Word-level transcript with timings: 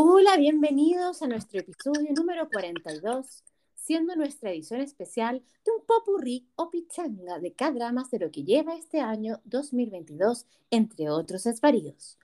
Hola, 0.00 0.36
bienvenidos 0.36 1.22
a 1.22 1.26
nuestro 1.26 1.58
episodio 1.58 2.12
número 2.14 2.48
42, 2.48 3.42
siendo 3.74 4.14
nuestra 4.14 4.52
edición 4.52 4.80
especial 4.80 5.42
de 5.64 5.72
un 5.72 5.84
popurrí 5.84 6.46
o 6.54 6.70
pichanga 6.70 7.40
de 7.40 7.52
K-dramas 7.52 8.08
de 8.12 8.20
lo 8.20 8.30
que 8.30 8.44
lleva 8.44 8.76
este 8.76 9.00
año 9.00 9.40
2022, 9.42 10.46
entre 10.70 11.10
otros 11.10 11.46
esvaríos. 11.46 12.16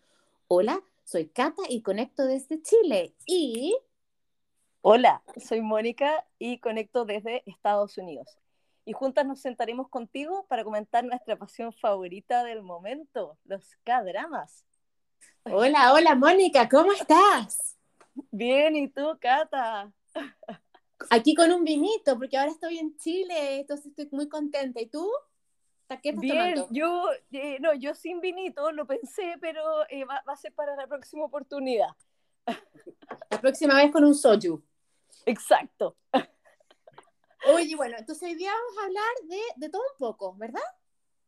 Hola, 0.46 0.85
soy 1.03 1.27
Cata 1.27 1.63
y 1.68 1.82
conecto 1.82 2.25
desde 2.27 2.63
Chile 2.63 3.17
y... 3.27 3.77
Hola, 4.81 5.25
soy 5.45 5.61
Mónica 5.61 6.25
y 6.39 6.59
conecto 6.59 7.04
desde 7.04 7.43
Estados 7.45 7.99
Unidos. 7.99 8.39
Y 8.85 8.93
juntas 8.93 9.27
nos 9.27 9.41
sentaremos 9.41 9.89
contigo 9.89 10.46
para 10.49 10.63
comentar 10.63 11.04
nuestra 11.04 11.35
pasión 11.35 11.72
favorita 11.72 12.45
del 12.45 12.63
momento, 12.63 13.36
los 13.45 13.67
K-dramas. 13.82 14.64
Hola, 15.46 15.93
hola 15.93 16.14
Mónica, 16.14 16.66
¿cómo 16.71 16.93
estás? 16.93 17.76
Bien, 18.30 18.76
¿y 18.76 18.89
tú, 18.89 19.18
Cata? 19.21 19.93
Aquí 21.11 21.34
con 21.34 21.53
un 21.53 21.64
vinito, 21.64 22.17
porque 22.17 22.39
ahora 22.39 22.50
estoy 22.50 22.79
en 22.79 22.96
Chile, 22.96 23.61
entonces 23.61 23.86
estoy 23.89 24.08
muy 24.11 24.26
contenta. 24.26 24.80
¿Y 24.80 24.86
tú? 24.86 25.07
¿Qué 26.03 26.08
estás 26.08 26.20
Bien, 26.22 26.64
yo, 26.70 27.08
eh, 27.30 27.58
no, 27.61 27.75
yo 27.75 27.94
sin 27.94 28.22
vinito 28.22 28.72
lo 28.72 28.86
pensé, 28.86 29.34
pero 29.39 29.62
eh, 29.90 30.07
va, 30.07 30.22
a 30.26 30.36
ser 30.36 30.54
para 30.54 30.75
la 30.76 30.86
próxima 30.86 31.26
oportunidad. 31.26 31.90
La 33.28 33.39
próxima 33.39 33.75
vez 33.75 33.92
con 33.92 34.03
un 34.03 34.14
soju. 34.14 34.62
Exacto. 35.27 35.95
Oye, 37.55 37.77
bueno, 37.77 37.97
entonces 37.98 38.31
hoy 38.31 38.34
día 38.34 38.50
vamos 38.50 38.78
a 38.78 38.86
hablar 38.86 39.14
de, 39.28 39.41
de 39.56 39.69
todo 39.69 39.83
un 39.83 39.98
poco, 39.98 40.34
¿verdad? 40.36 40.62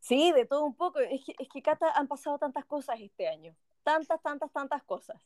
Sí, 0.00 0.32
de 0.32 0.46
todo 0.46 0.64
un 0.64 0.74
poco. 0.74 1.00
Es 1.00 1.22
que, 1.22 1.34
es 1.38 1.48
que, 1.52 1.60
Cata, 1.60 1.92
han 1.94 2.08
pasado 2.08 2.38
tantas 2.38 2.64
cosas 2.64 2.98
este 2.98 3.28
año 3.28 3.54
tantas, 3.86 4.20
tantas, 4.20 4.50
tantas 4.52 4.82
cosas. 4.82 5.16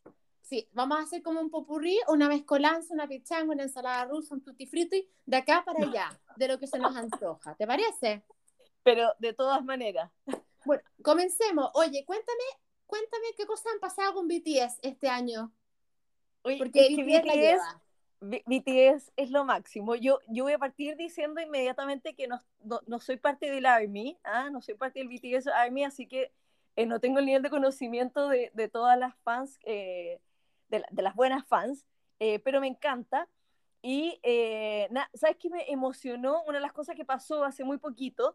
Sí, 0.42 0.68
vamos 0.72 0.98
a 0.98 1.02
hacer 1.02 1.22
como 1.22 1.40
un 1.40 1.50
popurrí, 1.50 1.98
una 2.08 2.28
mezcolanza, 2.28 2.92
una 2.92 3.08
pichanga, 3.08 3.54
una 3.54 3.62
ensalada 3.62 4.04
rusa, 4.04 4.34
un 4.34 4.42
tutti 4.42 4.66
frutti, 4.66 5.08
de 5.24 5.36
acá 5.38 5.64
para 5.64 5.86
allá, 5.86 6.20
de 6.36 6.48
lo 6.48 6.58
que 6.58 6.66
se 6.66 6.78
nos 6.78 6.94
antoja. 6.94 7.54
¿Te 7.54 7.66
parece? 7.66 8.22
Pero 8.82 9.14
de 9.18 9.32
todas 9.32 9.64
maneras. 9.64 10.10
Bueno, 10.66 10.82
comencemos. 11.02 11.70
Oye, 11.72 12.04
cuéntame, 12.04 12.42
cuéntame 12.84 13.28
qué 13.34 13.46
cosas 13.46 13.72
han 13.72 13.80
pasado 13.80 14.12
con 14.12 14.28
BTS 14.28 14.80
este 14.82 15.08
año. 15.08 15.50
Oye, 16.42 16.58
Porque 16.58 16.94
BTS, 16.94 17.62
BTS, 18.20 19.12
es 19.16 19.30
lo 19.30 19.46
máximo. 19.46 19.94
Yo, 19.94 20.18
yo 20.28 20.44
voy 20.44 20.52
a 20.52 20.58
partir 20.58 20.96
diciendo 20.96 21.40
inmediatamente 21.40 22.14
que 22.14 22.28
no, 22.28 22.42
no, 22.86 23.00
soy 23.00 23.16
parte 23.16 23.50
del 23.50 23.64
ARMY, 23.64 24.18
¿ah? 24.24 24.50
no 24.50 24.60
soy 24.60 24.74
parte 24.74 24.98
del 24.98 25.08
BTS 25.08 25.46
ARMY, 25.46 25.84
así 25.84 26.06
que 26.06 26.30
eh, 26.80 26.86
no 26.86 26.98
tengo 26.98 27.18
el 27.18 27.26
nivel 27.26 27.42
de 27.42 27.50
conocimiento 27.50 28.30
de, 28.30 28.70
todas 28.72 28.98
las 28.98 29.14
fans, 29.18 29.58
eh, 29.64 30.18
de, 30.68 30.82
las 31.02 31.14
buenas 31.14 31.46
fans, 31.46 31.86
eh, 32.20 32.38
pero 32.38 32.58
me 32.58 32.68
encanta. 32.68 33.28
Y, 33.82 34.18
¿sabes 35.12 35.36
qué 35.38 35.50
me 35.50 35.70
emocionó? 35.70 36.42
Una 36.44 36.56
de 36.56 36.62
las 36.62 36.72
cosas 36.72 36.96
que 36.96 37.04
pasó 37.04 37.44
hace 37.44 37.64
muy 37.64 37.76
poquito 37.76 38.34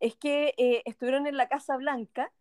es 0.00 0.16
que 0.16 0.82
estuvieron 0.84 1.28
en 1.28 1.36
la 1.36 1.48
Casa 1.48 1.76
Blanca 1.76 2.32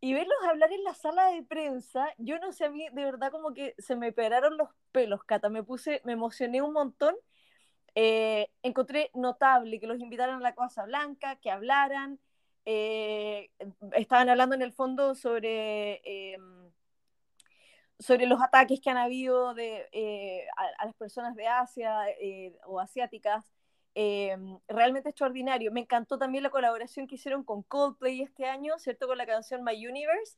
y 0.00 0.14
verlos 0.14 0.36
hablar 0.48 0.72
en 0.72 0.82
la 0.82 0.94
sala 0.94 1.26
de 1.26 1.42
prensa, 1.42 2.08
yo 2.16 2.38
no 2.38 2.52
sé, 2.52 2.64
a 2.66 2.70
mí 2.70 2.86
de 2.90 3.04
verdad 3.04 3.30
como 3.30 3.52
que 3.52 3.74
se 3.78 3.96
me 3.96 4.12
pegaron 4.12 4.56
los 4.56 4.70
pelos, 4.92 5.24
Cata, 5.24 5.50
me 5.50 5.62
puse, 5.62 6.00
me 6.04 6.12
emocioné 6.12 6.62
un 6.62 6.72
montón. 6.72 7.14
encontré 8.62 9.10
notable 9.14 9.78
que 9.78 9.86
los 9.86 10.00
invitaran 10.00 10.36
a 10.38 10.40
la 10.40 10.54
Casa 10.54 10.84
Blanca, 10.84 11.36
que 11.36 11.50
hablaran, 11.50 12.18
eh, 12.68 13.48
estaban 13.92 14.28
hablando 14.28 14.56
en 14.56 14.62
el 14.62 14.72
fondo 14.72 15.14
sobre, 15.14 16.00
eh, 16.04 16.36
sobre 18.00 18.26
los 18.26 18.42
ataques 18.42 18.80
que 18.80 18.90
han 18.90 18.96
habido 18.96 19.54
de, 19.54 19.88
eh, 19.92 20.44
a, 20.80 20.86
las 20.86 20.94
personas 20.96 21.36
de 21.36 21.46
Asia 21.46 21.96
o 22.66 22.80
asiáticas. 22.80 23.52
realmente 24.68 25.08
extraordinario. 25.08 25.72
Me 25.72 25.80
encantó 25.80 26.18
también 26.18 26.42
la 26.42 26.50
colaboración 26.50 27.06
que 27.06 27.14
hicieron 27.14 27.44
con 27.44 27.62
Coldplay 27.62 28.20
este 28.20 28.44
año, 28.44 28.78
¿cierto? 28.78 29.06
Con 29.06 29.16
la 29.16 29.26
canción 29.26 29.64
My 29.64 29.86
Universe. 29.86 30.36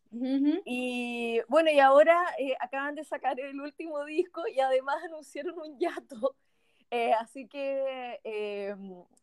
Y 0.64 1.40
bueno, 1.48 1.70
y 1.70 1.80
ahora 1.80 2.16
acaban 2.60 2.94
de 2.94 3.04
sacar 3.04 3.40
el 3.40 3.60
último 3.60 4.04
disco 4.04 4.46
y 4.46 4.60
además 4.60 4.96
anunciaron 5.04 5.58
un 5.58 5.78
yato 5.80 6.36
eh, 6.90 7.12
así 7.14 7.46
que, 7.48 8.20
eh, 8.24 8.74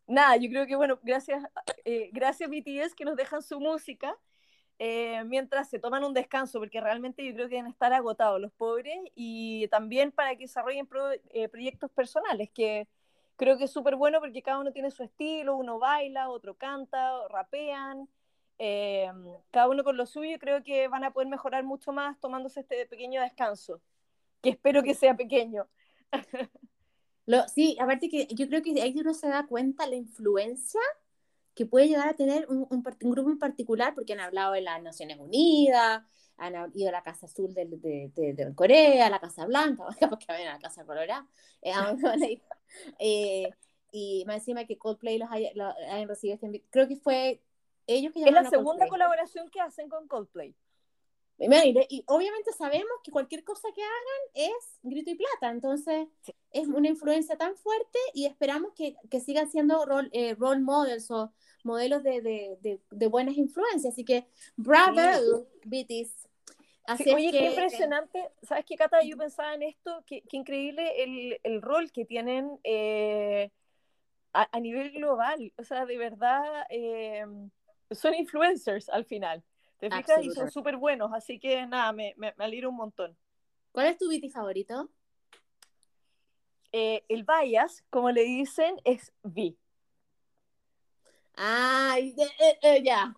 nada, 0.06 0.36
yo 0.36 0.48
creo 0.48 0.66
que, 0.66 0.76
bueno, 0.76 0.98
gracias, 1.02 1.42
eh, 1.84 2.10
gracias 2.12 2.48
BTS 2.48 2.94
que 2.94 3.04
nos 3.04 3.16
dejan 3.16 3.42
su 3.42 3.60
música 3.60 4.16
mientras 5.26 5.70
se 5.70 5.78
toman 5.78 6.04
un 6.04 6.12
descanso, 6.12 6.58
porque 6.58 6.80
realmente 6.82 7.24
yo 7.24 7.32
creo 7.34 7.48
que 7.48 7.56
deben 7.56 7.70
estar 7.70 7.92
agotados 7.94 8.38
los 8.40 8.52
pobres 8.52 8.98
y 9.14 9.68
también 9.68 10.12
para 10.12 10.36
que 10.36 10.44
desarrollen 10.44 10.86
proyectos 10.86 11.90
personales, 11.92 12.50
que 12.50 12.86
creo 13.36 13.56
que 13.56 13.64
es 13.64 13.70
súper 13.72 13.96
bueno 13.96 14.20
porque 14.20 14.42
cada 14.42 14.58
uno 14.60 14.72
tiene 14.72 14.90
su 14.90 15.02
estilo, 15.02 15.56
uno 15.56 15.78
baila, 15.78 16.28
otro 16.28 16.56
canta, 16.56 17.26
rapean. 17.30 18.08
cada 19.50 19.68
uno 19.68 19.82
con 19.84 19.96
lo 19.96 20.04
suyo, 20.06 20.38
creo 20.38 20.62
que 20.62 20.88
van 20.88 21.04
a 21.04 21.12
poder 21.12 21.28
mejorar 21.28 21.64
mucho 21.64 21.92
más 21.92 22.20
tomándose 22.20 22.60
este 22.60 22.86
pequeño 22.86 23.22
descanso, 23.22 23.80
que 24.42 24.50
espero 24.50 24.82
que 24.82 24.94
sea 24.94 25.16
pequeño. 25.16 25.66
Lo, 27.26 27.46
sí, 27.48 27.76
aparte 27.80 28.08
que 28.08 28.26
yo 28.30 28.48
creo 28.48 28.62
que 28.62 28.80
ahí 28.80 28.94
uno 28.98 29.12
se 29.12 29.28
da 29.28 29.46
cuenta 29.46 29.86
la 29.86 29.96
influencia 29.96 30.80
que 31.54 31.66
puede 31.66 31.88
llegar 31.88 32.08
a 32.08 32.14
tener 32.14 32.46
un, 32.48 32.66
un, 32.70 32.82
grupo 33.10 33.30
en 33.30 33.38
particular, 33.38 33.94
porque 33.94 34.12
han 34.12 34.20
hablado 34.20 34.52
de 34.52 34.60
las 34.60 34.82
Naciones 34.82 35.18
Unidas, 35.18 36.02
han 36.36 36.54
ido 36.74 36.90
a 36.90 36.92
la 36.92 37.02
Casa 37.02 37.26
Azul 37.26 37.54
de, 37.54 37.66
de, 37.66 38.34
de, 38.34 38.54
Corea, 38.54 39.06
a 39.06 39.10
la 39.10 39.20
Casa 39.20 39.46
Blanca, 39.46 39.84
porque 40.10 40.26
ven 40.28 40.48
a 40.48 40.54
la 40.54 40.58
Casa 40.58 40.84
Colorada, 40.84 41.26
eh, 41.62 41.72
eh, 42.98 43.50
y 43.90 44.24
más 44.26 44.36
encima 44.36 44.66
que 44.66 44.76
Coldplay 44.76 45.18
los 45.18 45.30
hayan 45.30 46.08
recibido 46.08 46.34
este 46.34 46.62
creo 46.70 46.86
que 46.86 46.96
fue 46.96 47.40
ellos 47.86 48.12
que 48.12 48.22
Es 48.22 48.32
la 48.32 48.48
segunda 48.50 48.88
colaboración 48.88 49.48
que 49.48 49.60
hacen 49.60 49.88
con 49.88 50.08
Coldplay. 50.08 50.54
Y, 51.38 52.04
obviamente 52.06 52.52
sabemos 52.52 52.92
que 53.04 53.10
cualquier 53.10 53.44
cosa 53.44 53.68
que 53.74 53.82
hagan 53.82 54.50
es 54.52 54.78
grito 54.82 55.10
y 55.10 55.16
plata, 55.16 55.50
entonces 55.50 56.08
es 56.50 56.66
una 56.68 56.88
influencia 56.88 57.36
tan 57.36 57.56
fuerte 57.56 57.98
y 58.14 58.24
esperamos 58.24 58.72
que, 58.74 58.96
que 59.10 59.20
sigan 59.20 59.50
siendo 59.50 59.84
role, 59.84 60.08
eh, 60.12 60.34
role, 60.34 60.60
models 60.60 61.10
o 61.10 61.30
modelos 61.62 62.02
de, 62.02 62.22
de, 62.22 62.80
de, 62.90 63.06
buenas 63.08 63.36
influencias. 63.36 63.92
Así 63.92 64.04
que 64.04 64.26
bravo, 64.56 65.46
BTS. 65.64 66.26
Así 66.86 67.12
oye, 67.12 67.30
qué 67.32 67.46
impresionante. 67.46 68.30
¿Sabes 68.42 68.64
qué, 68.64 68.76
Cata? 68.76 69.02
Yo 69.02 69.18
pensaba 69.18 69.54
en 69.54 69.64
esto, 69.64 70.04
qué, 70.06 70.22
qué 70.22 70.36
increíble 70.38 71.02
el, 71.02 71.40
el, 71.42 71.60
rol 71.60 71.90
que 71.90 72.04
tienen 72.04 72.58
eh, 72.62 73.50
a, 74.32 74.48
a, 74.50 74.60
nivel 74.60 74.92
global. 74.92 75.52
O 75.58 75.64
sea, 75.64 75.84
de 75.84 75.98
verdad, 75.98 76.64
eh, 76.70 77.26
son 77.90 78.14
influencers 78.14 78.88
al 78.88 79.04
final. 79.04 79.42
¿Te 79.90 79.96
fijas? 79.96 80.24
Y 80.24 80.30
son 80.30 80.50
súper 80.50 80.76
buenos, 80.76 81.12
así 81.12 81.38
que 81.38 81.66
nada, 81.66 81.92
me, 81.92 82.14
me, 82.16 82.34
alegro 82.38 82.70
un 82.70 82.76
montón. 82.76 83.16
¿Cuál 83.72 83.88
es 83.88 83.98
tu 83.98 84.08
BT 84.08 84.30
favorito? 84.30 84.90
Eh, 86.72 87.04
el 87.08 87.24
bias, 87.24 87.84
como 87.90 88.10
le 88.10 88.22
dicen, 88.22 88.76
es 88.84 89.12
V. 89.22 89.56
Ay, 91.34 92.14
eh, 92.18 92.58
eh, 92.62 92.82
ya. 92.82 93.14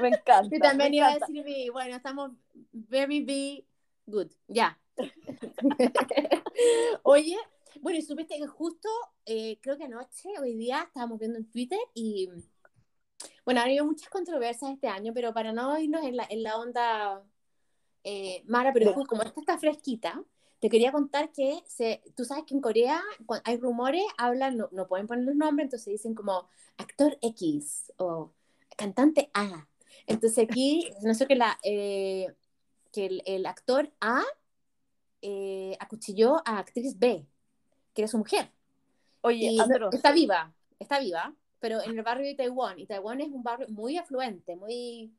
Me 0.00 0.08
encanta. 0.08 0.42
Yo 0.50 0.58
también 0.58 0.94
iba 0.94 1.08
a 1.08 1.18
decir 1.18 1.44
V. 1.44 1.70
Bueno, 1.72 1.96
estamos 1.96 2.32
very 2.72 3.22
V, 3.22 3.64
good. 4.06 4.30
Ya. 4.48 4.78
Oye, 7.02 7.36
bueno, 7.80 7.98
y 7.98 8.02
supiste 8.02 8.38
que 8.38 8.46
justo, 8.46 8.88
creo 9.24 9.76
que 9.76 9.84
anoche, 9.84 10.28
hoy 10.40 10.54
día, 10.54 10.84
estábamos 10.86 11.18
viendo 11.18 11.38
en 11.38 11.50
Twitter 11.50 11.78
y 11.94 12.28
bueno, 13.44 13.60
ha 13.60 13.64
habido 13.64 13.84
muchas 13.84 14.08
controversias 14.08 14.72
este 14.72 14.88
año, 14.88 15.12
pero 15.14 15.32
para 15.32 15.52
no 15.52 15.78
irnos 15.78 16.04
en 16.04 16.16
la, 16.16 16.26
en 16.28 16.42
la 16.42 16.56
onda 16.58 17.22
eh, 18.04 18.42
Mara, 18.46 18.72
pero 18.72 18.94
como 19.06 19.22
esta 19.22 19.40
está 19.40 19.58
fresquita, 19.58 20.22
te 20.58 20.68
quería 20.68 20.92
contar 20.92 21.32
que 21.32 21.62
se, 21.66 22.02
tú 22.14 22.24
sabes 22.24 22.44
que 22.44 22.54
en 22.54 22.60
Corea 22.60 23.02
hay 23.44 23.56
rumores, 23.56 24.04
hablan, 24.18 24.56
no, 24.56 24.68
no, 24.72 24.86
pueden 24.86 25.06
poner 25.06 25.24
los 25.24 25.34
nombres, 25.34 25.66
entonces 25.66 25.92
dicen 25.92 26.14
como 26.14 26.48
actor 26.76 27.18
X 27.22 27.92
o 27.96 28.32
cantante 28.76 29.30
A. 29.34 29.66
Entonces 30.06 30.46
aquí, 30.48 30.90
no 31.02 31.14
sé 31.14 31.26
que, 31.26 31.36
la, 31.36 31.58
eh, 31.62 32.34
que 32.92 33.06
el, 33.06 33.22
el, 33.26 33.46
actor 33.46 33.90
A 34.00 34.22
eh, 35.22 35.76
acuchilló 35.80 36.36
a 36.44 36.58
actriz 36.58 36.98
B, 36.98 37.26
que 37.94 38.02
era 38.02 38.08
su 38.08 38.18
mujer. 38.18 38.50
Oye, 39.22 39.56
está 39.92 40.12
viva, 40.12 40.52
está 40.78 40.98
viva 40.98 41.34
pero 41.60 41.82
en 41.82 41.96
el 41.96 42.02
barrio 42.02 42.26
de 42.26 42.34
Taiwán, 42.34 42.78
y 42.78 42.86
Taiwán 42.86 43.20
es 43.20 43.28
un 43.28 43.42
barrio 43.42 43.68
muy 43.68 43.96
afluente, 43.96 44.56
muy, 44.56 45.12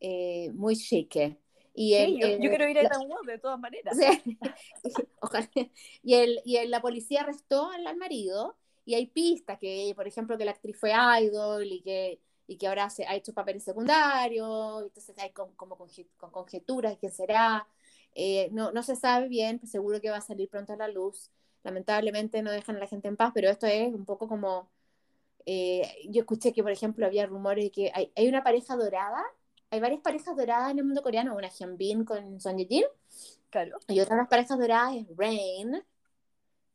eh, 0.00 0.50
muy 0.54 0.76
chique. 0.76 1.38
Y 1.74 1.94
sí, 1.94 2.18
yo, 2.20 2.38
quiero 2.38 2.68
ir 2.68 2.78
a 2.78 2.88
Taiwán 2.88 3.26
de 3.26 3.38
todas 3.38 3.58
maneras. 3.58 3.96
Ojalá. 5.20 5.48
Y, 6.02 6.14
el, 6.14 6.40
y 6.44 6.56
el, 6.56 6.70
la 6.70 6.82
policía 6.82 7.22
arrestó 7.22 7.70
al, 7.70 7.96
marido 7.96 8.56
y 8.84 8.94
hay 8.94 9.06
pistas 9.06 9.58
que, 9.58 9.92
por 9.96 10.06
ejemplo, 10.06 10.36
que 10.36 10.44
la 10.44 10.50
actriz 10.50 10.76
fue 10.78 10.92
idol 11.22 11.64
y 11.64 11.80
que, 11.80 12.20
y 12.46 12.58
que 12.58 12.66
ahora 12.66 12.90
se, 12.90 13.06
ha 13.06 13.14
hecho 13.14 13.32
papeles 13.32 13.64
secundarios, 13.64 14.82
entonces 14.82 15.16
hay 15.18 15.30
como, 15.30 15.54
como 15.56 15.78
con, 15.78 15.88
conjeturas 16.30 16.92
de 16.92 16.98
quién 16.98 17.12
será. 17.12 17.66
Eh, 18.14 18.50
no, 18.52 18.72
no 18.72 18.82
se 18.82 18.96
sabe 18.96 19.28
bien, 19.28 19.58
pues 19.58 19.72
seguro 19.72 20.00
que 20.00 20.10
va 20.10 20.18
a 20.18 20.20
salir 20.20 20.48
pronto 20.50 20.74
a 20.74 20.76
la 20.76 20.88
luz. 20.88 21.30
Lamentablemente 21.62 22.42
no 22.42 22.50
dejan 22.50 22.76
a 22.76 22.80
la 22.80 22.86
gente 22.86 23.08
en 23.08 23.16
paz, 23.16 23.32
pero 23.34 23.48
esto 23.48 23.66
es 23.66 23.94
un 23.94 24.04
poco 24.04 24.28
como... 24.28 24.68
Eh, 25.46 26.08
yo 26.08 26.20
escuché 26.20 26.52
que, 26.52 26.62
por 26.62 26.72
ejemplo, 26.72 27.06
había 27.06 27.26
rumores 27.26 27.64
de 27.64 27.70
que 27.70 27.92
hay, 27.94 28.12
hay, 28.16 28.28
una 28.28 28.42
pareja 28.42 28.76
dorada, 28.76 29.22
hay 29.70 29.80
varias 29.80 30.00
parejas 30.00 30.36
doradas 30.36 30.70
en 30.70 30.78
el 30.78 30.84
mundo 30.84 31.02
coreano, 31.02 31.36
una 31.36 31.48
Hyunbin 31.48 32.04
con 32.04 32.40
Son 32.40 32.56
Ye-jin, 32.58 32.84
claro. 33.50 33.78
y 33.88 34.00
otra 34.00 34.16
de 34.16 34.22
las 34.22 34.28
parejas 34.28 34.58
doradas 34.58 34.94
es 34.96 35.06
Rain 35.16 35.82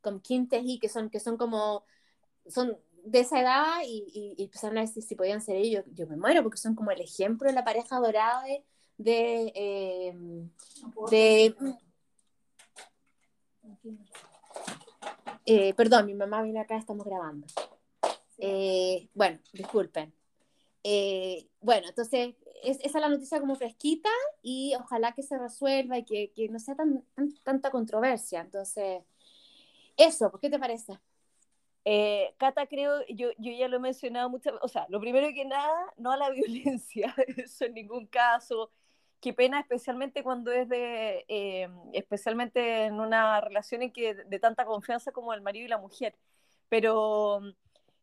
con 0.00 0.20
Kim 0.20 0.48
Tae-hee, 0.48 0.78
que 0.78 0.88
son, 0.88 1.10
que 1.10 1.20
son 1.20 1.36
como, 1.36 1.84
son 2.46 2.78
de 3.04 3.20
esa 3.20 3.40
edad 3.40 3.82
y, 3.86 4.34
y, 4.36 4.42
empezaron 4.42 4.78
a 4.78 4.82
decir 4.82 5.02
si 5.02 5.14
podían 5.14 5.40
ser 5.40 5.56
ellos, 5.56 5.84
yo 5.94 6.06
me 6.06 6.16
muero 6.16 6.42
porque 6.42 6.58
son 6.58 6.74
como 6.74 6.90
el 6.90 7.00
ejemplo 7.00 7.48
de 7.48 7.54
la 7.54 7.64
pareja 7.64 7.98
dorada 7.98 8.42
de, 8.44 8.64
de, 8.98 9.52
eh, 9.54 10.14
de 11.10 11.54
eh, 15.46 15.72
perdón, 15.74 16.06
mi 16.06 16.14
mamá 16.14 16.42
viene 16.42 16.60
acá, 16.60 16.76
estamos 16.76 17.06
grabando. 17.06 17.46
Eh, 18.38 19.08
bueno, 19.14 19.38
disculpen. 19.52 20.12
bueno, 21.60 21.88
entonces, 21.88 22.34
esa 22.62 22.84
es 22.84 22.94
la 22.94 23.08
noticia 23.08 23.40
como 23.40 23.56
fresquita 23.56 24.10
y 24.42 24.74
ojalá 24.76 25.12
que 25.12 25.22
se 25.22 25.38
resuelva 25.38 25.98
y 25.98 26.04
que, 26.04 26.32
que 26.34 26.48
no 26.48 26.58
sea 26.58 26.74
tan, 26.74 27.04
tanta 27.42 27.70
controversia. 27.70 28.40
Entonces, 28.40 29.02
eso, 29.96 30.30
¿por 30.30 30.40
qué 30.40 30.50
te 30.50 30.58
parece? 30.58 30.98
Eh, 31.90 32.34
Cata, 32.38 32.66
creo, 32.66 33.04
yo, 33.08 33.30
yo 33.38 33.50
ya 33.52 33.66
lo 33.66 33.76
he 33.78 33.80
mencionado 33.80 34.28
muchas 34.28 34.52
veces, 34.52 34.64
o 34.64 34.68
sea, 34.68 34.86
lo 34.90 35.00
primero 35.00 35.26
que 35.32 35.46
nada, 35.46 35.74
no 35.96 36.12
a 36.12 36.18
la 36.18 36.30
violencia, 36.30 37.14
eso 37.36 37.64
en 37.64 37.74
ningún 37.74 38.06
caso. 38.06 38.70
Qué 39.20 39.32
pena, 39.32 39.60
especialmente 39.60 40.22
cuando 40.22 40.52
es 40.52 40.68
de, 40.68 41.24
eh, 41.28 41.68
especialmente 41.94 42.84
en 42.84 43.00
una 43.00 43.40
relación 43.40 43.82
en 43.82 43.92
que 43.92 44.14
de, 44.14 44.38
tanta 44.38 44.64
confianza 44.66 45.12
como 45.12 45.32
el 45.34 45.40
marido 45.40 45.64
y 45.66 45.68
la 45.68 45.78
mujer. 45.78 46.14
Pero 46.68 47.40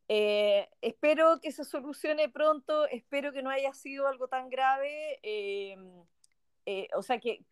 eh, 0.08 0.70
espero 0.82 1.40
que 1.42 1.52
se 1.52 1.64
solucione 1.64 2.30
pronto, 2.30 2.86
espero 2.88 3.34
que 3.34 3.42
no 3.42 3.50
haya 3.50 3.74
sido 3.74 4.08
algo 4.08 4.28
tan 4.28 4.50
grave. 4.50 5.20
o 6.96 7.02
sea, 7.02 7.20
que, 7.20 7.44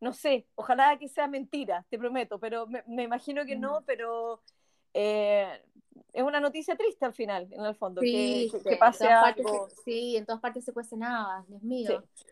no 0.00 0.12
sé, 0.12 0.46
ojalá 0.54 0.98
que 0.98 1.08
sea 1.08 1.26
mentira, 1.28 1.86
te 1.90 1.98
prometo, 1.98 2.38
pero 2.38 2.66
me, 2.66 2.82
me 2.86 3.02
imagino 3.02 3.44
que 3.44 3.56
no, 3.56 3.82
pero 3.86 4.42
eh, 4.94 5.62
es 6.12 6.22
una 6.22 6.40
noticia 6.40 6.76
triste 6.76 7.04
al 7.04 7.14
final, 7.14 7.48
en 7.52 7.64
el 7.64 7.74
fondo, 7.74 8.00
sí, 8.00 8.50
que, 8.50 8.70
que, 8.70 8.76
pase 8.76 9.06
algo. 9.06 9.68
sí, 9.84 10.16
en 10.16 10.26
todas 10.26 10.40
partes 10.40 10.64
se 10.64 10.72
cuece 10.72 10.96
nada, 10.96 11.44
Dios 11.48 11.62
mío. 11.62 12.02
Sí, 12.14 12.24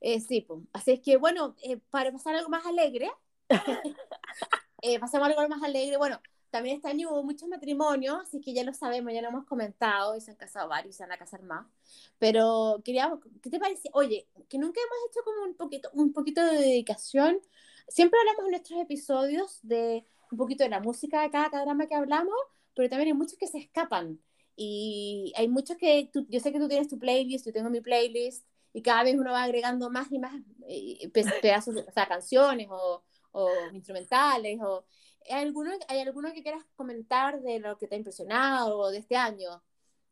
eh, 0.00 0.20
sí 0.20 0.40
pues. 0.42 0.60
así 0.72 0.92
es 0.92 1.00
que, 1.00 1.16
bueno, 1.16 1.56
eh, 1.62 1.78
para 1.90 2.12
pasar 2.12 2.34
algo 2.34 2.48
más 2.48 2.64
alegre, 2.66 3.10
eh, 4.82 4.98
pasamos 5.00 5.28
algo 5.28 5.48
más 5.48 5.62
alegre, 5.62 5.96
bueno, 5.96 6.20
también 6.50 6.76
este 6.76 6.88
año 6.88 7.10
hubo 7.10 7.22
muchos 7.22 7.48
matrimonios, 7.48 8.18
así 8.22 8.40
que 8.40 8.54
ya 8.54 8.64
lo 8.64 8.72
sabemos, 8.72 9.12
ya 9.12 9.22
lo 9.22 9.28
hemos 9.28 9.44
comentado, 9.46 10.16
y 10.16 10.20
se 10.20 10.30
han 10.30 10.36
casado 10.36 10.68
varios, 10.68 10.94
y 10.94 10.96
se 10.96 11.02
van 11.04 11.12
a 11.12 11.18
casar 11.18 11.42
más, 11.42 11.66
pero 12.18 12.80
queríamos, 12.84 13.20
¿qué 13.42 13.50
te 13.50 13.58
parece? 13.58 13.90
Oye, 13.92 14.28
que 14.48 14.58
nunca 14.58 14.80
hemos 14.80 15.10
hecho 15.10 15.24
como 15.24 15.42
un 15.44 15.54
poquito, 15.54 15.90
un 15.92 16.12
poquito 16.12 16.44
de 16.44 16.58
dedicación, 16.58 17.40
siempre 17.88 18.18
hablamos 18.20 18.44
en 18.44 18.50
nuestros 18.50 18.80
episodios 18.80 19.58
de 19.62 20.04
un 20.30 20.38
poquito 20.38 20.64
de 20.64 20.70
la 20.70 20.80
música 20.80 21.22
de 21.22 21.30
cada, 21.30 21.48
drama 21.64 21.86
que 21.86 21.94
hablamos, 21.94 22.34
pero 22.74 22.88
también 22.88 23.08
hay 23.08 23.14
muchos 23.14 23.38
que 23.38 23.46
se 23.46 23.58
escapan. 23.58 24.20
Y 24.56 25.32
hay 25.36 25.48
muchos 25.48 25.76
que, 25.76 26.10
yo 26.28 26.40
sé 26.40 26.52
que 26.52 26.58
tú 26.58 26.68
tienes 26.68 26.88
tu 26.88 26.98
playlist, 26.98 27.46
yo 27.46 27.52
tengo 27.52 27.70
mi 27.70 27.80
playlist, 27.80 28.46
y 28.72 28.82
cada 28.82 29.04
vez 29.04 29.16
uno 29.16 29.32
va 29.32 29.44
agregando 29.44 29.90
más 29.90 30.10
y 30.10 30.18
más 30.18 30.34
eh, 30.68 31.08
pedazos, 31.40 31.76
o 31.76 31.92
sea, 31.92 32.06
canciones 32.08 32.68
o, 32.70 33.02
o 33.32 33.50
instrumentales. 33.72 34.58
O, 34.62 34.84
¿hay, 35.30 35.42
alguno, 35.42 35.72
¿Hay 35.88 36.00
alguno 36.00 36.32
que 36.32 36.42
quieras 36.42 36.64
comentar 36.74 37.40
de 37.40 37.58
lo 37.58 37.76
que 37.78 37.86
te 37.86 37.94
ha 37.94 37.98
impresionado 37.98 38.78
o 38.78 38.90
de 38.90 38.98
este 38.98 39.16
año? 39.16 39.62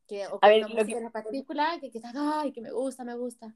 Que, 0.07 0.27
o 0.27 0.39
a 0.43 0.49
ver, 0.49 0.69
lo 0.69 0.85
que... 0.85 0.93
en 0.93 1.11
particular 1.11 1.81
que, 1.81 1.91
que, 1.91 2.01
ay, 2.15 2.53
que 2.53 2.61
me 2.61 2.71
gusta, 2.71 3.05
me 3.05 3.15
gusta. 3.15 3.55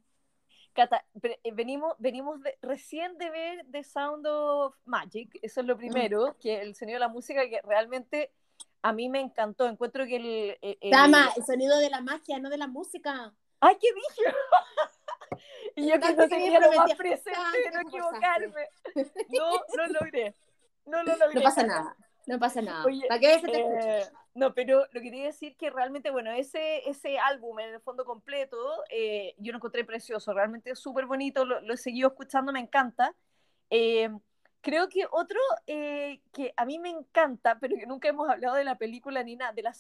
Cata, 0.72 1.04
eh, 1.22 1.52
venimos, 1.52 1.94
venimos 1.98 2.40
recién 2.62 3.18
de 3.18 3.30
ver 3.30 3.66
The 3.70 3.84
Sound 3.84 4.26
of 4.26 4.76
Magic, 4.84 5.38
eso 5.42 5.60
es 5.60 5.66
lo 5.66 5.76
primero, 5.76 6.36
que 6.40 6.60
el 6.60 6.74
sonido 6.74 6.96
de 6.96 7.00
la 7.00 7.08
música 7.08 7.48
que 7.48 7.60
realmente 7.62 8.32
a 8.82 8.92
mí 8.92 9.08
me 9.08 9.20
encantó. 9.20 9.66
Encuentro 9.66 10.06
que 10.06 10.16
el. 10.16 10.58
el 10.80 10.90
Dama, 10.90 11.32
el 11.36 11.44
sonido 11.44 11.78
de 11.78 11.90
la 11.90 12.00
magia, 12.00 12.38
no 12.38 12.48
de 12.48 12.58
la 12.58 12.68
música. 12.68 13.34
¡Ay, 13.60 13.76
qué 13.80 13.88
dije! 13.92 14.36
y 15.76 15.88
yo 15.88 15.98
que 15.98 16.14
no 16.14 16.28
tenía 16.28 16.60
lo 16.60 16.72
más 16.72 16.94
presente 16.94 17.58
de 17.64 17.70
no 17.72 17.80
equivocarme. 17.80 18.68
No, 19.30 19.52
no 19.76 19.86
logré. 20.00 20.34
No 20.88 21.02
lo 21.02 21.16
logré. 21.16 21.34
No 21.34 21.42
pasa 21.42 21.62
nada. 21.64 21.96
No 22.28 22.38
pasa 22.38 22.60
nada. 22.60 22.84
¿Para 23.08 23.20
qué 23.20 23.40
te 23.42 23.60
eh, 23.60 24.04
no, 24.34 24.54
pero 24.54 24.80
lo 24.92 25.00
que 25.00 25.10
quería 25.10 25.24
decir 25.24 25.56
que 25.56 25.70
realmente, 25.70 26.10
bueno, 26.10 26.30
ese, 26.30 26.88
ese 26.88 27.18
álbum 27.18 27.58
en 27.58 27.70
el 27.70 27.80
fondo 27.80 28.04
completo, 28.04 28.56
eh, 28.90 29.34
yo 29.38 29.50
lo 29.50 29.58
encontré 29.58 29.82
precioso, 29.84 30.34
realmente 30.34 30.76
súper 30.76 31.06
bonito, 31.06 31.46
lo, 31.46 31.72
he 31.72 31.76
seguido 31.78 32.08
escuchando, 32.08 32.52
me 32.52 32.60
encanta. 32.60 33.16
Eh, 33.70 34.10
creo 34.60 34.90
que 34.90 35.06
otro 35.10 35.40
que 35.66 36.52
a 36.54 36.64
mí 36.66 36.78
me 36.78 36.90
encanta, 36.90 37.58
pero 37.58 37.76
que 37.76 37.86
nunca 37.86 38.08
hemos 38.08 38.28
hablado 38.28 38.56
de 38.56 38.64
la 38.64 38.76
película 38.76 39.22
ni 39.22 39.36
nada, 39.36 39.52
de 39.52 39.62
la 39.62 39.74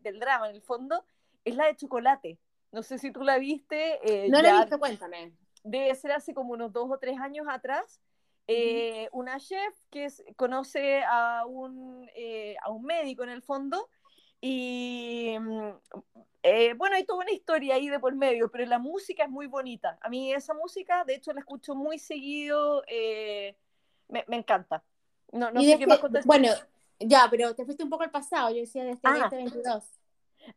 del 0.00 0.18
drama 0.18 0.50
en 0.50 0.56
el 0.56 0.62
fondo, 0.62 1.04
es 1.44 1.54
la 1.54 1.66
de 1.66 1.76
Chocolate. 1.76 2.38
No 2.72 2.82
sé 2.82 2.98
si 2.98 3.12
tú 3.12 3.22
la 3.22 3.38
viste. 3.38 4.00
no 4.28 4.42
la 4.42 4.50
he 4.50 4.60
visto, 4.60 4.78
cuéntame. 4.80 5.32
Debe 5.62 5.94
ser 5.94 6.10
hace 6.10 6.34
como 6.34 6.52
unos 6.54 6.72
dos 6.72 6.90
o 6.90 6.98
tres 6.98 7.18
años 7.20 7.46
atrás. 7.48 8.00
Eh, 8.48 9.08
una 9.12 9.38
chef 9.38 9.74
que 9.90 10.08
conoce 10.36 11.02
a 11.04 11.44
un, 11.46 12.08
eh, 12.14 12.56
a 12.62 12.70
un 12.70 12.84
médico 12.84 13.22
en 13.22 13.30
el 13.30 13.40
fondo 13.40 13.88
y 14.40 15.36
mm, 15.38 15.68
eh, 16.42 16.74
bueno, 16.74 16.96
hay 16.96 17.04
toda 17.04 17.20
una 17.20 17.30
historia 17.30 17.76
ahí 17.76 17.88
de 17.88 18.00
por 18.00 18.14
medio, 18.16 18.50
pero 18.50 18.66
la 18.66 18.78
música 18.78 19.24
es 19.24 19.30
muy 19.30 19.46
bonita. 19.46 19.96
A 20.00 20.08
mí 20.08 20.32
esa 20.32 20.54
música, 20.54 21.04
de 21.04 21.14
hecho, 21.14 21.32
la 21.32 21.40
escucho 21.40 21.74
muy 21.76 21.98
seguido, 21.98 22.82
me, 24.08 24.24
me, 24.26 24.36
encanta. 24.36 24.82
No, 25.30 25.50
no 25.52 25.62
sé 25.62 25.78
qué 25.78 25.86
más 25.86 26.00
Bueno, 26.24 26.48
ya, 26.98 27.28
pero 27.30 27.54
te 27.54 27.64
fuiste 27.64 27.84
un 27.84 27.90
poco 27.90 28.02
al 28.02 28.10
pasado, 28.10 28.50
yo 28.50 28.56
decía 28.56 28.82
desde 28.82 28.96
este 28.96 29.08
ah. 29.08 29.28
2022. 29.30 29.84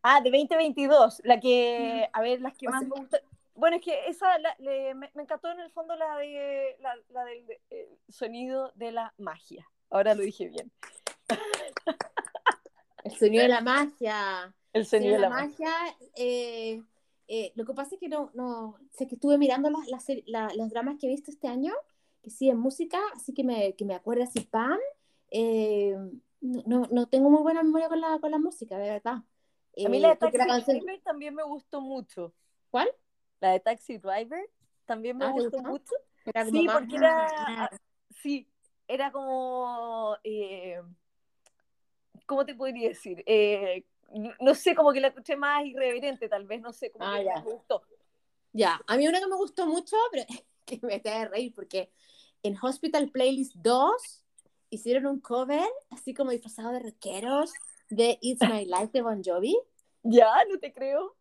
Ah, 0.02 0.20
de 0.20 0.30
2022, 0.30 1.22
la 1.24 1.38
que, 1.38 2.08
a 2.12 2.20
ver, 2.20 2.40
las 2.40 2.56
que 2.56 2.68
más 2.68 2.82
me 2.82 2.88
gustan. 2.88 3.20
Bueno, 3.54 3.76
es 3.76 3.82
que 3.82 4.08
esa 4.08 4.26
me, 4.58 4.94
me, 4.94 5.10
encantó 5.14 5.50
en 5.50 5.60
el 5.60 5.70
fondo 5.70 5.96
la, 5.96 6.18
de, 6.18 6.76
la, 6.80 6.94
eh, 6.94 7.15
sonido 8.08 8.72
de 8.74 8.92
la 8.92 9.14
magia. 9.18 9.68
Ahora 9.90 10.14
lo 10.14 10.22
dije 10.22 10.48
bien. 10.48 10.72
El 13.04 13.12
sonido 13.12 13.42
de 13.42 13.48
la 13.48 13.60
magia. 13.60 14.54
El 14.72 14.86
sonido 14.86 15.14
de 15.14 15.20
la, 15.20 15.30
magia. 15.30 15.70
Eh, 16.16 16.82
eh, 17.28 17.52
lo 17.54 17.64
que 17.64 17.74
pasa 17.74 17.94
es 17.94 18.00
que 18.00 18.08
no, 18.08 18.30
no 18.34 18.78
sé 18.90 19.06
que 19.06 19.14
estuve 19.14 19.38
mirando 19.38 19.70
las, 19.70 20.06
las, 20.26 20.56
los 20.56 20.70
dramas 20.70 20.96
que 20.98 21.06
he 21.06 21.10
visto 21.10 21.30
este 21.30 21.48
año, 21.48 21.72
que 22.22 22.30
sí 22.30 22.50
en 22.50 22.58
música, 22.58 23.00
así 23.14 23.32
que 23.32 23.44
me, 23.44 23.74
que 23.74 23.84
me 23.84 23.94
acuerdo 23.94 24.24
así, 24.24 24.40
Pam. 24.40 24.78
no, 26.40 26.82
no, 26.90 27.06
tengo 27.06 27.30
muy 27.30 27.42
buena 27.42 27.62
memoria 27.62 27.88
con 27.88 28.00
la, 28.00 28.18
con 28.18 28.30
la 28.30 28.38
música, 28.38 28.76
de 28.78 28.90
verdad. 28.90 29.22
A 29.84 29.88
mí 29.88 30.00
la 30.00 30.10
de 30.10 30.16
Taxi 30.16 30.38
Driver 30.38 31.00
también 31.02 31.34
me 31.34 31.42
gustó 31.42 31.80
mucho. 31.80 32.34
¿Cuál? 32.70 32.88
La 33.40 33.52
de 33.52 33.60
Taxi 33.60 33.98
Driver 33.98 34.48
también 34.86 35.18
me 35.18 35.26
ah, 35.26 35.32
gustó 35.32 35.58
mucho. 35.58 35.92
sí, 36.50 36.66
porque 36.72 36.96
era, 36.96 37.70
sí, 38.26 38.48
era 38.88 39.12
como, 39.12 40.16
eh, 40.24 40.82
¿cómo 42.26 42.44
te 42.44 42.54
podría 42.54 42.88
decir? 42.88 43.22
Eh, 43.24 43.84
no 44.40 44.54
sé, 44.54 44.74
como 44.74 44.92
que 44.92 45.00
la 45.00 45.08
escuché 45.08 45.36
más 45.36 45.64
irreverente, 45.64 46.28
tal 46.28 46.44
vez, 46.44 46.60
no 46.60 46.72
sé, 46.72 46.90
como 46.90 47.04
ah, 47.04 47.18
que 47.18 47.24
ya. 47.24 47.34
me 47.36 47.52
gustó. 47.52 47.82
Ya, 48.52 48.80
a 48.86 48.96
mí 48.96 49.06
una 49.06 49.20
que 49.20 49.26
me 49.26 49.36
gustó 49.36 49.66
mucho, 49.66 49.96
pero 50.10 50.24
que 50.64 50.80
me 50.82 50.96
está 50.96 51.20
de 51.20 51.28
reír, 51.28 51.54
porque 51.54 51.92
en 52.42 52.56
Hospital 52.60 53.10
Playlist 53.10 53.54
2 53.56 54.24
hicieron 54.70 55.06
un 55.06 55.20
cover, 55.20 55.68
así 55.90 56.12
como 56.12 56.32
disfrazado 56.32 56.72
de 56.72 56.80
rockeros, 56.80 57.52
de 57.90 58.18
It's 58.20 58.48
My 58.48 58.64
Life 58.66 58.90
de 58.92 59.02
Bon 59.02 59.22
Jovi. 59.22 59.56
Ya, 60.02 60.32
no 60.50 60.58
te 60.58 60.72
creo 60.72 61.16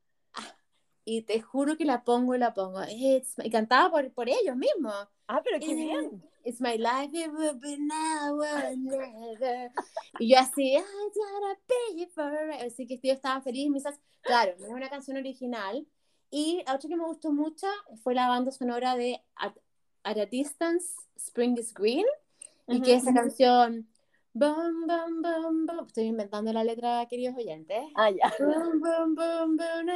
y 1.05 1.21
te 1.21 1.39
juro 1.39 1.77
que 1.77 1.85
la 1.85 2.03
pongo 2.03 2.33
y 2.35 2.39
la 2.39 2.53
pongo. 2.53 2.81
It's 2.89 3.35
y 3.43 3.49
cantaba 3.51 3.91
por, 3.91 4.11
por 4.11 4.27
ellos 4.27 4.55
mismos. 4.57 5.07
Ah, 5.27 5.41
pero 5.43 5.59
qué 5.59 5.73
bien. 5.73 6.23
It's 6.43 6.59
my 6.59 6.77
life, 6.77 7.11
it 7.13 7.31
will 7.31 7.57
be 7.59 7.77
now 7.77 8.39
or 8.39 8.77
never. 8.77 9.71
y 10.19 10.29
yo 10.29 10.39
así, 10.39 10.75
I 10.75 10.81
gotta 10.81 11.59
pay 11.67 12.05
for 12.07 12.51
it. 12.53 12.61
Así 12.61 12.85
que 12.87 12.99
yo 13.01 13.13
estaba 13.13 13.41
feliz. 13.41 13.69
Misas. 13.69 13.99
Claro, 14.21 14.55
no 14.59 14.65
es 14.65 14.71
una 14.71 14.89
canción 14.89 15.17
original. 15.17 15.87
Y 16.31 16.61
otra 16.61 16.89
que 16.89 16.97
me 16.97 17.05
gustó 17.05 17.31
mucho 17.31 17.67
fue 18.03 18.15
la 18.15 18.27
banda 18.27 18.51
sonora 18.51 18.95
de 18.95 19.21
At, 19.35 19.53
a 20.03 20.13
Distance, 20.25 20.93
Spring 21.15 21.57
is 21.57 21.73
Green. 21.73 22.05
Y 22.67 22.81
que 22.81 22.95
esa 22.95 23.13
canción 23.13 23.87
Bum, 24.37 24.85
bum, 24.85 25.21
bum, 25.21 25.65
bum. 25.65 25.85
Estoy 25.87 26.07
inventando 26.07 26.51
la 26.51 26.61
letra, 26.61 27.05
queridos 27.09 27.37
oyentes. 27.37 27.85
Ah, 27.95 28.09
ya. 28.09 28.33
Bum, 28.37 28.81
bum, 28.81 29.15
bum, 29.15 29.55
bum. 29.55 29.87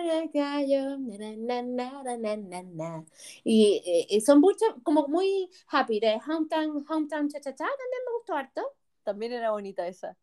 Y, 3.43 4.07
y 4.09 4.21
son 4.21 4.39
muchos, 4.39 4.69
como 4.83 5.09
muy 5.09 5.49
happy, 5.69 5.99
de 5.99 6.21
Hometown, 6.25 6.85
Hometown 6.87 7.27
Cha 7.27 7.41
Cha 7.41 7.53
Cha, 7.53 7.65
también 7.65 8.01
me 8.07 8.13
gustó 8.17 8.35
harto. 8.35 8.61
También 9.03 9.33
era 9.33 9.51
bonita 9.51 9.85
esa. 9.85 10.15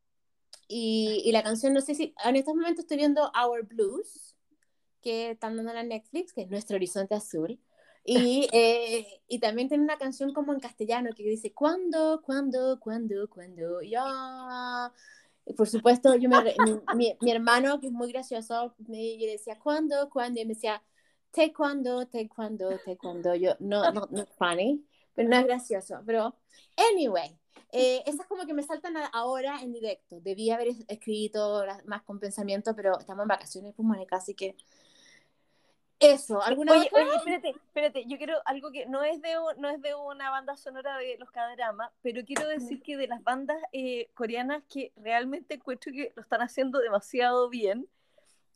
Y, 0.67 1.21
y 1.27 1.33
la 1.33 1.43
canción, 1.43 1.75
no 1.75 1.83
sé 1.83 1.95
si, 1.95 2.15
en 2.25 2.37
estos 2.37 2.55
momentos 2.55 2.85
estoy 2.85 2.97
viendo 2.97 3.31
Our 3.39 3.67
Blues, 3.67 4.35
que 5.03 5.33
están 5.33 5.59
dando 5.59 5.75
en 5.75 5.89
Netflix, 5.89 6.33
que 6.33 6.41
es 6.41 6.49
Nuestro 6.49 6.77
Horizonte 6.77 7.15
Azul. 7.15 7.61
Y, 8.09 8.49
eh, 8.53 9.21
y 9.27 9.41
también 9.41 9.69
tiene 9.69 9.83
una 9.83 9.99
canción 9.99 10.33
como 10.33 10.53
en 10.53 10.61
castellano 10.61 11.11
que 11.17 11.25
dice, 11.25 11.53
¿cuándo, 11.53 12.23
cuándo, 12.25 12.79
cuándo, 12.79 13.29
cuándo? 13.29 13.83
Ya. 13.83 14.93
Y 15.45 15.53
por 15.55 15.69
supuesto, 15.69 16.15
yo 16.15 16.29
me, 16.29 16.55
mi, 16.95 17.17
mi, 17.21 17.31
hermano, 17.33 17.81
que 17.81 17.89
es 17.89 17.93
muy 17.93 18.13
gracioso, 18.13 18.77
me 18.87 19.17
decía, 19.19 19.59
¿cuándo, 19.59 20.09
cuándo? 20.09 20.41
Y 20.41 20.45
me 20.45 20.55
decía, 20.55 20.81
te 21.33 21.53
cuándo, 21.53 22.07
te 22.07 22.29
cuándo, 22.29 22.69
te 22.85 22.97
cuándo. 22.97 23.35
Yo, 23.35 23.57
no, 23.59 23.91
no, 23.91 24.07
no 24.09 24.23
es 24.23 24.31
funny, 24.39 24.87
pero 25.13 25.29
no 25.29 25.37
es 25.37 25.45
gracioso. 25.45 26.01
Pero, 26.07 26.37
anyway, 26.93 27.37
eh, 27.73 28.05
esas 28.07 28.29
como 28.29 28.47
que 28.47 28.55
me 28.55 28.63
saltan 28.63 28.95
ahora 29.13 29.61
en 29.63 29.73
directo. 29.73 30.21
Debí 30.21 30.51
haber 30.51 30.69
escrito 30.87 31.65
más 31.87 32.03
con 32.05 32.21
pensamiento, 32.21 32.77
pero 32.77 33.01
estamos 33.01 33.25
en 33.25 33.29
vacaciones, 33.29 33.75
pues, 33.75 33.85
Mónica, 33.85 34.17
así 34.17 34.35
que 34.35 34.57
eso, 35.99 36.43
¿alguna 36.43 36.73
oye, 36.73 36.91
oye, 36.93 37.17
espérate, 37.17 37.49
espérate, 37.51 38.05
yo 38.07 38.19
quiero 38.19 38.37
algo 38.45 38.71
que 38.71 38.87
no 38.87 39.03
es 39.03 39.23
de, 39.23 39.35
no 39.57 39.69
es 39.71 39.81
de 39.81 39.95
una 39.95 40.31
banda 40.31 40.57
sonora 40.57 40.99
de 40.99 41.17
los 41.19 41.31
K-Drama, 41.31 41.91
pero 42.03 42.23
quiero 42.25 42.47
decir 42.49 42.83
que 42.83 42.97
de 42.99 43.07
las 43.07 43.23
bandas 43.23 43.57
eh, 43.73 44.11
coreanas 44.15 44.63
que 44.69 44.93
realmente 44.97 45.55
encuentro 45.55 45.93
que 45.93 46.13
lo 46.15 46.23
están 46.23 46.43
haciendo 46.43 46.81
demasiado 46.81 47.49
bien, 47.49 47.89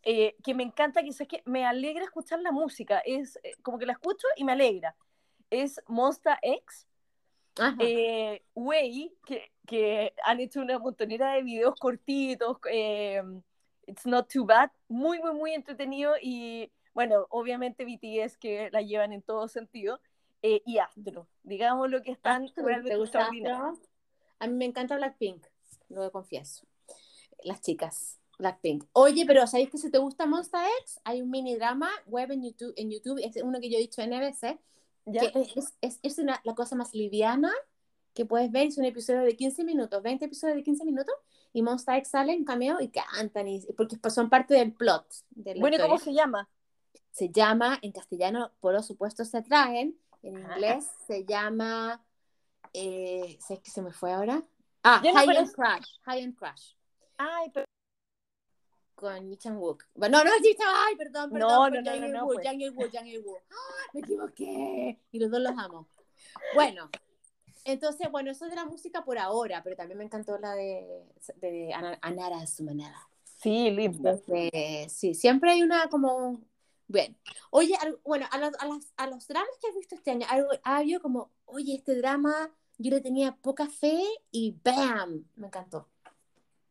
eh, 0.03 0.35
que 0.43 0.55
me 0.55 0.63
encanta, 0.63 1.03
que 1.03 1.11
es 1.11 1.19
que 1.29 1.43
me 1.45 1.67
alegra 1.67 2.05
escuchar 2.05 2.41
la 2.41 2.53
música, 2.53 3.01
es 3.01 3.39
eh, 3.43 3.53
como 3.63 3.79
que 3.79 3.85
la 3.85 3.93
escucho 3.93 4.27
y 4.37 4.45
me 4.45 4.53
alegra, 4.53 4.97
es 5.51 5.81
Monster 5.87 6.39
X, 6.41 6.87
eh, 7.79 8.43
Way, 8.55 9.15
que, 9.27 9.53
que, 9.67 10.15
han 10.25 10.41
hecho 10.41 10.61
una 10.61 10.79
montonera 10.79 11.35
de 11.35 11.43
videos 11.43 11.75
cortitos, 11.79 12.59
It's 13.87 14.07
Not 14.07 14.33
Too 14.33 14.47
Bad, 14.47 14.71
muy, 14.89 15.21
muy, 15.21 15.33
muy 15.33 15.53
entretenido 15.53 16.15
y 16.21 16.71
bueno, 16.95 17.27
obviamente 17.31 17.85
BTS 17.85 18.37
que 18.37 18.71
la 18.73 18.83
llevan 18.83 19.13
en 19.13 19.23
todo 19.23 19.49
sentido, 19.49 20.01
eh, 20.43 20.63
y 20.65 20.79
Astro, 20.79 21.29
digamos 21.43 21.91
lo 21.91 22.03
que 22.03 22.13
están 22.13 22.45
Astro, 22.45 22.65
realmente 22.65 22.97
gusta 22.97 23.29
A 24.39 24.47
mí 24.47 24.55
me 24.55 24.65
encanta 24.65 24.97
Blackpink, 24.97 25.45
lo 25.89 26.11
confieso. 26.11 26.67
Las 27.45 27.61
chicas, 27.61 28.19
Blackpink. 28.39 28.85
Oye, 28.93 29.25
pero 29.27 29.47
¿sabéis 29.47 29.71
que 29.71 29.79
si 29.79 29.91
te 29.91 29.99
gusta 29.99 30.27
Monster 30.27 30.61
X? 30.81 31.01
Hay 31.05 31.21
un 31.23 31.31
mini 31.31 31.57
drama 31.57 31.91
web 32.07 32.31
en 32.33 32.43
YouTube, 32.43 32.73
en 32.77 32.91
YouTube 32.91 33.21
es 33.23 33.43
uno 33.43 33.61
que 33.61 33.71
yo 33.71 33.77
he 33.77 33.81
dicho 33.81 34.03
en 34.03 34.11
NBC, 34.11 34.59
¿Ya? 35.07 35.31
que 35.31 35.41
es, 35.57 35.77
es, 35.81 36.01
es 36.03 36.19
una, 36.19 36.41
la 36.45 36.55
cosa 36.55 36.75
más 36.75 36.95
liviana 36.95 37.53
que 38.15 38.27
puedes 38.27 38.51
ver, 38.51 38.67
es 38.67 38.79
un 38.79 38.85
episodio 38.85 39.21
de 39.21 39.37
15 39.37 39.65
minutos, 39.65 40.03
20 40.03 40.25
episodios 40.25 40.57
de 40.57 40.63
15 40.65 40.85
minutos, 40.85 41.15
y 41.53 41.63
Monster 41.63 41.97
X 41.97 42.11
sale 42.11 42.33
en 42.33 42.45
cameo 42.45 42.81
y 42.81 42.89
cantan, 42.89 43.49
y, 43.49 43.61
porque 43.77 43.97
son 44.11 44.29
parte 44.29 44.55
del 44.55 44.73
plot. 44.73 45.07
De 45.31 45.55
la 45.55 45.61
bueno, 45.61 45.77
¿cómo 45.81 45.99
se 45.99 46.13
llama? 46.13 46.49
Se 47.11 47.29
llama, 47.31 47.79
en 47.83 47.93
castellano, 47.93 48.53
por 48.61 48.81
supuesto, 48.83 49.25
se 49.25 49.43
traen. 49.43 49.99
En 50.23 50.39
inglés 50.39 50.87
se 51.07 51.25
llama. 51.25 52.03
Eh, 52.73 53.39
¿Sabes 53.41 53.63
qué 53.63 53.71
se 53.71 53.83
me 53.83 53.93
fue 53.93 54.13
ahora? 54.13 54.43
Ah, 54.83 55.03
High 55.03 55.37
End 55.37 55.53
Crash. 55.53 55.99
High 56.03 56.23
End 56.23 56.37
Crash. 56.37 56.75
Ay, 57.17 57.51
pero. 57.53 57.67
Con 58.95 59.31
Lee 59.31 59.39
Wook. 59.45 59.85
No, 59.95 60.09
no 60.09 60.19
es 60.19 60.43
Ji 60.43 60.57
Ay, 60.63 60.97
perdón, 60.97 61.31
perdón. 61.31 61.49
No, 61.49 61.71
no, 61.71 61.81
no, 61.81 61.97
no, 61.97 62.09
no, 62.09 62.27
Woo, 62.27 62.41
Yang 62.41 62.75
Woo, 62.75 62.87
Yang 62.87 63.25
Woo. 63.25 63.39
Me 63.95 64.01
equivoqué. 64.01 65.01
Y 65.11 65.19
los 65.19 65.31
dos 65.31 65.41
los 65.41 65.53
amo. 65.57 65.89
Bueno, 66.55 66.91
entonces, 67.65 68.11
bueno, 68.11 68.31
eso 68.31 68.45
es 68.45 68.51
de 68.51 68.57
la 68.57 68.67
música 68.67 69.05
por 69.05 69.19
ahora, 69.19 69.63
pero 69.63 69.77
también 69.77 69.99
me 69.99 70.05
encantó 70.05 70.39
la 70.39 70.55
de, 70.55 71.05
de 71.37 71.73
Anara 72.03 72.47
Sumanara. 72.47 73.09
Sí, 73.25 73.71
linda. 73.71 74.19
sí, 74.89 75.15
siempre 75.15 75.53
hay 75.53 75.63
una 75.63 75.89
como 75.89 76.43
Bien. 76.91 77.17
Oye, 77.51 77.77
bueno, 78.05 78.27
a 78.33 78.39
los, 78.39 78.53
a, 78.59 78.67
las, 78.67 78.93
a 78.97 79.07
los 79.07 79.29
dramas 79.29 79.57
que 79.61 79.69
has 79.69 79.77
visto 79.77 79.95
este 79.95 80.11
año, 80.11 80.27
ha 80.65 80.77
habido 80.79 81.01
como, 81.01 81.31
oye, 81.45 81.77
este 81.77 81.95
drama 81.95 82.51
yo 82.79 82.91
le 82.91 83.01
tenía 83.01 83.37
poca 83.37 83.69
fe 83.69 84.03
y 84.33 84.57
¡bam! 84.65 85.25
Me 85.37 85.47
encantó. 85.47 85.89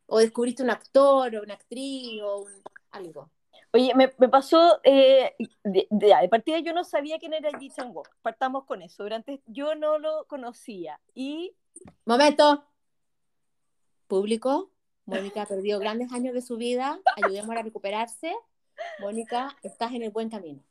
O 0.08 0.20
descubriste 0.20 0.62
un 0.62 0.72
actor 0.72 1.34
o 1.34 1.42
una 1.42 1.54
actriz 1.54 2.22
o 2.22 2.42
un, 2.42 2.52
algo. 2.92 3.32
Oye, 3.72 3.94
me, 3.96 4.12
me 4.18 4.28
pasó, 4.28 4.82
eh, 4.84 5.38
de, 5.64 5.88
de, 5.90 6.30
partida 6.30 6.60
yo 6.60 6.74
no 6.74 6.84
sabía 6.84 7.18
quién 7.18 7.34
era 7.34 7.58
Ji 7.58 7.70
chang 7.70 7.94
partamos 8.22 8.66
con 8.66 8.82
eso, 8.82 9.04
durante, 9.04 9.42
yo 9.46 9.76
no 9.76 10.00
lo 10.00 10.26
conocía 10.28 11.00
y... 11.14 11.56
Momento. 12.04 12.66
Público, 14.08 14.70
Mónica 15.06 15.46
perdió 15.46 15.80
grandes 15.80 16.12
años 16.12 16.34
de 16.34 16.42
su 16.42 16.58
vida, 16.58 17.00
ayudemos 17.16 17.56
a 17.56 17.62
recuperarse 17.62 18.36
Mónica, 19.00 19.56
estás 19.64 19.94
en 19.94 20.04
el 20.04 20.12
buen 20.12 20.30
camino. 20.30 20.62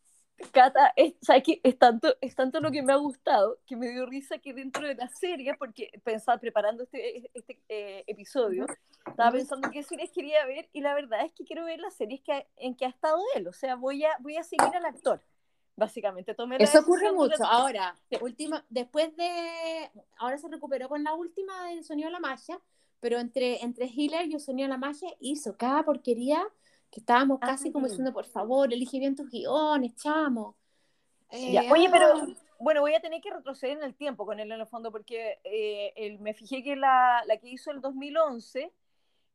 Cata, 0.52 0.92
es, 0.94 1.14
¿sabes 1.20 1.42
qué? 1.42 1.60
Es 1.64 1.76
tanto, 1.78 2.14
es 2.20 2.34
tanto 2.36 2.60
lo 2.60 2.70
que 2.70 2.82
me 2.82 2.92
ha 2.92 2.96
gustado 2.96 3.58
que 3.66 3.76
me 3.76 3.90
dio 3.90 4.06
risa 4.06 4.38
que 4.38 4.54
dentro 4.54 4.86
de 4.86 4.94
la 4.94 5.08
serie, 5.08 5.54
porque 5.58 5.90
pensaba, 6.04 6.38
preparando 6.38 6.84
este, 6.84 7.28
este 7.34 7.60
eh, 7.68 8.04
episodio, 8.06 8.66
estaba 9.04 9.32
pensando 9.32 9.68
qué 9.72 9.82
series 9.82 10.12
quería 10.12 10.46
ver 10.46 10.68
y 10.72 10.80
la 10.80 10.94
verdad 10.94 11.24
es 11.24 11.32
que 11.32 11.44
quiero 11.44 11.64
ver 11.64 11.80
las 11.80 11.94
series 11.94 12.20
que, 12.20 12.46
en 12.56 12.76
que 12.76 12.84
ha 12.84 12.88
estado 12.88 13.18
él, 13.34 13.48
o 13.48 13.52
sea, 13.52 13.74
voy 13.74 14.04
a, 14.04 14.10
voy 14.20 14.36
a 14.36 14.44
seguir 14.44 14.74
al 14.74 14.84
actor, 14.84 15.20
básicamente. 15.74 16.34
Tomé 16.34 16.56
Eso 16.60 16.80
ocurre 16.80 17.10
mucho. 17.12 17.44
Ahora, 17.44 17.96
última, 18.20 18.64
después 18.68 19.16
de, 19.16 19.90
ahora 20.18 20.38
se 20.38 20.48
recuperó 20.48 20.88
con 20.88 21.02
la 21.02 21.14
última 21.14 21.66
del 21.66 21.84
Sonido 21.84 22.08
de 22.08 22.12
la 22.12 22.20
Magia, 22.20 22.60
pero 23.00 23.18
entre, 23.18 23.64
entre 23.64 23.86
Hiller 23.86 24.26
y 24.26 24.34
el 24.34 24.40
Sonido 24.40 24.68
de 24.68 24.74
la 24.74 24.78
Magia 24.78 25.10
hizo 25.18 25.56
cada 25.56 25.82
porquería 25.82 26.46
que 26.90 27.00
estábamos 27.00 27.38
casi 27.40 27.70
como 27.70 27.86
diciendo, 27.86 28.12
por 28.12 28.24
favor, 28.24 28.72
elige 28.72 28.98
bien 28.98 29.14
tus 29.14 29.28
guiones, 29.30 29.94
chamo. 29.96 30.56
Eh, 31.30 31.70
Oye, 31.70 31.88
pero 31.90 32.06
ah. 32.14 32.26
bueno, 32.58 32.80
voy 32.80 32.94
a 32.94 33.00
tener 33.00 33.20
que 33.20 33.30
retroceder 33.30 33.76
en 33.76 33.84
el 33.84 33.94
tiempo 33.94 34.24
con 34.24 34.40
él 34.40 34.50
en 34.50 34.60
el 34.60 34.66
fondo, 34.66 34.90
porque 34.90 35.38
eh, 35.44 36.16
me 36.20 36.34
fijé 36.34 36.62
que 36.62 36.76
la, 36.76 37.22
la, 37.26 37.36
que 37.36 37.48
hizo 37.48 37.70
el 37.70 37.80
2011, 37.80 38.72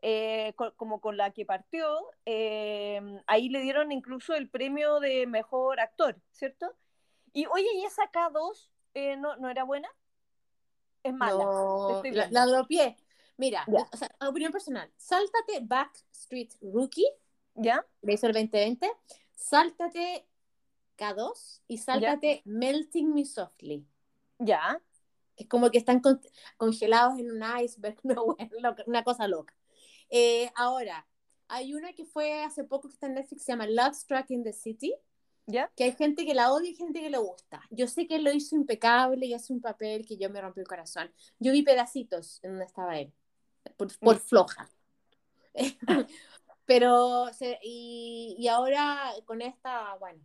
eh, 0.01 0.53
como 0.75 0.99
con 0.99 1.15
la 1.15 1.31
que 1.31 1.45
partió, 1.45 2.09
ahí 2.25 3.49
le 3.49 3.61
dieron 3.61 3.91
incluso 3.91 4.33
el 4.33 4.49
premio 4.49 4.99
de 4.99 5.27
mejor 5.27 5.79
actor, 5.79 6.19
¿cierto? 6.31 6.73
Y 7.33 7.45
oye, 7.45 7.67
¿y 7.75 7.85
esa 7.85 8.11
K2 8.11 8.69
no, 9.19 9.35
no 9.37 9.49
era 9.49 9.63
buena? 9.63 9.89
Es 11.03 11.13
mala. 11.13 11.43
No, 11.43 12.01
la, 12.03 12.27
la 12.31 12.45
dropié. 12.45 12.97
Mira, 13.37 13.65
o 13.67 13.97
sea, 13.97 14.09
opinión 14.27 14.51
personal, 14.51 14.91
sáltate 14.95 15.59
Backstreet 15.61 16.53
Rookie 16.61 17.07
¿Ya? 17.55 17.85
Le 18.01 18.13
hizo 18.13 18.27
el 18.27 18.33
2020. 18.33 18.89
Sáltate 19.35 20.27
K2 20.97 21.61
y 21.67 21.77
sáltate 21.77 22.41
Melting 22.45 23.13
Me 23.13 23.25
Softly. 23.25 23.85
¿Ya? 24.39 24.81
Es 25.35 25.47
como 25.47 25.71
que 25.71 25.77
están 25.77 26.01
congelados 26.57 27.19
en 27.19 27.31
un 27.31 27.43
iceberg, 27.61 27.97
no, 28.03 28.35
una 28.85 29.03
cosa 29.03 29.27
loca. 29.27 29.55
Eh, 30.09 30.51
ahora, 30.55 31.07
hay 31.47 31.73
una 31.73 31.93
que 31.93 32.05
fue 32.05 32.43
hace 32.43 32.63
poco 32.63 32.87
que 32.87 32.93
está 32.93 33.07
en 33.07 33.15
Netflix, 33.15 33.43
se 33.43 33.51
llama 33.51 33.67
Love 33.67 33.95
Struck 33.95 34.29
in 34.31 34.43
the 34.43 34.53
City. 34.53 34.93
¿Ya? 35.45 35.69
Que 35.75 35.83
hay 35.83 35.91
gente 35.91 36.25
que 36.25 36.33
la 36.33 36.53
odia 36.53 36.69
y 36.69 36.75
gente 36.75 37.01
que 37.01 37.09
le 37.09 37.17
gusta. 37.17 37.61
Yo 37.69 37.87
sé 37.87 38.07
que 38.07 38.15
él 38.15 38.23
lo 38.23 38.31
hizo 38.31 38.55
impecable 38.55 39.25
y 39.25 39.33
hace 39.33 39.51
un 39.51 39.59
papel 39.59 40.05
que 40.05 40.15
yo 40.15 40.29
me 40.29 40.39
rompió 40.39 40.61
el 40.61 40.67
corazón. 40.67 41.11
Yo 41.37 41.51
vi 41.51 41.63
pedacitos 41.63 42.39
en 42.43 42.51
donde 42.51 42.65
estaba 42.65 42.97
él, 42.97 43.11
por, 43.75 43.89
por 43.99 44.15
mm. 44.15 44.19
floja. 44.19 44.69
Pero, 46.65 47.29
y, 47.61 48.35
y, 48.37 48.47
ahora 48.47 49.13
con 49.25 49.41
esta, 49.41 49.95
bueno, 49.99 50.19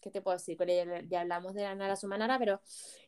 ¿qué 0.00 0.10
te 0.10 0.20
puedo 0.20 0.36
decir? 0.36 0.56
Ella 0.60 1.02
ya 1.08 1.22
hablamos 1.22 1.54
de 1.54 1.62
la 1.62 1.74
Nara 1.74 1.96
Sumanara, 1.96 2.38
pero 2.38 2.60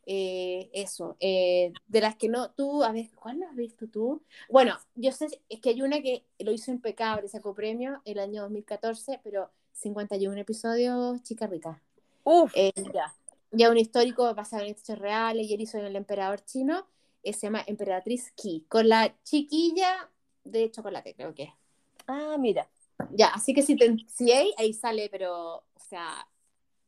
eh, 0.06 0.70
eso, 0.72 1.16
eh, 1.20 1.72
de 1.86 2.00
las 2.00 2.16
que 2.16 2.28
no, 2.28 2.50
tú, 2.50 2.82
a 2.84 2.92
ver, 2.92 3.10
¿cuál 3.14 3.42
has 3.42 3.54
visto 3.54 3.86
tú? 3.86 4.22
Bueno, 4.48 4.78
yo 4.94 5.12
sé, 5.12 5.26
es 5.48 5.60
que 5.60 5.70
hay 5.70 5.82
una 5.82 6.00
que 6.00 6.24
lo 6.38 6.52
hizo 6.52 6.70
impecable, 6.70 7.28
sacó 7.28 7.54
premio 7.54 8.00
el 8.04 8.18
año 8.18 8.42
2014, 8.42 9.20
pero 9.22 9.50
51 9.72 10.40
episodios, 10.40 11.22
chica 11.22 11.46
rica. 11.46 11.82
Uf, 12.24 12.52
eh, 12.54 12.72
ya. 12.94 13.14
Ya 13.52 13.70
un 13.70 13.78
histórico 13.78 14.34
basado 14.34 14.64
en 14.64 14.70
hechos 14.70 14.98
reales, 14.98 15.46
y 15.46 15.54
él 15.54 15.60
hizo 15.60 15.78
en 15.78 15.86
el 15.86 15.96
emperador 15.96 16.44
chino, 16.44 16.86
se 17.22 17.32
llama 17.32 17.64
Emperatriz 17.66 18.32
Qi, 18.32 18.64
con 18.68 18.88
la 18.88 19.14
chiquilla 19.22 20.10
de 20.44 20.70
chocolate, 20.70 21.14
creo 21.14 21.34
que 21.34 21.44
es. 21.44 21.65
Ah, 22.06 22.36
mira. 22.38 22.68
Ya, 23.10 23.28
así 23.28 23.52
que 23.52 23.62
si, 23.62 23.76
te, 23.76 23.96
si 24.08 24.32
hay, 24.32 24.52
ahí 24.58 24.72
sale, 24.72 25.08
pero, 25.10 25.56
o 25.56 25.80
sea, 25.80 26.26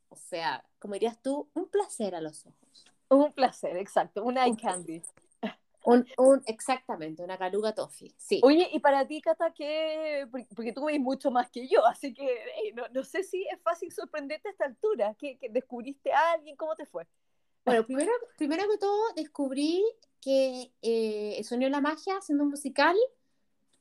o 0.08 0.16
sea, 0.16 0.64
como 0.78 0.94
dirías 0.94 1.20
tú, 1.22 1.48
un 1.54 1.68
placer 1.68 2.14
a 2.14 2.20
los 2.20 2.46
ojos. 2.46 2.84
Un 3.10 3.32
placer, 3.32 3.76
exacto, 3.76 4.24
un 4.24 4.38
eye 4.38 4.56
candy. 4.56 5.02
Un, 5.84 6.06
un, 6.18 6.42
exactamente, 6.46 7.22
una 7.22 7.38
caluga 7.38 7.74
toffee, 7.74 8.12
sí. 8.16 8.40
Oye, 8.42 8.68
y 8.72 8.80
para 8.80 9.06
ti, 9.06 9.22
Cata, 9.22 9.52
¿qué? 9.54 10.26
Porque 10.54 10.72
tú 10.72 10.84
ves 10.84 11.00
mucho 11.00 11.30
más 11.30 11.48
que 11.50 11.66
yo, 11.66 11.86
así 11.86 12.12
que 12.12 12.72
no, 12.74 12.86
no, 12.92 13.04
sé 13.04 13.22
si 13.22 13.42
es 13.44 13.60
fácil 13.62 13.90
sorprenderte 13.92 14.48
a 14.48 14.50
esta 14.50 14.64
altura. 14.66 15.14
¿Qué, 15.18 15.38
descubriste 15.50 16.12
a 16.12 16.32
alguien? 16.32 16.56
¿Cómo 16.56 16.74
te 16.74 16.84
fue? 16.84 17.06
Bueno, 17.64 17.86
primero, 17.86 18.12
primero 18.36 18.68
que 18.68 18.76
todo, 18.76 19.14
descubrí 19.14 19.82
que 20.20 20.72
eh, 20.82 21.36
el 21.38 21.44
sonido 21.44 21.68
de 21.68 21.72
la 21.72 21.80
magia, 21.80 22.18
haciendo 22.18 22.44
un 22.44 22.50
musical, 22.50 22.96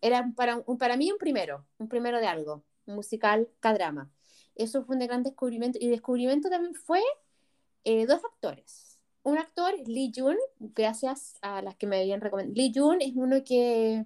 era 0.01 0.31
para, 0.35 0.57
un, 0.65 0.77
para 0.77 0.97
mí 0.97 1.11
un 1.11 1.17
primero, 1.17 1.65
un 1.77 1.87
primero 1.87 2.19
de 2.19 2.27
algo, 2.27 2.63
un 2.85 2.95
musical 2.95 3.49
K-drama. 3.59 4.11
Eso 4.55 4.83
fue 4.83 4.95
un 4.95 5.05
gran 5.05 5.23
descubrimiento. 5.23 5.77
Y 5.81 5.87
descubrimiento 5.87 6.49
también 6.49 6.73
fue 6.73 7.01
eh, 7.83 8.05
dos 8.05 8.23
actores. 8.23 8.99
Un 9.23 9.37
actor, 9.37 9.73
Lee 9.85 10.11
Jun, 10.15 10.37
gracias 10.59 11.37
a 11.41 11.61
las 11.61 11.75
que 11.75 11.85
me 11.85 11.99
habían 11.99 12.21
recomendado. 12.21 12.55
Lee 12.55 12.71
Jun 12.73 13.01
es 13.01 13.13
uno 13.15 13.43
que. 13.43 14.05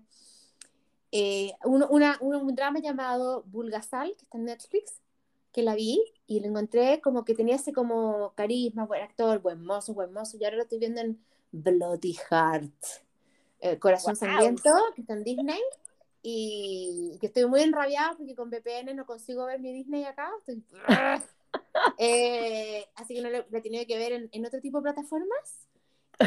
Eh, 1.14 1.54
uno, 1.66 1.88
una, 1.90 2.18
un 2.22 2.56
drama 2.56 2.80
llamado 2.80 3.44
Bulgasal, 3.48 4.16
que 4.16 4.24
está 4.24 4.38
en 4.38 4.46
Netflix, 4.46 5.02
que 5.52 5.62
la 5.62 5.76
vi 5.76 6.02
y 6.26 6.40
lo 6.40 6.48
encontré 6.48 7.02
como 7.02 7.26
que 7.26 7.36
tenía 7.36 7.56
ese 7.56 7.74
como 7.74 8.32
carisma, 8.36 8.86
buen 8.86 9.02
actor, 9.02 9.42
buen 9.42 9.64
mozo, 9.64 9.94
buen 9.94 10.14
mozo. 10.14 10.38
Y 10.40 10.46
ahora 10.46 10.56
lo 10.56 10.64
estoy 10.64 10.80
viendo 10.80 11.02
en 11.02 11.22
Bloody 11.52 12.14
Heart. 12.14 12.74
Eh, 13.60 13.78
Corazón 13.78 14.16
Sangriento, 14.16 14.72
que 14.96 15.02
está 15.02 15.14
en 15.14 15.24
Disney 15.24 15.62
y 16.22 17.18
que 17.20 17.28
estoy 17.28 17.46
muy 17.46 17.62
enrabiada 17.62 18.16
porque 18.16 18.36
con 18.36 18.50
VPN 18.50 18.96
no 18.96 19.06
consigo 19.06 19.46
ver 19.46 19.60
mi 19.60 19.74
Disney 19.74 20.06
acá. 20.06 20.32
Eh, 21.98 22.88
así 22.96 23.14
que 23.14 23.22
no 23.22 23.30
lo, 23.30 23.40
he 23.40 23.62
tenido 23.62 23.86
que 23.86 23.98
ver 23.98 24.30
en, 24.32 24.46
otro 24.46 24.62
tipo 24.62 24.78
de 24.78 24.84
plataformas. 24.84 25.68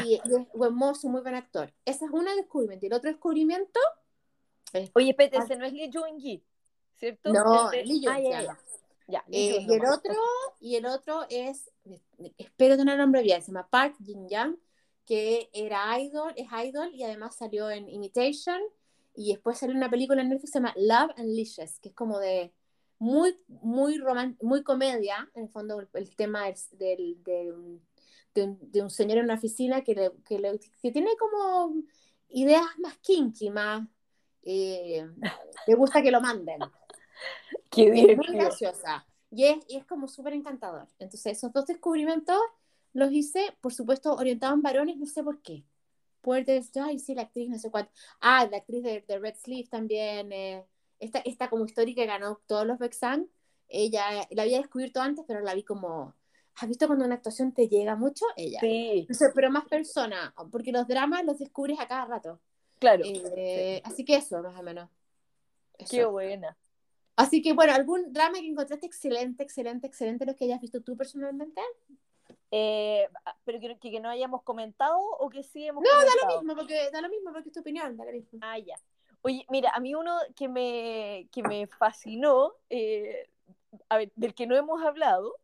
Y, 0.05 0.15
es 0.17 0.23
buen 0.53 0.75
mozo, 0.75 1.09
muy 1.09 1.23
buen 1.23 1.35
actor. 1.35 1.73
Ese 1.85 2.05
es 2.05 2.11
un 2.11 2.25
descubrimiento. 2.25 2.85
Y 2.85 2.89
el 2.89 2.95
otro 2.95 3.11
descubrimiento. 3.11 3.81
Oye, 4.95 5.15
Pete, 5.15 5.39
ese 5.39 5.57
no 5.57 5.65
es 5.65 5.73
Lee 5.73 5.91
Jung 5.93 6.21
Gi, 6.21 6.45
¿cierto? 6.97 7.33
No, 7.33 7.71
Lee 7.71 8.03
Jung 8.05 8.27
ah, 8.27 8.59
ya, 9.07 9.25
eh, 9.31 9.59
y, 9.61 9.73
el 9.73 9.85
otro, 9.85 10.15
y 10.61 10.77
el 10.77 10.87
otro 10.87 11.27
es, 11.29 11.71
espero 12.39 12.77
tener 12.77 12.99
nombre 12.99 13.23
bien, 13.23 13.43
se 13.43 13.49
llama 13.49 13.69
Park 13.69 13.97
Jin 14.03 14.29
Yang, 14.29 14.59
que 15.05 15.51
era 15.53 15.99
idol, 16.01 16.33
es 16.37 16.49
idol 16.67 16.91
y 16.95 17.03
además 17.03 17.37
salió 17.37 17.71
en 17.71 17.89
Imitation 17.89 18.61
y 19.15 19.33
después 19.33 19.59
salió 19.59 19.77
una 19.77 19.91
película 19.91 20.23
en 20.23 20.29
Netflix 20.29 20.51
que 20.51 20.53
se 20.53 20.59
llama 20.59 20.75
Love 20.77 21.13
and 21.17 21.35
Licious, 21.35 21.79
que 21.81 21.91
es 21.91 21.95
como 21.95 22.19
de 22.19 22.53
muy, 22.99 23.39
muy, 23.49 24.01
muy 24.41 24.63
comedia, 24.63 25.31
en 25.35 25.45
el 25.45 25.49
fondo 25.49 25.81
el, 25.93 26.17
tema 26.17 26.49
es 26.49 26.77
del, 26.79 27.23
de, 27.23 27.53
un, 27.53 27.83
de, 28.35 28.83
un, 28.83 28.91
señor 28.91 29.19
en 29.19 29.25
una 29.25 29.35
oficina 29.35 29.83
que, 29.83 29.95
le, 29.95 30.13
que, 30.25 30.39
le, 30.39 30.59
que, 30.81 30.91
tiene 30.91 31.17
como 31.17 31.75
ideas 32.29 32.65
más 32.79 32.97
kinky, 32.99 33.51
más... 33.51 33.87
Eh, 34.43 35.07
le 35.67 35.75
gusta 35.75 36.03
que 36.03 36.11
lo 36.11 36.21
manden. 36.21 36.61
Qué 37.71 37.91
bien. 37.91 38.11
Es 38.11 38.17
muy 38.17 38.37
graciosa. 38.37 39.07
Y 39.31 39.45
es, 39.47 39.59
y 39.69 39.77
es 39.77 39.87
como 39.87 40.07
súper 40.07 40.35
encantador. 40.35 40.87
Entonces, 40.99 41.39
esos 41.39 41.53
dos 41.53 41.67
descubrimientos 41.67 42.39
los 42.93 43.11
hice, 43.11 43.57
por 43.61 43.73
supuesto, 43.73 44.15
orientados 44.15 44.55
en 44.55 44.63
varones, 44.63 44.97
no 44.97 45.07
sé 45.07 45.23
por 45.23 45.41
qué 45.41 45.65
puede 46.25 46.63
ay, 46.83 46.99
sí, 46.99 47.15
la 47.15 47.23
actriz, 47.23 47.51
no 47.51 47.59
sé 47.59 47.71
cuánto. 47.71 47.93
Ah, 48.21 48.49
la 48.51 48.57
actriz 48.57 48.83
de, 48.83 49.05
de 49.07 49.19
Red 49.19 49.37
Sleeve 49.37 49.69
también, 49.69 50.33
eh, 50.33 50.65
esta, 50.99 51.21
esta 51.21 51.49
como 51.51 51.67
histórica 51.67 52.03
que 52.03 52.09
ganó 52.09 52.41
todos 52.47 52.67
los 52.67 52.79
Bexan, 52.79 53.29
ella 53.69 54.27
la 54.31 54.43
había 54.43 54.59
descubierto 54.59 55.01
antes, 55.01 55.25
pero 55.29 55.41
la 55.41 55.55
vi 55.55 55.63
como, 55.63 56.15
¿has 56.57 56.69
visto 56.69 56.87
cuando 56.87 57.05
una 57.05 57.17
actuación 57.17 57.53
te 57.53 57.69
llega 57.69 57.95
mucho? 57.95 58.25
Ella. 58.37 58.59
Sí. 58.61 59.07
pero 59.35 59.51
más 59.51 59.67
persona, 59.67 60.35
porque 60.51 60.73
los 60.73 60.89
dramas 60.89 61.25
los 61.25 61.39
descubres 61.39 61.79
a 61.79 61.87
cada 61.87 62.07
rato. 62.07 62.41
Claro. 62.79 63.05
Eh, 63.05 63.81
así 63.85 64.05
que 64.05 64.17
eso, 64.17 64.43
más 64.43 64.59
o 64.59 64.63
menos. 64.63 64.91
Qué 65.91 66.05
buena. 66.05 66.57
Así 67.17 67.43
que 67.43 67.53
bueno, 67.53 67.75
¿algún 67.75 68.13
drama 68.13 68.41
que 68.41 68.49
encontraste 68.49 68.87
excelente, 68.87 69.43
excelente, 69.43 69.87
excelente, 69.87 70.27
los 70.27 70.35
que 70.35 70.47
hayas 70.47 70.61
visto 70.61 70.83
tú 70.83 70.97
personalmente? 70.97 71.61
Eh, 72.57 73.09
pero 73.45 73.59
que, 73.59 73.77
que, 73.81 73.99
no 73.99 74.09
hayamos 74.09 74.45
comentado 74.45 74.97
o 74.97 75.29
que 75.29 75.43
sí 75.43 75.67
hemos 75.67 75.83
no, 75.83 75.91
comentado. 75.91 76.17
da 76.21 76.27
lo 76.29 76.37
mismo, 76.37 76.55
porque 76.55 76.91
da 76.93 77.01
lo 77.01 77.09
mismo, 77.09 77.33
porque 77.33 77.49
es 77.49 77.53
tu 77.53 77.59
opinión, 77.59 77.97
da 77.97 78.05
lo 78.05 78.13
mismo. 78.13 78.39
Ah, 78.43 78.57
ya. 78.61 78.77
Oye, 79.23 79.45
mira, 79.51 79.73
a 79.75 79.81
mí 79.81 79.93
uno 79.97 80.17
que 80.37 80.47
me, 80.47 81.27
que 81.33 81.43
me 81.43 81.67
fascinó, 81.67 82.53
eh, 82.71 83.29
a 83.89 83.97
ver, 83.97 84.13
del 84.15 84.35
que 84.35 84.47
no 84.47 84.55
hemos 84.55 84.81
hablado, 84.85 85.35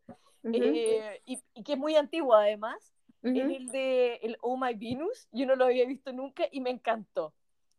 eh, 0.45 1.21
y, 1.27 1.43
que 1.65 1.73
es 1.73 1.79
muy 1.79 1.97
antiguo 1.97 2.33
además, 2.33 2.95
es 3.25 3.35
el 3.35 3.67
de 3.67 4.21
el 4.23 4.39
Oh 4.41 4.57
My 4.57 4.75
Venus. 4.75 5.27
Yo 5.33 5.47
no 5.47 5.57
lo 5.57 5.65
había 5.65 5.87
visto 5.87 6.13
nunca 6.13 6.45
y 6.53 6.61
me 6.61 6.71
encantó. 6.71 7.35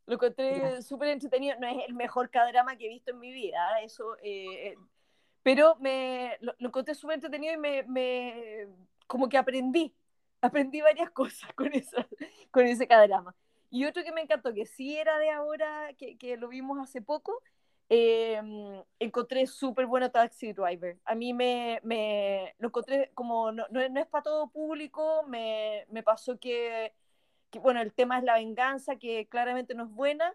Lo 0.08 0.16
encontré 0.16 0.82
súper 0.82 1.08
entretenido. 1.08 1.58
No 1.58 1.68
es 1.68 1.88
el 1.88 1.94
mejor 1.94 2.30
cadrama 2.30 2.76
que 2.76 2.88
he 2.88 2.90
visto 2.90 3.12
en 3.12 3.20
mi 3.20 3.32
vida, 3.32 3.80
eso, 3.82 4.18
pero 5.42 5.78
me, 5.80 6.38
lo, 6.42 6.54
lo 6.60 6.68
encontré 6.68 6.96
súper 6.96 7.14
entretenido 7.16 7.54
y 7.54 7.58
me, 7.58 7.84
me 7.84 8.68
como 9.12 9.28
que 9.28 9.38
aprendí, 9.38 9.94
aprendí 10.40 10.80
varias 10.80 11.12
cosas 11.12 11.52
con, 11.56 11.74
esa, 11.74 12.08
con 12.50 12.66
ese 12.66 12.88
cadrama. 12.88 13.36
Y 13.70 13.84
otro 13.84 14.06
que 14.06 14.14
me 14.14 14.22
encantó, 14.22 14.54
que 14.54 14.66
sí 14.66 14.96
era 14.96 15.20
de 15.20 15.30
ahora, 15.30 15.94
que, 15.98 16.18
que 16.18 16.38
lo 16.38 16.48
vimos 16.48 16.80
hace 16.80 17.02
poco, 17.02 17.44
eh, 17.90 18.42
encontré 19.00 19.48
súper 19.48 19.86
bueno 19.86 20.12
Taxi 20.12 20.54
Driver. 20.54 20.98
A 21.04 21.14
mí 21.16 21.34
me, 21.34 21.82
me 21.84 22.56
lo 22.60 22.70
encontré 22.70 23.12
como, 23.14 23.52
no, 23.52 23.66
no, 23.70 23.82
es 23.82 24.08
para 24.08 24.24
todo 24.24 24.50
público, 24.50 25.24
me, 25.28 25.86
me 25.90 26.04
pasó 26.04 26.40
que, 26.40 26.94
que, 27.50 27.60
bueno, 27.60 27.82
el 27.82 27.92
tema 27.92 28.18
es 28.18 28.24
la 28.24 28.36
venganza, 28.36 28.96
que 28.96 29.28
claramente 29.28 29.74
no 29.74 29.84
es 29.84 29.92
buena, 29.92 30.34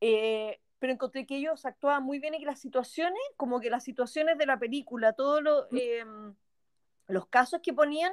eh, 0.00 0.62
pero 0.78 0.94
encontré 0.94 1.26
que 1.26 1.36
ellos 1.36 1.66
actuaban 1.66 2.04
muy 2.04 2.20
bien 2.20 2.32
y 2.32 2.38
que 2.38 2.46
las 2.46 2.60
situaciones, 2.60 3.20
como 3.36 3.60
que 3.60 3.68
las 3.68 3.84
situaciones 3.84 4.38
de 4.38 4.46
la 4.46 4.58
película, 4.58 5.12
todo 5.12 5.42
lo... 5.42 5.68
Eh, 5.72 6.04
los 7.08 7.26
casos 7.26 7.60
que 7.62 7.72
ponían 7.72 8.12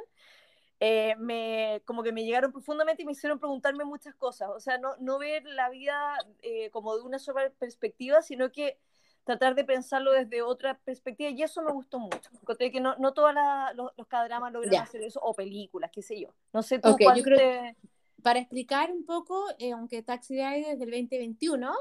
eh, 0.83 1.15
me, 1.19 1.83
como 1.85 2.01
que 2.01 2.11
me 2.11 2.23
llegaron 2.23 2.51
profundamente 2.51 3.03
y 3.03 3.05
me 3.05 3.11
hicieron 3.11 3.37
preguntarme 3.37 3.85
muchas 3.85 4.15
cosas. 4.15 4.49
O 4.49 4.59
sea, 4.59 4.79
no, 4.79 4.95
no 4.99 5.19
ver 5.19 5.45
la 5.45 5.69
vida 5.69 6.17
eh, 6.41 6.71
como 6.71 6.97
de 6.97 7.03
una 7.03 7.19
sola 7.19 7.51
perspectiva, 7.59 8.23
sino 8.23 8.51
que 8.51 8.79
tratar 9.23 9.53
de 9.53 9.63
pensarlo 9.63 10.11
desde 10.11 10.41
otra 10.41 10.79
perspectiva. 10.79 11.29
Y 11.29 11.43
eso 11.43 11.61
me 11.61 11.71
gustó 11.71 11.99
mucho. 11.99 12.31
Encontré 12.33 12.71
que 12.71 12.81
no, 12.81 12.95
no 12.97 13.13
todos 13.13 13.31
los, 13.75 13.91
los 13.95 14.07
cadramas 14.07 14.51
logran 14.51 14.81
hacer 14.81 15.03
eso, 15.03 15.19
o 15.21 15.35
películas, 15.35 15.91
qué 15.93 16.01
sé 16.01 16.19
yo. 16.19 16.33
No 16.51 16.63
sé 16.63 16.79
tú 16.79 16.89
okay, 16.89 17.07
yo 17.15 17.23
creo 17.23 17.75
Para 18.23 18.39
explicar 18.39 18.91
un 18.91 19.05
poco, 19.05 19.45
eh, 19.59 19.73
aunque 19.73 20.01
Taxi 20.01 20.35
Driver 20.35 20.65
desde 20.65 20.83
el 20.83 20.89
2021, 20.89 21.71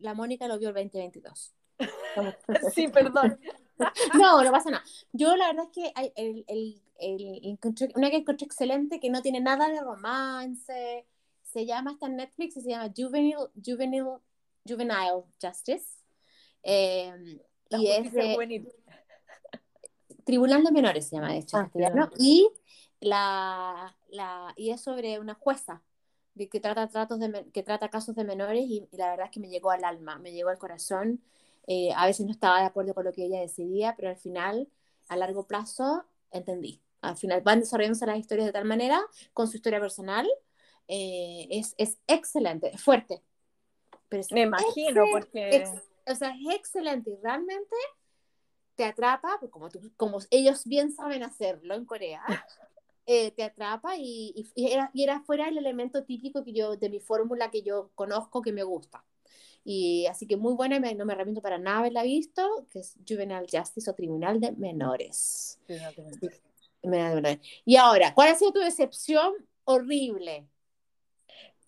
la 0.00 0.12
Mónica 0.12 0.46
lo 0.48 0.58
vio 0.58 0.68
el 0.68 0.74
2022. 0.74 1.54
sí, 2.74 2.88
perdón. 2.88 3.40
no, 4.14 4.42
no 4.42 4.52
pasa 4.52 4.70
nada. 4.70 4.84
Yo 5.12 5.36
la 5.36 5.48
verdad 5.48 5.66
es 5.66 5.70
que 5.72 5.92
hay 5.94 6.12
el, 6.16 6.44
el, 6.48 6.82
el, 6.98 7.58
una 7.94 8.10
que 8.10 8.16
encontré 8.16 8.46
excelente 8.46 9.00
que 9.00 9.10
no 9.10 9.22
tiene 9.22 9.40
nada 9.40 9.68
de 9.68 9.80
romance, 9.80 11.06
se 11.42 11.66
llama, 11.66 11.92
está 11.92 12.06
en 12.06 12.16
Netflix 12.16 12.56
y 12.56 12.60
se 12.60 12.70
llama 12.70 12.92
Juvenile, 12.96 13.48
Juvenile, 13.64 14.18
Juvenile 14.66 15.24
Justice. 15.42 16.04
Eh, 16.62 17.12
y 17.70 17.86
es 17.88 18.12
de, 18.12 18.66
Tribunal 20.24 20.62
de 20.64 20.72
Menores 20.72 21.08
se 21.08 21.16
llama, 21.16 21.32
de 21.32 21.38
hecho, 21.38 21.56
ah, 21.56 21.70
y, 22.18 22.48
la, 23.00 23.96
la, 24.10 24.52
y 24.56 24.70
es 24.70 24.80
sobre 24.80 25.18
una 25.18 25.34
jueza 25.34 25.82
de 26.34 26.48
que 26.48 26.60
trata, 26.60 26.88
tratos 26.88 27.18
de, 27.18 27.50
que 27.52 27.62
trata 27.62 27.88
casos 27.88 28.14
de 28.14 28.24
menores 28.24 28.64
y, 28.66 28.86
y, 28.90 28.96
la 28.96 29.10
verdad 29.10 29.26
es 29.26 29.32
que 29.32 29.40
me 29.40 29.48
llegó 29.48 29.70
al 29.70 29.84
alma, 29.84 30.18
me 30.18 30.32
llegó 30.32 30.50
al 30.50 30.58
corazón 30.58 31.22
eh, 31.66 31.90
a 31.96 32.06
veces 32.06 32.26
no 32.26 32.32
estaba 32.32 32.60
de 32.60 32.66
acuerdo 32.66 32.94
con 32.94 33.04
lo 33.04 33.12
que 33.12 33.24
ella 33.24 33.40
decidía, 33.40 33.94
pero 33.96 34.08
al 34.08 34.16
final, 34.16 34.68
a 35.08 35.16
largo 35.16 35.46
plazo, 35.46 36.04
entendí. 36.30 36.82
Al 37.00 37.16
final 37.16 37.40
van 37.42 37.60
desarrollándose 37.60 38.06
las 38.06 38.18
historias 38.18 38.46
de 38.46 38.52
tal 38.52 38.64
manera, 38.64 39.00
con 39.32 39.48
su 39.48 39.56
historia 39.56 39.80
personal, 39.80 40.28
eh, 40.88 41.46
es, 41.50 41.74
es, 41.78 41.98
excelente, 42.06 42.74
es 42.74 42.82
fuerte. 42.82 43.22
Pero 44.08 44.22
Me 44.32 44.42
imagino, 44.42 45.04
porque... 45.12 45.64
o 46.06 46.14
sea, 46.14 46.30
es 46.30 46.54
excelente 46.54 47.10
y 47.10 47.16
realmente 47.22 47.76
te 48.74 48.84
atrapa, 48.84 49.36
pues, 49.38 49.52
como, 49.52 49.68
como 49.96 50.18
ellos 50.30 50.64
bien 50.64 50.92
saben 50.92 51.22
hacerlo 51.22 51.74
en 51.74 51.84
Corea, 51.84 52.22
eh, 53.06 53.30
te 53.30 53.44
atrapa 53.44 53.96
y, 53.96 54.50
y, 54.54 54.72
era, 54.72 54.90
y, 54.92 55.04
era, 55.04 55.20
fuera 55.20 55.48
el 55.48 55.58
elemento 55.58 56.04
típico 56.04 56.42
que 56.42 56.52
yo, 56.52 56.76
de 56.76 56.88
mi 56.88 56.98
fórmula 56.98 57.50
que 57.50 57.62
yo 57.62 57.90
conozco, 57.94 58.42
que 58.42 58.52
me 58.52 58.62
gusta. 58.62 59.04
Y 59.64 60.06
así 60.06 60.26
que 60.26 60.36
muy 60.36 60.54
buena, 60.54 60.78
no 60.78 61.04
me 61.04 61.12
arrepiento 61.12 61.42
para 61.42 61.58
nada 61.58 61.80
haberla 61.80 62.02
visto, 62.02 62.66
que 62.70 62.80
es 62.80 62.96
Juvenile 63.06 63.46
Justice 63.50 63.90
o 63.90 63.94
Tribunal 63.94 64.40
de 64.40 64.52
Menores. 64.52 65.58
Y 67.64 67.76
ahora, 67.76 68.14
¿cuál 68.14 68.30
ha 68.30 68.34
sido 68.34 68.52
tu 68.52 68.60
decepción 68.60 69.34
horrible? 69.64 70.46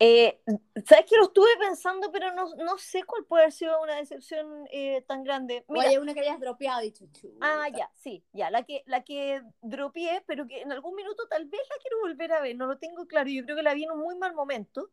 Eh, 0.05 0.41
¿Sabes 0.85 1.07
que 1.09 1.17
lo 1.17 1.27
estuve 1.27 1.57
pensando, 1.61 2.11
pero 2.11 2.35
no, 2.35 2.53
no, 2.57 2.77
sé 2.77 3.05
cuál 3.05 3.25
puede 3.25 3.45
haber 3.45 3.53
sido 3.53 3.81
una 3.81 3.95
decepción 3.95 4.67
eh, 4.73 5.05
tan 5.07 5.23
grande? 5.23 5.65
Mira, 5.69 5.87
Oye, 5.87 6.01
una 6.01 6.13
que 6.13 6.19
hayas 6.19 6.41
dropeado, 6.41 6.81
dicho. 6.81 7.05
Ah, 7.41 7.69
ya, 7.73 7.89
sí, 7.95 8.25
ya, 8.33 8.51
la 8.51 8.65
que, 8.65 8.83
la 8.87 9.05
que 9.05 9.43
dropeé, 9.61 10.25
pero 10.27 10.49
que 10.49 10.63
en 10.63 10.73
algún 10.73 10.97
minuto 10.97 11.29
tal 11.29 11.45
vez 11.45 11.61
la 11.71 11.77
quiero 11.81 12.01
volver 12.01 12.33
a 12.33 12.41
ver, 12.41 12.57
no 12.57 12.67
lo 12.67 12.79
tengo 12.79 13.07
claro, 13.07 13.31
yo 13.31 13.45
creo 13.45 13.57
que 13.57 13.63
la 13.63 13.75
vi 13.75 13.85
en 13.85 13.93
un 13.93 14.01
muy 14.01 14.17
mal 14.17 14.35
momento. 14.35 14.91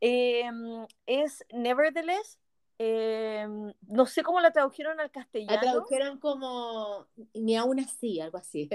Em, 0.00 0.86
es 1.04 1.44
Nevertheless, 1.52 2.38
em, 2.78 3.74
no 3.88 4.06
sé 4.06 4.22
cómo 4.22 4.40
la 4.40 4.52
tradujeron 4.52 5.00
al 5.00 5.10
castellano. 5.10 5.52
La 5.52 5.60
tradujeron 5.60 6.18
como 6.18 7.06
ni 7.34 7.56
aún 7.56 7.78
así, 7.78 8.22
algo 8.22 8.38
así. 8.38 8.70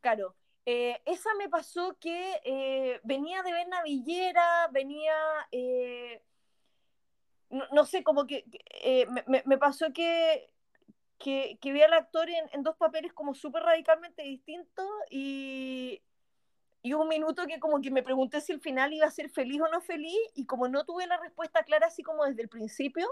Claro, 0.00 0.34
eh, 0.66 1.00
esa 1.06 1.30
me 1.38 1.48
pasó 1.48 1.96
que 1.98 2.40
eh, 2.44 3.00
venía 3.02 3.42
de 3.42 3.52
ver 3.52 3.68
Navillera, 3.68 4.68
venía, 4.72 5.14
eh, 5.50 6.22
no, 7.72 7.84
sé, 7.86 8.04
como 8.04 8.26
que 8.26 8.44
me, 9.26 9.58
pasó 9.58 9.92
que, 9.92 10.52
que, 11.18 11.58
que, 11.60 11.72
vi 11.72 11.82
al 11.82 11.92
actor 11.94 12.28
en, 12.30 12.62
dos 12.62 12.76
papeles 12.76 13.12
como 13.12 13.34
súper 13.34 13.62
radicalmente 13.62 14.22
distintos 14.22 14.88
y, 15.10 16.02
y 16.82 16.92
un 16.92 17.08
minuto 17.08 17.46
que 17.46 17.58
como 17.58 17.80
que 17.80 17.90
me 17.90 18.02
pregunté 18.02 18.40
si 18.40 18.52
el 18.52 18.60
final 18.60 18.92
iba 18.92 19.06
a 19.06 19.10
ser 19.10 19.30
feliz 19.30 19.60
o 19.60 19.68
no 19.68 19.80
feliz 19.80 20.18
y 20.34 20.46
como 20.46 20.68
no 20.68 20.84
tuve 20.84 21.06
la 21.06 21.18
respuesta 21.18 21.64
clara 21.64 21.88
así 21.88 22.02
como 22.02 22.24
desde 22.24 22.42
el 22.42 22.48
principio, 22.48 23.08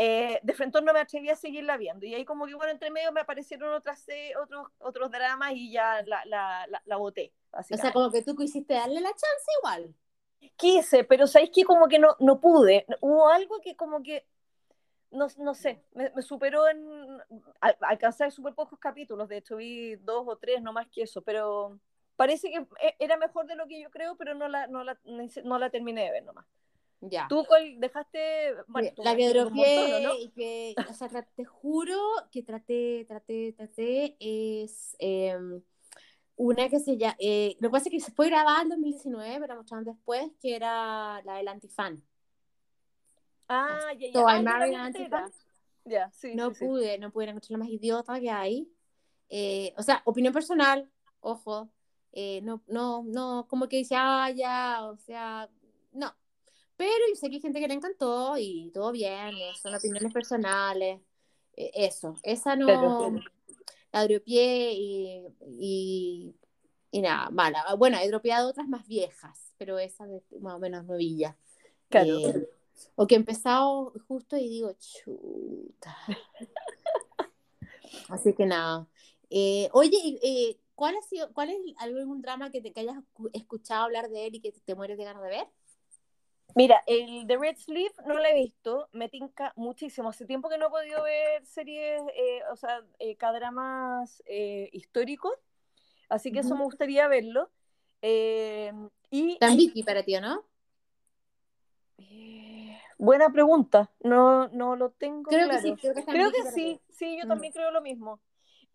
eh, 0.00 0.38
de 0.44 0.54
frente 0.54 0.80
no 0.80 0.92
me 0.92 1.00
atreví 1.00 1.28
a 1.28 1.34
seguirla 1.34 1.76
viendo. 1.76 2.06
Y 2.06 2.14
ahí 2.14 2.24
como 2.24 2.46
que, 2.46 2.54
bueno, 2.54 2.70
entre 2.70 2.88
medio 2.88 3.10
me 3.10 3.20
aparecieron 3.20 3.74
otras, 3.74 4.06
otros, 4.40 4.68
otros 4.78 5.10
dramas 5.10 5.54
y 5.54 5.72
ya 5.72 6.02
la, 6.06 6.24
la, 6.24 6.68
la, 6.84 6.96
boté. 6.96 7.32
O 7.50 7.62
sea, 7.64 7.92
como 7.92 8.08
que 8.12 8.22
tú 8.22 8.36
quisiste 8.36 8.74
darle 8.74 9.00
la 9.00 9.08
chance 9.08 9.50
igual. 9.58 9.92
Quise, 10.54 11.02
pero 11.02 11.26
sabéis 11.26 11.50
que 11.52 11.64
como 11.64 11.88
que 11.88 11.98
no, 11.98 12.14
no 12.20 12.40
pude. 12.40 12.86
Hubo 13.00 13.28
algo 13.28 13.60
que 13.60 13.74
como 13.74 14.04
que, 14.04 14.24
no, 15.10 15.26
no 15.38 15.54
sé, 15.54 15.82
me, 15.94 16.22
superó 16.22 16.68
en... 16.68 16.86
Al, 17.60 17.76
alcanzar 17.80 18.30
súper 18.30 18.54
pocos 18.54 18.78
capítulos, 18.78 19.28
de 19.28 19.38
hecho 19.38 19.56
vi 19.56 19.96
dos 19.96 20.22
o 20.28 20.36
tres, 20.36 20.62
no 20.62 20.72
más 20.72 20.86
que 20.86 21.02
eso, 21.02 21.22
pero 21.22 21.80
parece 22.14 22.52
que 22.52 22.58
e, 22.80 22.94
era 23.00 23.16
mejor 23.16 23.48
de 23.48 23.56
lo 23.56 23.66
que 23.66 23.82
yo 23.82 23.90
creo, 23.90 24.16
pero 24.16 24.36
no 24.36 24.46
la, 24.46 24.68
no 24.68 24.84
la, 24.84 24.96
no 25.42 25.58
la 25.58 25.70
terminé 25.70 26.04
de 26.04 26.12
ver 26.12 26.22
nomás. 26.22 26.46
Ya. 27.00 27.26
¿Tú 27.28 27.44
dejaste? 27.76 28.54
la 28.96 29.14
que 29.14 29.32
¿no? 30.02 30.14
y 30.18 30.30
que, 30.30 30.74
o 30.90 30.92
sea, 30.92 31.08
te 31.08 31.44
juro 31.44 31.96
que 32.32 32.42
traté, 32.42 33.04
traté, 33.06 33.52
traté, 33.52 34.16
es 34.18 34.96
em, 34.98 35.62
una 36.36 36.68
que 36.68 36.80
se 36.80 36.96
llama, 36.96 37.16
eh, 37.20 37.56
lo 37.60 37.68
que 37.68 37.72
pasa 37.72 37.88
es 37.88 37.92
que 37.92 38.00
se 38.00 38.10
fue 38.10 38.28
grabada 38.28 38.62
en 38.62 38.70
2019, 38.70 39.34
pero 39.34 39.46
la 39.46 39.54
mostraron 39.56 39.84
después, 39.84 40.30
que 40.40 40.56
era 40.56 41.22
la 41.22 41.36
del 41.36 41.48
antifan. 41.48 42.02
Ah, 43.48 43.92
ya, 43.96 44.08
ya. 44.12 44.20
Ah, 44.26 44.84
antifan. 44.86 45.32
Ya, 45.84 46.10
sí, 46.12 46.34
no 46.34 46.52
pude, 46.52 46.98
no 46.98 47.10
pude 47.10 47.30
encontrar 47.30 47.52
la 47.52 47.58
más 47.58 47.68
idiota 47.68 48.20
que 48.20 48.30
hay. 48.30 48.68
Eh, 49.30 49.72
o 49.76 49.82
sea, 49.82 50.02
opinión 50.04 50.34
personal, 50.34 50.90
ojo, 51.20 51.70
eh, 52.12 52.40
no, 52.42 52.62
no, 52.66 53.04
no, 53.06 53.46
como 53.48 53.68
que 53.68 53.78
dice, 53.78 53.94
ah, 53.96 54.30
ya, 54.30 54.84
o 54.84 54.96
sea, 54.96 55.48
no, 55.92 56.14
pero 56.78 56.92
yo 57.08 57.16
sé 57.16 57.28
que 57.28 57.36
hay 57.36 57.42
gente 57.42 57.58
que 57.58 57.66
le 57.66 57.74
encantó 57.74 58.38
y 58.38 58.70
todo 58.72 58.92
bien, 58.92 59.34
son 59.60 59.74
opiniones 59.74 60.12
personales. 60.12 61.00
E, 61.56 61.72
eso, 61.74 62.14
esa 62.22 62.54
no. 62.54 63.20
La 63.90 64.06
dropeé 64.06 64.74
y, 64.74 65.26
y, 65.58 66.34
y, 66.92 67.02
nada, 67.02 67.30
mala. 67.30 67.74
Bueno, 67.74 67.98
he 68.00 68.06
dropeado 68.06 68.50
otras 68.50 68.68
más 68.68 68.86
viejas, 68.86 69.52
pero 69.56 69.78
esa 69.78 70.06
de, 70.06 70.22
más 70.40 70.54
o 70.54 70.58
menos 70.60 70.84
novilla. 70.84 71.36
Claro. 71.88 72.16
Eh, 72.16 72.48
o 72.94 73.08
que 73.08 73.16
he 73.16 73.18
empezado 73.18 73.92
justo 74.06 74.36
y 74.36 74.48
digo, 74.48 74.72
chuta. 74.78 75.96
Así 78.08 78.34
que 78.34 78.46
nada. 78.46 78.86
Eh, 79.30 79.68
oye, 79.72 79.98
eh, 80.22 80.60
¿cuál 80.76 80.94
ha 80.94 81.02
sido, 81.02 81.32
cuál 81.32 81.50
es 81.50 81.58
algún 81.78 82.22
drama 82.22 82.52
que 82.52 82.60
te 82.60 82.72
que 82.72 82.80
hayas 82.80 82.98
escuchado 83.32 83.84
hablar 83.84 84.10
de 84.10 84.26
él 84.26 84.36
y 84.36 84.40
que 84.40 84.52
te 84.52 84.76
mueres 84.76 84.96
de 84.96 85.04
ganas 85.04 85.24
de 85.24 85.28
ver? 85.28 85.48
Mira, 86.54 86.82
el 86.86 87.26
de 87.26 87.36
Red 87.36 87.56
Sleeve 87.56 87.94
no 88.06 88.14
lo 88.14 88.24
he 88.24 88.34
visto, 88.34 88.88
me 88.92 89.08
tinca 89.08 89.52
muchísimo. 89.56 90.08
Hace 90.08 90.26
tiempo 90.26 90.48
que 90.48 90.58
no 90.58 90.66
he 90.66 90.70
podido 90.70 91.02
ver 91.02 91.44
series, 91.44 92.00
eh, 92.16 92.40
o 92.50 92.56
sea, 92.56 92.82
eh, 92.98 93.16
dramas 93.16 94.22
eh, 94.26 94.68
históricos, 94.72 95.34
así 96.08 96.32
que 96.32 96.40
eso 96.40 96.54
me 96.56 96.64
gustaría 96.64 97.06
verlo. 97.06 97.50
Eh, 98.02 98.72
y, 99.10 99.38
Tan 99.38 99.56
Vicky 99.56 99.82
para 99.82 100.02
ti, 100.02 100.18
¿no? 100.20 100.44
buena 103.00 103.30
pregunta, 103.30 103.92
no, 104.00 104.48
no 104.48 104.74
lo 104.74 104.90
tengo 104.90 105.30
creo 105.30 105.48
Que 105.48 105.60
sí, 105.60 105.74
creo 105.76 106.32
que, 106.32 106.50
sí, 106.52 106.80
sí, 106.90 107.16
yo 107.16 107.28
también 107.28 107.52
creo 107.52 107.70
lo 107.70 107.80
mismo. 107.80 108.20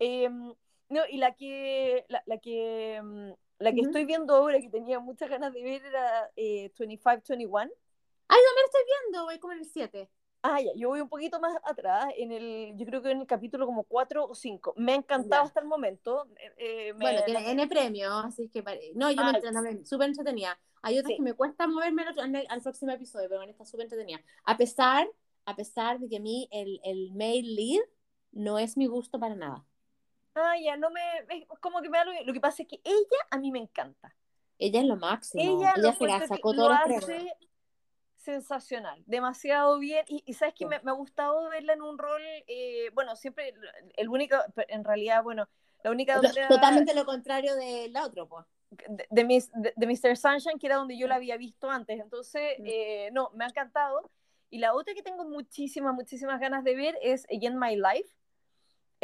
no, 0.00 1.02
y 1.10 1.18
la 1.18 1.34
que, 1.34 2.06
la, 2.08 2.22
la 2.24 2.38
que 2.38 3.02
mm, 3.02 3.32
la 3.64 3.72
que 3.72 3.80
estoy 3.80 4.04
viendo 4.04 4.34
ahora, 4.34 4.60
que 4.60 4.68
tenía 4.68 5.00
muchas 5.00 5.28
ganas 5.30 5.52
de 5.52 5.62
ver, 5.62 5.84
era 5.84 6.30
eh, 6.36 6.70
25-21. 6.78 7.70
Ay, 8.28 8.40
no 8.40 8.54
me 8.54 8.62
estoy 8.64 8.82
viendo, 8.86 9.24
voy 9.24 9.38
como 9.38 9.54
en 9.54 9.60
el 9.60 9.64
7. 9.64 10.10
Ah, 10.42 10.60
ya, 10.60 10.72
yo 10.76 10.90
voy 10.90 11.00
un 11.00 11.08
poquito 11.08 11.40
más 11.40 11.56
atrás, 11.64 12.12
en 12.18 12.30
el, 12.30 12.74
yo 12.76 12.84
creo 12.84 13.00
que 13.00 13.10
en 13.10 13.22
el 13.22 13.26
capítulo 13.26 13.64
como 13.64 13.84
4 13.84 14.26
o 14.28 14.34
5. 14.34 14.74
Me 14.76 14.92
ha 14.92 14.96
encantado 14.96 15.44
hasta 15.44 15.60
el 15.60 15.66
momento. 15.66 16.26
Eh, 16.36 16.88
eh 16.88 16.92
Bueno, 16.92 17.22
tiene 17.24 17.50
N 17.52 17.66
premio, 17.66 18.12
así 18.18 18.50
que... 18.50 18.62
No, 18.94 19.10
yo 19.10 19.22
me 19.24 19.84
súper 19.86 20.08
entretenida. 20.08 20.58
Hay 20.82 20.98
otras 20.98 21.14
que 21.16 21.22
me 21.22 21.32
cuesta 21.32 21.66
moverme 21.66 22.02
al, 22.02 22.46
al, 22.46 22.60
próximo 22.60 22.92
episodio, 22.92 23.30
pero 23.30 23.42
en 23.42 23.48
esta 23.48 23.64
súper 23.64 23.84
entretenida. 23.84 24.20
A 24.44 24.58
pesar, 24.58 25.08
a 25.46 25.56
pesar 25.56 25.98
de 25.98 26.10
que 26.10 26.18
a 26.18 26.20
mí 26.20 26.46
el, 26.52 26.78
el 26.84 27.12
male 27.12 27.42
lead 27.42 27.80
no 28.32 28.58
es 28.58 28.76
mi 28.76 28.86
gusto 28.86 29.18
para 29.18 29.34
nada. 29.34 29.64
Ah, 30.34 30.54
ya, 30.62 30.76
no 30.76 30.90
me. 30.90 31.00
como 31.60 31.80
que 31.80 31.88
me 31.88 31.98
da 31.98 32.04
lo, 32.04 32.12
lo 32.24 32.32
que 32.32 32.40
pasa 32.40 32.62
es 32.62 32.68
que 32.68 32.80
ella 32.84 33.18
a 33.30 33.38
mí 33.38 33.52
me 33.52 33.60
encanta. 33.60 34.14
Ella 34.58 34.80
es 34.80 34.86
lo 34.86 34.96
máximo. 34.96 35.42
Ella, 35.60 35.92
se 35.92 36.06
la 36.06 36.26
sacó 36.26 36.54
todo 36.54 36.70
lo 36.70 36.76
sensacional, 38.16 39.02
demasiado 39.06 39.78
bien. 39.78 40.04
Y, 40.08 40.32
sabes 40.32 40.54
que 40.54 40.66
me, 40.66 40.80
me, 40.80 40.90
ha 40.90 40.94
gustado 40.94 41.48
verla 41.50 41.74
en 41.74 41.82
un 41.82 41.98
rol, 41.98 42.22
eh, 42.46 42.90
bueno, 42.94 43.16
siempre 43.16 43.54
el 43.96 44.08
único, 44.08 44.36
en 44.68 44.82
realidad, 44.82 45.22
bueno, 45.22 45.46
la 45.82 45.90
única. 45.90 46.20
totalmente 46.48 46.94
lo 46.94 47.04
contrario 47.04 47.54
del 47.54 47.94
otro, 47.96 48.26
pues. 48.26 48.46
De, 48.88 49.06
de, 49.10 49.72
de, 49.76 49.86
Mr. 49.86 50.16
Sunshine, 50.16 50.58
que 50.58 50.66
era 50.66 50.76
donde 50.76 50.96
yo 50.96 51.06
la 51.06 51.16
había 51.16 51.36
visto 51.36 51.70
antes. 51.70 52.00
Entonces, 52.00 52.54
eh, 52.64 53.10
no, 53.12 53.30
me 53.34 53.44
ha 53.44 53.48
encantado. 53.48 54.10
Y 54.50 54.58
la 54.58 54.74
otra 54.74 54.94
que 54.94 55.02
tengo 55.02 55.24
muchísimas, 55.24 55.94
muchísimas 55.94 56.40
ganas 56.40 56.64
de 56.64 56.74
ver 56.74 56.98
es 57.02 57.26
Again 57.30 57.58
My 57.58 57.76
Life 57.76 58.14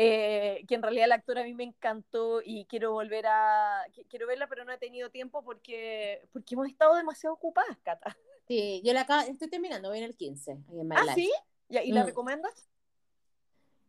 eh, 0.03 0.65
que 0.67 0.77
en 0.77 0.83
realidad 0.83 1.09
la 1.09 1.17
actora 1.17 1.43
a 1.43 1.45
mí 1.45 1.53
me 1.53 1.65
encantó 1.65 2.41
y 2.43 2.65
quiero 2.65 2.93
volver 2.93 3.27
a, 3.27 3.85
quiero 4.09 4.27
verla, 4.27 4.47
pero 4.47 4.65
no 4.65 4.73
he 4.73 4.79
tenido 4.79 5.11
tiempo 5.11 5.45
porque, 5.45 6.27
porque 6.33 6.55
hemos 6.55 6.69
estado 6.69 6.95
demasiado 6.95 7.35
ocupadas, 7.35 7.77
Cata. 7.83 8.17
Sí, 8.49 8.81
yo 8.83 8.95
la 8.95 9.03
acabo, 9.03 9.29
estoy 9.31 9.51
terminando, 9.51 9.91
voy 9.91 9.99
en 9.99 10.05
el 10.05 10.17
15. 10.17 10.57
¿Ah, 10.93 11.15
sí? 11.15 11.31
¿Y, 11.69 11.93
la 11.93 12.05
mm. 12.05 12.07
recomiendas? 12.07 12.71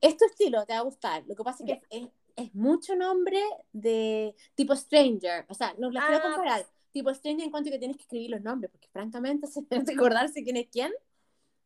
Es 0.01 0.17
tu 0.17 0.25
estilo, 0.25 0.65
te 0.65 0.73
va 0.73 0.79
a 0.79 0.83
gustar. 0.83 1.23
Lo 1.27 1.35
que 1.35 1.43
pasa 1.45 1.63
es 1.63 1.79
que 1.79 1.81
es, 1.89 2.09
es, 2.35 2.53
mucho 2.53 2.93
nombre 2.97 3.41
de 3.71 4.35
tipo 4.53 4.75
Stranger, 4.75 5.45
o 5.47 5.53
sea, 5.53 5.73
no 5.77 5.89
la 5.91 6.01
quiero 6.01 6.17
ah. 6.17 6.33
comparar. 6.33 6.65
Tipo 6.91 7.13
Stranger 7.13 7.45
en 7.45 7.51
cuanto 7.51 7.71
que 7.71 7.79
tienes 7.79 7.95
que 7.95 8.03
escribir 8.03 8.31
los 8.31 8.41
nombres, 8.41 8.69
porque 8.69 8.89
francamente 8.89 9.47
se 9.47 9.65
que 9.65 9.79
recordarse 9.79 10.43
quién 10.43 10.57
es 10.57 10.67
quién, 10.69 10.91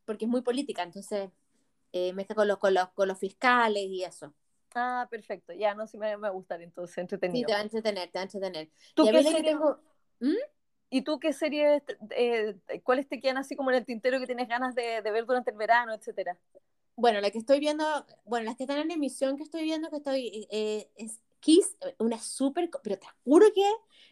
porque 0.06 0.26
es 0.26 0.30
muy 0.30 0.42
política, 0.42 0.84
entonces 0.84 1.32
eh, 1.96 2.12
me 2.12 2.24
está 2.24 2.36
con 2.36 2.46
los, 2.46 2.58
con, 2.58 2.74
los, 2.74 2.90
con 2.90 3.08
los 3.08 3.18
fiscales 3.18 3.84
y 3.84 4.04
eso. 4.04 4.34
Ah, 4.76 5.08
perfecto. 5.10 5.54
Ya, 5.54 5.74
no, 5.74 5.88
sí 5.88 5.98
me, 5.98 6.18
me 6.18 6.30
gusta 6.30 6.56
entonces, 6.56 6.98
entretenido. 6.98 7.40
Sí, 7.40 7.46
te 7.46 7.54
va 7.54 7.60
a 7.60 7.64
entretener, 7.64 8.12
te 8.12 8.18
va 8.18 8.22
a 8.22 8.24
entretener. 8.24 8.70
¿Tú 8.94 9.06
qué 9.06 9.24
serie... 9.24 9.44
tengo... 9.44 9.80
¿Mm? 10.20 10.36
¿Y 10.90 11.02
tú 11.04 11.20
qué 11.20 11.32
series, 11.32 11.82
eh, 12.12 12.58
cuáles 12.84 13.08
te 13.08 13.22
quedan 13.22 13.38
así 13.38 13.56
como 13.56 13.72
en 13.72 13.78
el 13.78 13.86
tintero 13.86 14.20
que 14.20 14.28
tienes 14.28 14.48
ganas 14.50 14.76
de, 14.76 15.02
de, 15.02 15.12
ver 15.12 15.26
durante 15.26 15.52
el 15.52 15.58
verano, 15.58 15.94
etcétera? 15.94 16.38
Bueno, 16.98 17.22
la 17.22 17.32
que 17.32 17.38
estoy 17.38 17.60
viendo, 17.60 17.86
bueno, 18.26 18.46
las 18.46 18.58
que 18.58 18.64
están 18.64 18.80
en 18.80 18.92
emisión 18.92 19.38
que 19.38 19.44
estoy 19.44 19.64
viendo, 19.64 19.90
que 19.90 19.98
estoy, 19.98 20.48
eh, 20.52 20.90
es 20.98 21.22
Kiss, 21.40 21.78
una 21.98 22.20
súper, 22.20 22.70
pero 22.84 23.00
te 23.00 23.08
juro 23.24 23.48
que 23.54 23.70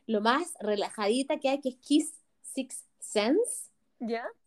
lo 0.07 0.21
más 0.21 0.53
relajadita 0.61 1.37
que 1.39 1.49
hay, 1.49 1.59
que 1.61 1.69
es 1.69 1.75
Kiss 1.77 2.13
Six 2.41 2.85
Sense. 2.99 3.72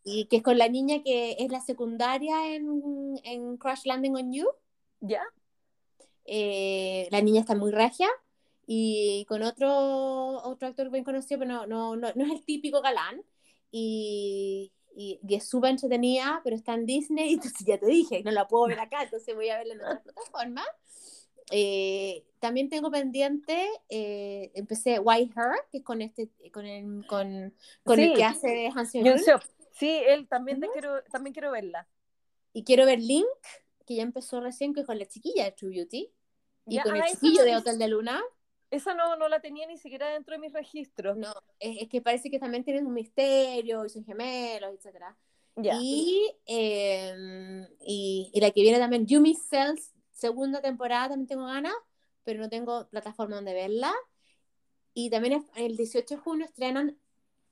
Y 0.03 0.25
que 0.25 0.37
es 0.37 0.43
con 0.43 0.57
la 0.57 0.69
niña 0.69 1.01
que 1.03 1.37
es 1.39 1.51
la 1.51 1.61
secundaria 1.61 2.55
en, 2.55 3.19
en 3.23 3.57
Crash 3.57 3.85
Landing 3.85 4.15
on 4.15 4.33
You. 4.33 4.47
¿Ya? 4.99 5.21
Eh, 6.25 7.07
la 7.11 7.21
niña 7.21 7.39
está 7.39 7.55
muy 7.55 7.71
regia 7.71 8.09
y 8.65 9.25
con 9.29 9.43
otro, 9.43 10.41
otro 10.43 10.67
actor 10.67 10.91
bien 10.91 11.05
conocido, 11.05 11.39
pero 11.39 11.51
no, 11.51 11.67
no, 11.67 11.95
no, 11.95 12.09
no 12.13 12.25
es 12.25 12.31
el 12.31 12.43
típico 12.43 12.81
galán. 12.81 13.23
Y, 13.71 14.73
y, 14.93 15.19
es 15.29 15.47
súper 15.47 15.71
entretenida, 15.71 16.41
pero 16.43 16.55
está 16.55 16.73
en 16.73 16.85
Disney, 16.85 17.33
entonces 17.35 17.65
ya 17.65 17.77
te 17.77 17.85
dije, 17.85 18.23
no 18.23 18.31
la 18.31 18.47
puedo 18.47 18.67
ver 18.67 18.79
acá, 18.79 19.03
entonces 19.03 19.33
voy 19.35 19.49
a 19.49 19.57
verla 19.57 19.73
en 19.75 19.81
otra 19.81 20.01
plataforma. 20.01 20.65
Eh, 21.51 22.25
también 22.39 22.69
tengo 22.69 22.91
pendiente, 22.91 23.67
eh, 23.89 24.51
empecé 24.53 24.99
White 24.99 25.33
Hair, 25.35 25.55
que 25.71 25.77
es 25.79 25.83
con 25.83 26.01
este, 26.01 26.29
con 26.51 26.65
el, 26.65 27.05
con, 27.07 27.53
con 27.83 27.99
el 27.99 28.13
que 28.13 28.23
hace 28.23 28.69
Hansen 28.73 29.05
Sí, 29.71 30.01
él 30.07 30.27
también, 30.27 30.59
te 30.59 30.67
quiero, 30.69 31.03
también 31.11 31.33
quiero 31.33 31.51
verla. 31.51 31.87
Y 32.51 32.63
quiero 32.63 32.85
ver 32.85 32.99
Link, 32.99 33.25
que 33.85 33.95
ya 33.95 34.01
empezó 34.01 34.41
recién, 34.41 34.73
que 34.73 34.81
es 34.81 34.87
con 34.87 34.97
la 34.97 35.05
chiquilla 35.05 35.45
de 35.45 35.51
True 35.51 35.69
Beauty. 35.69 36.11
Y 36.65 36.79
con 36.79 36.95
el 36.95 37.03
ah, 37.03 37.07
chiquillo 37.07 37.43
de 37.43 37.55
Hotel 37.55 37.77
de 37.77 37.87
Luna. 37.87 38.21
Esa 38.71 38.95
no, 38.95 39.15
no 39.15 39.29
la 39.29 39.39
tenía 39.39 39.67
ni 39.67 39.77
siquiera 39.77 40.09
dentro 40.09 40.33
de 40.33 40.39
mis 40.39 40.51
registros. 40.51 41.15
No, 41.15 41.31
es, 41.59 41.87
que 41.87 42.01
parece 42.01 42.31
que 42.31 42.39
también 42.39 42.63
tienen 42.63 42.87
un 42.87 42.93
misterio, 42.93 43.85
y 43.85 43.89
son 43.89 44.03
gemelos, 44.03 44.73
etc. 44.73 45.05
Y, 45.79 46.29
em, 46.45 47.67
y, 47.79 48.31
y, 48.33 48.41
la 48.41 48.51
que 48.51 48.61
viene 48.61 48.79
también, 48.79 49.05
Yumi 49.05 49.35
Cells, 49.35 49.93
segunda 50.17 50.61
temporada, 50.61 51.09
también 51.09 51.27
tengo 51.27 51.45
ganas, 51.45 51.73
pero 52.23 52.39
no 52.39 52.49
tengo 52.49 52.87
plataforma 52.89 53.35
donde 53.35 53.53
verla. 53.53 53.93
Y 54.93 55.09
también 55.09 55.45
el 55.55 55.77
18 55.77 56.15
de 56.15 56.21
junio 56.21 56.45
estrenan, 56.45 56.97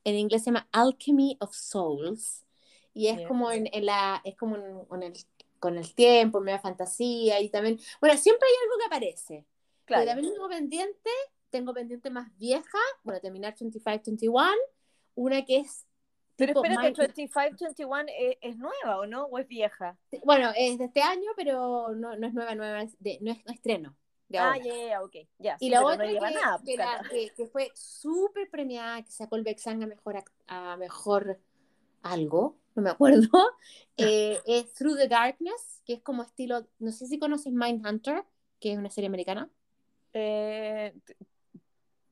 en 0.04 0.15
inglés 0.15 0.43
se 0.43 0.47
llama 0.47 0.67
Alchemy 0.71 1.38
of 1.39 1.54
Souls. 1.56 2.45
Y 2.93 3.08
es 3.08 3.28
como 3.28 3.51
en, 3.51 3.69
la, 3.86 4.21
es 4.23 4.36
como 4.36 4.88
con 4.88 5.04
el, 5.04 5.13
con 5.60 5.78
el 5.78 5.93
tiempo, 5.93 6.39
media 6.39 6.60
fantasía 6.60 7.39
y 7.41 7.49
también, 7.49 7.80
bueno, 7.99 8.17
siempre 8.17 8.47
hay 8.47 8.56
algo 8.63 8.78
que 8.78 8.86
aparece. 8.86 9.45
Claro. 9.84 10.06
también 10.06 10.34
tengo 10.34 10.49
pendiente, 10.49 11.10
tengo 11.51 11.73
pendiente 11.73 12.10
más 12.10 12.36
vieja, 12.38 12.80
bueno, 13.04 13.19
terminar 13.21 13.56
25-21, 13.56 14.51
una 15.13 15.45
que 15.45 15.58
es 15.58 15.86
pero 16.36 16.54
espera, 16.54 16.82
que 16.82 16.91
2521 16.91 18.06
es, 18.17 18.38
es, 18.41 18.58
nueva 18.58 19.00
o 19.00 19.06
no? 19.06 19.26
¿O 19.26 19.39
es 19.39 19.48
vieja? 19.48 19.98
Bueno, 20.24 20.52
es 20.56 20.78
de 20.78 20.86
este 20.86 21.02
año, 21.02 21.32
pero 21.36 21.93
no, 21.95 22.15
no 22.15 22.28
es 22.28 22.34
nueva, 22.34 22.56
nueva, 22.56 22.82
es 22.82 22.95
de, 23.00 23.17
no 23.21 23.32
es 23.32 23.39
estreno. 23.48 23.95
ah, 24.38 24.58
ya, 24.58 24.88
ya, 24.88 25.02
ok. 25.02 25.15
Ya, 25.39 25.58
y 25.60 25.69
la 25.69 25.86
otra 25.86 26.06
que, 27.10 27.32
que, 27.36 27.48
fue 27.48 27.71
súper 27.74 28.50
premiada, 28.50 29.02
que 29.04 29.12
sacó 29.12 29.38
el 29.38 29.43
Bexan 29.43 29.82
a 29.84 29.88
mejor, 29.88 30.24
a 30.48 30.78
mejor 30.78 31.39
algo, 32.02 32.58
no 32.76 32.82
me 32.82 32.89
acuerdo, 32.89 33.30
eh, 33.98 34.39
es 34.45 34.74
Through 34.74 34.98
the 34.98 35.08
Darkness, 35.08 35.82
que 35.86 35.93
es 35.93 36.02
como 36.02 36.24
estilo, 36.24 36.67
no 36.80 36.91
sé 36.91 37.08
si 37.08 37.17
conoces 37.17 37.54
Mindhunter, 37.54 38.26
que 38.60 38.74
es 38.74 38.78
una 38.78 38.89
serie 38.89 39.08
americana. 39.08 39.50
Eh, 40.13 40.93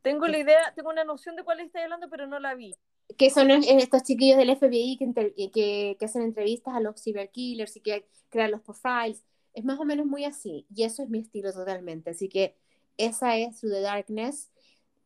tengo 0.01 0.27
la 0.27 0.37
idea, 0.37 0.73
tengo 0.75 0.89
una 0.89 1.03
noción 1.03 1.35
de 1.35 1.43
cuál 1.43 1.59
estás 1.59 1.83
hablando, 1.83 2.09
pero 2.09 2.27
no 2.27 2.39
la 2.39 2.55
vi 2.55 2.75
que 3.17 3.29
son 3.29 3.51
estos 3.51 4.03
chiquillos 4.03 4.37
del 4.37 4.55
FBI 4.55 4.97
que, 4.97 5.33
que, 5.51 5.97
que, 5.99 6.05
hacen 6.05 6.23
entrevistas 6.23 6.75
a 6.75 6.79
los 6.79 7.01
cyberkillers 7.01 7.75
y 7.77 7.81
que 7.81 8.07
crean 8.29 8.51
los 8.51 8.61
profiles. 8.61 9.23
Es 9.53 9.63
más 9.63 9.79
o 9.79 9.85
menos 9.85 10.05
muy 10.05 10.25
así. 10.25 10.65
Y 10.73 10.83
eso 10.83 11.03
es 11.03 11.09
mi 11.09 11.19
estilo 11.19 11.53
totalmente. 11.53 12.09
Así 12.11 12.29
que 12.29 12.55
esa 12.97 13.37
es 13.37 13.59
Through 13.59 13.73
the 13.73 13.81
Darkness. 13.81 14.49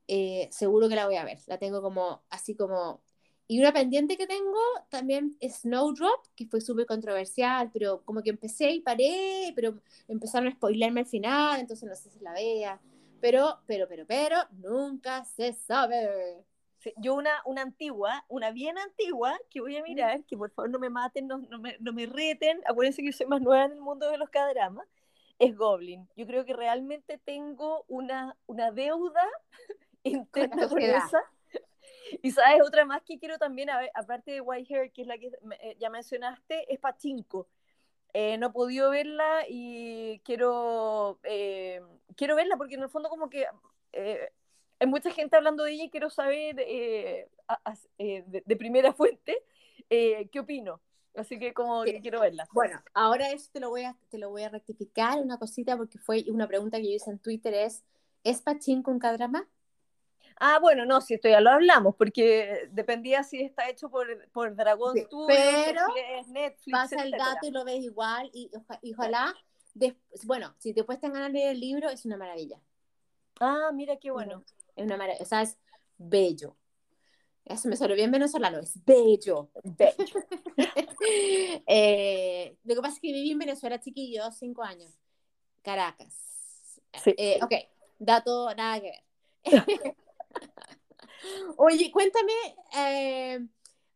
Eh, 0.08 0.48
seguro 0.52 0.88
que 0.90 0.96
la 0.96 1.06
voy 1.06 1.16
a 1.18 1.26
ver. 1.26 1.40
La 1.48 1.58
tengo 1.58 1.82
como, 1.82 2.24
así 2.30 2.56
como... 2.56 3.02
Y 3.50 3.60
una 3.60 3.72
pendiente 3.72 4.18
que 4.18 4.28
tengo 4.28 4.60
también 4.90 5.38
es 5.40 5.62
Snowdrop, 5.62 6.26
que 6.36 6.48
fue 6.48 6.60
súper 6.60 6.86
controversial, 6.86 7.70
pero 7.72 8.04
como 8.04 8.22
que 8.22 8.30
empecé 8.30 8.72
y 8.72 8.82
paré, 8.82 9.54
pero 9.56 9.80
empezaron 10.10 10.50
a 10.50 10.52
spoilerme 10.52 11.02
al 11.02 11.06
final, 11.06 11.62
entonces 11.62 11.88
no 11.88 11.96
sé 11.96 12.10
si 12.10 12.20
la 12.20 12.34
vea. 12.34 12.82
Pero, 13.22 13.60
pero, 13.66 13.88
pero, 13.88 14.06
pero, 14.06 14.36
nunca 14.52 15.24
se 15.24 15.54
sabe 15.54 16.44
yo 16.98 17.16
una, 17.16 17.42
una 17.46 17.62
antigua, 17.62 18.24
una 18.28 18.52
bien 18.52 18.78
antigua, 18.78 19.38
que 19.50 19.62
voy 19.62 19.78
a 19.78 19.84
mirar, 19.84 20.24
que 20.26 20.38
por 20.38 20.52
favor 20.52 20.70
no 20.70 20.80
me 20.80 20.90
maten, 20.90 21.28
no, 21.28 21.40
no, 21.40 21.60
me, 21.60 21.78
no 21.80 21.94
me 21.94 22.06
reten, 22.06 22.62
acuérdense 22.66 23.02
que 23.02 23.12
yo 23.12 23.18
soy 23.18 23.28
más 23.28 23.42
nueva 23.42 23.66
en 23.66 23.74
el 23.74 23.82
mundo 23.82 24.10
de 24.10 24.18
los 24.18 24.30
cadramas, 24.30 24.88
es 25.40 25.56
Goblin. 25.56 26.08
Yo 26.16 26.26
creo 26.26 26.46
que 26.46 26.54
realmente 26.54 27.18
tengo 27.18 27.86
una, 27.88 28.36
una 28.48 28.72
deuda 28.72 29.24
interna 30.04 30.68
con 30.68 30.80
esa. 30.80 31.24
Y 32.22 32.32
sabes, 32.32 32.62
otra 32.66 32.86
más 32.86 33.02
que 33.04 33.20
quiero 33.20 33.38
también, 33.38 33.70
aparte 33.94 34.32
de 34.32 34.42
White 34.42 34.74
Hair, 34.74 34.92
que 34.92 35.02
es 35.02 35.08
la 35.08 35.18
que 35.18 35.32
eh, 35.62 35.76
ya 35.80 35.90
mencionaste, 35.90 36.72
es 36.74 36.80
Pachinko. 36.80 37.48
Eh, 38.14 38.38
no 38.38 38.48
he 38.48 38.52
podido 38.52 38.90
verla 38.90 39.44
y 39.48 40.20
quiero, 40.20 41.20
eh, 41.24 41.82
quiero 42.16 42.36
verla 42.36 42.56
porque 42.56 42.76
en 42.76 42.84
el 42.84 42.90
fondo 42.90 43.10
como 43.10 43.30
que 43.30 43.46
hay 44.80 44.88
mucha 44.88 45.12
gente 45.12 45.36
hablando 45.36 45.64
de 45.64 45.74
ella 45.74 45.84
y 45.86 45.90
quiero 45.90 46.10
saber 46.10 46.60
eh, 46.60 47.30
eh, 47.98 48.24
de, 48.28 48.56
primera 48.56 48.94
fuente 48.94 49.44
eh, 49.90 50.30
qué 50.32 50.40
opino. 50.40 50.82
Así 51.16 51.40
que 51.40 51.52
como 51.52 51.84
que 51.84 52.00
quiero 52.00 52.22
verla. 52.22 52.48
Bueno, 52.54 52.80
ahora 52.94 53.32
eso 53.32 53.50
te 53.52 53.60
lo 53.60 53.70
voy 53.70 53.84
a, 53.84 53.98
te 54.10 54.20
lo 54.20 54.30
voy 54.30 54.44
a 54.44 54.50
rectificar 54.50 55.18
una 55.20 55.40
cosita 55.40 55.76
porque 55.76 55.98
fue 55.98 56.26
una 56.28 56.48
pregunta 56.48 56.78
que 56.78 56.90
yo 56.90 56.96
hice 56.96 57.10
en 57.10 57.18
Twitter 57.18 57.56
es, 57.56 57.84
¿es 58.24 58.42
Pachín 58.44 58.84
con 58.84 59.00
K-drama? 59.00 59.50
Ah, 60.40 60.60
bueno, 60.62 60.86
no, 60.86 61.02
si 61.02 61.16
esto 61.16 61.28
ya 61.28 61.42
lo 61.42 61.50
hablamos, 61.50 61.96
porque 61.96 62.70
dependía 62.72 63.24
si 63.24 63.42
está 63.42 63.68
hecho 63.68 63.90
por, 63.90 64.30
por 64.30 64.56
Dragon 64.56 64.96
Studios, 64.96 65.26
pero 65.28 65.82
Netflix, 66.28 66.72
pasa 66.72 67.04
el 67.04 67.10
dato 67.10 67.48
y 67.48 67.50
lo 67.50 67.66
ves 67.66 67.82
igual 67.82 68.30
y, 68.32 68.52
ojalá, 68.94 69.34
bueno, 70.26 70.54
si 70.60 70.76
te 70.76 70.84
puedes 70.84 71.02
ganar 71.02 71.32
leer 71.32 71.54
el 71.54 71.60
libro, 71.60 71.90
es 71.90 72.06
una 72.06 72.18
maravilla. 72.18 72.62
Ah, 73.40 73.72
mira 73.74 73.98
qué 73.98 74.12
bueno 74.12 74.44
es 74.78 74.86
una 74.86 74.98
maravilla, 74.98 75.24
o 75.24 75.26
sea, 75.26 75.42
es 75.42 75.58
bello. 75.98 76.56
Eso 77.44 77.70
me 77.70 77.78
salió 77.78 77.96
bien 77.96 78.12
venezolano, 78.12 78.60
es 78.60 78.74
bello, 78.86 79.50
bello. 79.64 80.06
eh, 81.68 82.58
lo 82.64 82.76
que 82.76 82.82
pasa 82.82 82.96
es 82.96 83.00
que 83.00 83.14
viví 83.14 83.32
en 83.32 83.40
Venezuela 83.40 83.80
chiquillo, 83.80 84.32
cinco 84.32 84.64
años. 84.64 84.92
Caracas. 85.62 86.14
Sí. 87.04 87.14
Eh, 87.18 87.40
ok, 87.42 87.54
dato 88.00 88.54
nada 88.56 88.82
que 88.82 88.92
ver. 88.92 89.06
Oye, 91.58 91.92
cuéntame, 91.92 92.34
eh, 92.76 93.40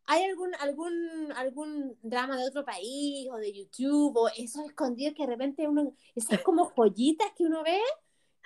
¿hay 0.05 0.23
algún, 0.23 0.55
algún, 0.55 1.31
algún 1.35 1.97
drama 2.01 2.37
de 2.37 2.47
otro 2.47 2.65
país 2.65 3.29
o 3.31 3.37
de 3.37 3.53
YouTube 3.53 4.17
o 4.17 4.29
esos 4.29 4.65
escondidos 4.65 5.13
que 5.13 5.23
de 5.23 5.29
repente 5.29 5.67
uno, 5.67 5.93
esas 6.15 6.41
como 6.41 6.71
joyitas 6.75 7.31
que 7.35 7.45
uno 7.45 7.63
ve 7.63 7.79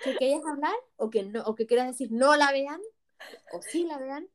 que 0.02 0.16
quieras 0.16 0.44
hablar 0.46 0.74
o 0.96 1.10
que, 1.10 1.22
no, 1.24 1.42
o 1.44 1.54
que 1.54 1.66
quieras 1.66 1.86
decir 1.88 2.10
no 2.12 2.36
la 2.36 2.52
vean 2.52 2.80
o 3.52 3.62
sí 3.62 3.84
la 3.84 3.98
vean. 3.98 4.28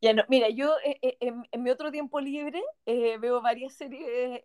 Ya 0.00 0.12
no, 0.12 0.22
mira, 0.28 0.48
yo 0.48 0.76
eh, 0.84 0.98
eh, 1.02 1.16
en, 1.20 1.62
mi 1.62 1.70
otro 1.70 1.90
tiempo 1.90 2.20
libre 2.20 2.62
eh, 2.86 3.18
veo 3.18 3.42
varias 3.42 3.74
series, 3.74 4.42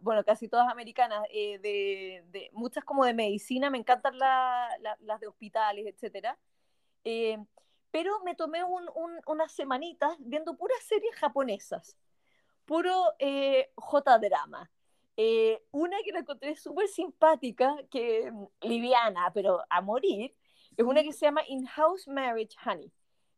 bueno, 0.00 0.24
casi 0.24 0.48
todas 0.48 0.70
americanas, 0.70 1.22
de, 1.30 2.24
de, 2.30 2.50
muchas 2.54 2.82
como 2.82 3.04
de 3.04 3.12
medicina, 3.12 3.68
me 3.68 3.76
encantan 3.76 4.18
las 4.18 5.20
de 5.20 5.26
hospitales, 5.26 5.84
etc. 5.86 6.28
pero 7.90 8.20
me 8.24 8.34
tomé 8.34 8.64
un, 8.64 8.88
un, 8.94 9.20
unas 9.26 9.52
semanitas 9.52 10.16
viendo 10.18 10.56
puras 10.56 10.82
series 10.82 11.14
japonesas, 11.16 11.98
puro 12.64 13.12
J-drama. 13.76 14.70
Eh, 15.16 15.62
una 15.70 15.96
que 16.04 16.12
la 16.12 16.20
encontré 16.20 16.56
súper 16.56 16.88
simpática, 16.88 17.74
que 17.90 18.30
mm, 18.30 18.46
liviana, 18.62 19.30
pero 19.32 19.62
a 19.70 19.80
morir, 19.80 20.34
es 20.76 20.84
una 20.84 21.02
que 21.02 21.12
se 21.12 21.26
llama 21.26 21.42
In-House 21.46 22.08
Marriage 22.08 22.56
Honey. 22.64 22.92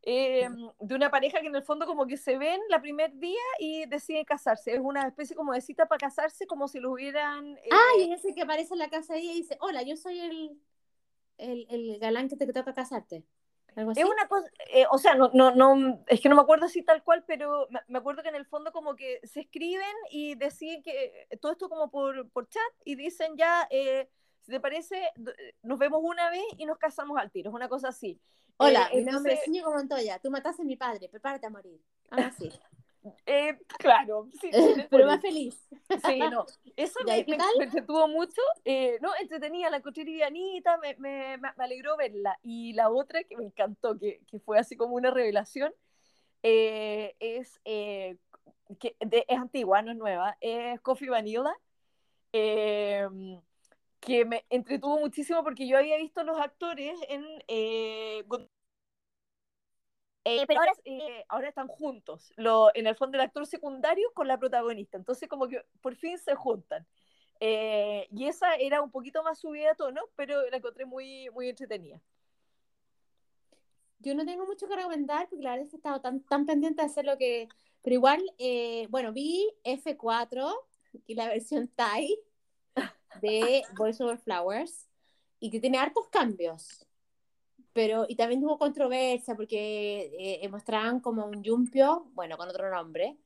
Eh, 0.09 0.49
de 0.79 0.95
una 0.95 1.11
pareja 1.11 1.41
que 1.41 1.49
en 1.49 1.57
el 1.57 1.65
fondo 1.65 1.85
como 1.85 2.07
que 2.07 2.17
se 2.17 2.39
ven 2.39 2.61
la 2.69 2.81
primer 2.81 3.12
día 3.19 3.43
y 3.59 3.87
deciden 3.87 4.25
casarse. 4.25 4.73
Es 4.73 4.81
una 4.81 5.09
especie 5.09 5.35
como 5.35 5.53
de 5.53 5.61
cita 5.61 5.87
para 5.87 5.99
casarse, 5.99 6.47
como 6.47 6.69
si 6.69 6.79
lo 6.79 6.93
hubieran... 6.93 7.57
Eh... 7.57 7.69
Ah, 7.73 7.99
y 7.99 8.12
es 8.12 8.21
ese 8.21 8.33
que 8.33 8.43
aparece 8.43 8.75
en 8.75 8.79
la 8.79 8.89
casa 8.89 9.19
y 9.19 9.27
dice, 9.35 9.59
hola, 9.61 9.83
yo 9.83 9.97
soy 9.97 10.21
el, 10.21 10.61
el, 11.39 11.67
el 11.71 11.99
galán 11.99 12.29
que 12.29 12.37
te 12.37 12.47
toca 12.53 12.73
casarte. 12.73 13.25
Es 13.77 14.05
una 14.05 14.27
cosa, 14.27 14.49
eh, 14.73 14.87
o 14.91 14.97
sea, 14.97 15.15
no, 15.17 15.31
no, 15.35 15.55
no, 15.55 16.03
es 16.07 16.21
que 16.23 16.31
no 16.31 16.35
me 16.35 16.41
acuerdo 16.41 16.65
así 16.65 16.83
tal 16.83 17.03
cual, 17.03 17.25
pero 17.27 17.69
me, 17.89 17.99
acuerdo 17.99 18.23
que 18.23 18.31
en 18.31 18.35
el 18.35 18.47
fondo 18.47 18.73
como 18.73 18.97
que 18.97 19.21
se 19.23 19.41
escriben 19.41 19.95
y 20.11 20.35
deciden 20.35 20.83
que 20.83 21.29
todo 21.43 21.53
esto 21.53 21.69
como 21.69 21.91
por, 21.91 22.31
por 22.31 22.49
chat 22.49 22.62
y 22.87 22.95
dicen 22.95 23.37
ya, 23.37 23.69
eh, 23.71 24.09
si 24.41 24.51
te 24.51 24.61
parece, 24.61 25.11
nos 25.62 25.79
vemos 25.79 26.01
una 26.03 26.31
vez 26.31 26.45
y 26.57 26.65
nos 26.65 26.79
casamos 26.79 27.19
al 27.19 27.31
tiro, 27.31 27.51
es 27.51 27.55
una 27.55 27.69
cosa 27.69 27.89
así. 27.89 28.19
Hola, 28.57 28.89
eh, 28.93 29.05
mi 29.05 29.12
nombre 29.12 29.35
es 29.35 29.47
Íñigo 29.47 29.71
Montoya, 29.71 30.19
tú 30.21 30.31
mataste 30.31 30.62
a 30.62 30.65
mi 30.65 30.77
padre, 30.77 31.11
prepárate 31.11 31.47
a 31.47 31.51
morir. 31.51 31.79
Algo 32.11 32.29
así. 32.29 32.51
Eh, 33.27 33.59
claro, 33.79 34.29
sí, 34.40 34.51
pero 34.90 35.07
más 35.07 35.21
feliz. 35.21 35.69
Sí, 36.05 36.19
no. 36.31 36.47
Eso 36.77 36.99
me, 37.05 37.25
me, 37.27 37.64
entretuvo 37.64 38.09
mucho. 38.09 38.40
Eh, 38.64 38.99
no, 39.01 39.11
entretenía, 39.21 39.71
la 39.71 39.79
encontré 39.79 40.05
livianita, 40.05 40.79
me, 40.79 40.97
me, 40.97 41.38
me, 41.38 41.49
alegró 41.59 41.97
verla. 41.97 42.38
Y 42.42 42.73
la 42.75 42.90
otra 42.90 43.25
que 43.25 43.37
me 43.37 43.45
encantó, 43.45 43.99
que, 43.99 44.21
que 44.27 44.38
fue 44.40 44.59
así 44.59 44.77
como 44.77 44.95
una 44.95 45.11
revelación, 45.11 45.73
eh, 46.42 47.14
es, 47.21 47.61
eh, 47.64 48.16
que 48.79 48.97
es 49.01 49.38
antigua, 49.38 49.83
no 49.83 49.92
es 49.92 49.99
nueva, 49.99 50.37
es 50.40 50.81
Coffee 50.81 51.11
Vanilla. 51.11 51.55
que 52.33 54.25
me 54.25 54.45
entretuvo 54.51 54.99
muchísimo 55.01 55.42
porque 55.42 55.66
yo 55.66 55.79
había 55.79 55.97
visto 55.97 56.23
los 56.23 56.38
actores 56.38 56.99
en 57.09 57.25
eh, 60.27 60.45
pero 60.47 60.61
ahora, 60.61 60.73
eh, 60.85 61.25
ahora 61.29 61.49
están 61.49 61.69
juntos, 61.69 62.33
lo, 62.37 62.71
en 62.75 62.89
el 62.89 62.97
fondo 62.97 63.17
el 63.17 63.23
actor 63.23 63.47
secundario 63.47 64.11
con 64.12 64.27
la 64.27 64.39
protagonista, 64.39 64.97
entonces 64.97 65.29
como 65.29 65.47
que 65.47 65.65
por 65.81 65.95
fin 65.95 66.19
se 66.19 66.35
juntan. 66.35 66.85
Eh, 67.39 68.09
y 68.11 68.27
esa 68.27 68.55
era 68.57 68.83
un 68.83 68.91
poquito 68.91 69.23
más 69.23 69.39
subida 69.39 69.69
de 69.69 69.75
tono, 69.75 70.01
pero 70.17 70.49
la 70.51 70.57
encontré 70.57 70.85
muy, 70.85 71.31
muy 71.31 71.49
entretenida. 71.49 72.01
Yo 73.99 74.15
no 74.15 74.25
tengo 74.25 74.47
mucho 74.47 74.67
que 74.67 74.77
recomendar 74.77 75.29
porque 75.29 75.45
la 75.45 75.51
verdad 75.51 75.67
es 75.67 75.71
que 75.71 75.77
he 75.77 75.79
estado 75.79 76.01
tan, 76.01 76.21
tan 76.25 76.47
pendiente 76.47 76.83
de 76.83 76.87
hacer 76.87 77.05
lo 77.05 77.17
que... 77.19 77.49
Pero 77.83 77.95
igual, 77.95 78.23
eh, 78.39 78.87
bueno, 78.91 79.12
vi 79.12 79.49
F4 79.65 80.53
y 81.07 81.15
la 81.15 81.29
versión 81.29 81.69
Thai 81.69 82.19
de 83.21 83.62
Voice 83.79 84.03
Over 84.03 84.19
Flowers 84.19 84.89
y 85.39 85.51
que 85.51 85.61
tiene 85.61 85.79
hartos 85.79 86.09
cambios. 86.09 86.86
Pero, 87.77 88.07
y 88.09 88.17
también 88.17 88.41
tuvo 88.41 88.57
controversia 88.57 89.37
porque 89.37 90.11
eh, 90.19 90.49
mostraban 90.49 90.99
como 90.99 91.27
un 91.27 91.43
Yumpio, 91.43 92.11
bueno, 92.15 92.39
con 92.39 92.49
otro 92.49 92.75
nombre, 92.75 93.19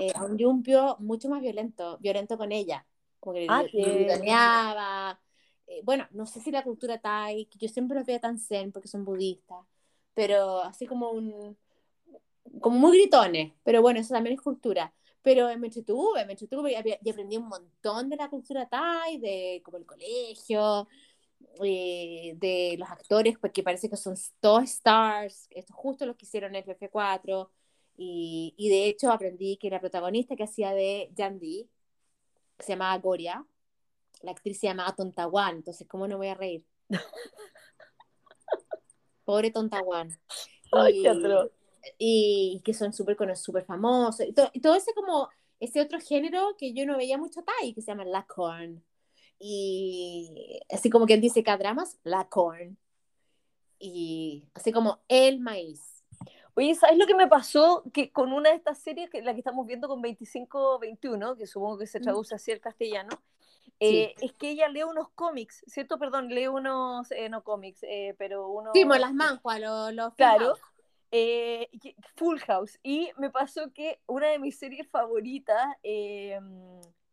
eh, 0.00 0.12
un 0.22 0.38
Yumpio 0.38 0.96
mucho 1.00 1.28
más 1.28 1.42
violento, 1.42 1.98
violento 1.98 2.38
con 2.38 2.50
ella. 2.50 2.86
Como 3.20 3.34
que 3.34 3.46
ah, 3.46 5.18
eh, 5.66 5.82
bueno, 5.84 6.08
no 6.12 6.24
sé 6.24 6.40
si 6.40 6.50
la 6.50 6.64
cultura 6.64 6.98
Thai, 6.98 7.44
que 7.44 7.58
yo 7.58 7.68
siempre 7.68 7.98
los 7.98 8.06
veo 8.06 8.18
tan 8.18 8.38
zen 8.38 8.72
porque 8.72 8.88
son 8.88 9.04
budistas, 9.04 9.66
pero 10.14 10.60
así 10.60 10.86
como 10.86 11.10
un. 11.10 11.58
como 12.58 12.78
muy 12.78 12.96
gritones, 12.96 13.52
pero 13.62 13.82
bueno, 13.82 14.00
eso 14.00 14.14
también 14.14 14.36
es 14.36 14.40
cultura. 14.40 14.94
Pero 15.20 15.46
me 15.58 15.66
entretuve, 15.66 16.24
me 16.24 16.32
entretuve 16.32 16.72
y, 16.72 17.10
aprendí 17.10 17.36
un 17.36 17.48
montón 17.48 18.08
de 18.08 18.16
la 18.16 18.30
cultura 18.30 18.66
Thai, 18.66 19.18
de 19.18 19.60
como 19.62 19.76
el 19.76 19.84
colegio, 19.84 20.88
eh, 21.62 22.34
de 22.36 22.76
los 22.78 22.88
actores, 22.88 23.38
porque 23.38 23.62
parece 23.62 23.90
que 23.90 23.96
son 23.96 24.14
todos 24.40 24.64
stars, 24.64 25.46
esto 25.50 25.74
justo 25.74 26.06
los 26.06 26.16
que 26.16 26.24
hicieron 26.24 26.54
el 26.54 26.64
FF4, 26.64 27.50
y, 27.96 28.54
y, 28.56 28.70
de 28.70 28.86
hecho 28.86 29.10
aprendí 29.10 29.58
que 29.58 29.68
la 29.68 29.80
protagonista 29.80 30.36
que 30.36 30.44
hacía 30.44 30.72
de 30.72 31.10
Yandy, 31.14 31.68
que 32.56 32.64
se 32.64 32.72
llamaba 32.72 32.96
Goria, 32.98 33.44
la 34.22 34.30
actriz 34.30 34.58
se 34.58 34.68
llamaba 34.68 34.94
Tontawan, 34.94 35.56
entonces 35.56 35.86
¿cómo 35.86 36.08
no 36.08 36.16
voy 36.16 36.28
a 36.28 36.34
reír? 36.34 36.64
Pobre 39.24 39.50
Tontawan. 39.50 40.08
Ay, 40.72 41.02
y, 41.98 42.56
y, 42.56 42.60
que 42.64 42.72
son 42.72 42.92
súper 42.92 43.16
super 43.36 43.64
famosos, 43.64 44.26
y, 44.26 44.34
y, 44.52 44.60
todo 44.60 44.76
ese 44.76 44.94
como, 44.94 45.28
ese 45.58 45.80
otro 45.80 46.00
género 46.00 46.56
que 46.56 46.72
yo 46.72 46.86
no 46.86 46.96
veía 46.96 47.18
mucho 47.18 47.42
Thai, 47.42 47.74
que 47.74 47.82
se 47.82 47.88
llama 47.88 48.04
La 48.04 48.24
Corn 48.24 48.82
y 49.42 50.60
así 50.70 50.90
como 50.90 51.06
quien 51.06 51.22
dice 51.22 51.42
K-dramas, 51.42 51.98
la 52.04 52.28
corn. 52.28 52.76
Y 53.78 54.44
así 54.54 54.70
como 54.70 55.00
el 55.08 55.40
maíz. 55.40 56.04
Oye, 56.54 56.74
¿sabes 56.74 56.98
lo 56.98 57.06
que 57.06 57.14
me 57.14 57.26
pasó? 57.26 57.82
Que 57.94 58.12
con 58.12 58.34
una 58.34 58.50
de 58.50 58.56
estas 58.56 58.78
series, 58.78 59.08
que 59.08 59.22
la 59.22 59.32
que 59.32 59.38
estamos 59.38 59.66
viendo 59.66 59.88
con 59.88 60.02
25-21, 60.02 61.38
que 61.38 61.46
supongo 61.46 61.78
que 61.78 61.86
se 61.86 62.00
traduce 62.00 62.34
así 62.34 62.52
al 62.52 62.60
castellano, 62.60 63.08
eh, 63.78 64.14
es 64.20 64.34
que 64.34 64.50
ella 64.50 64.68
lee 64.68 64.82
unos 64.82 65.08
cómics, 65.14 65.64
¿cierto? 65.66 65.98
Perdón, 65.98 66.28
lee 66.28 66.48
unos, 66.48 67.10
eh, 67.12 67.30
no 67.30 67.42
cómics, 67.42 67.82
eh, 67.84 68.14
pero 68.18 68.50
unos... 68.50 68.72
Sí, 68.74 68.84
las 68.84 69.14
manjuas, 69.14 69.58
los... 69.58 69.94
los 69.94 70.14
claro. 70.16 70.54
Full 72.16 72.40
House. 72.40 72.78
Y 72.82 73.10
me 73.16 73.30
pasó 73.30 73.72
que 73.72 74.02
una 74.06 74.28
de 74.28 74.38
mis 74.38 74.58
series 74.58 74.86
favoritas, 74.86 75.66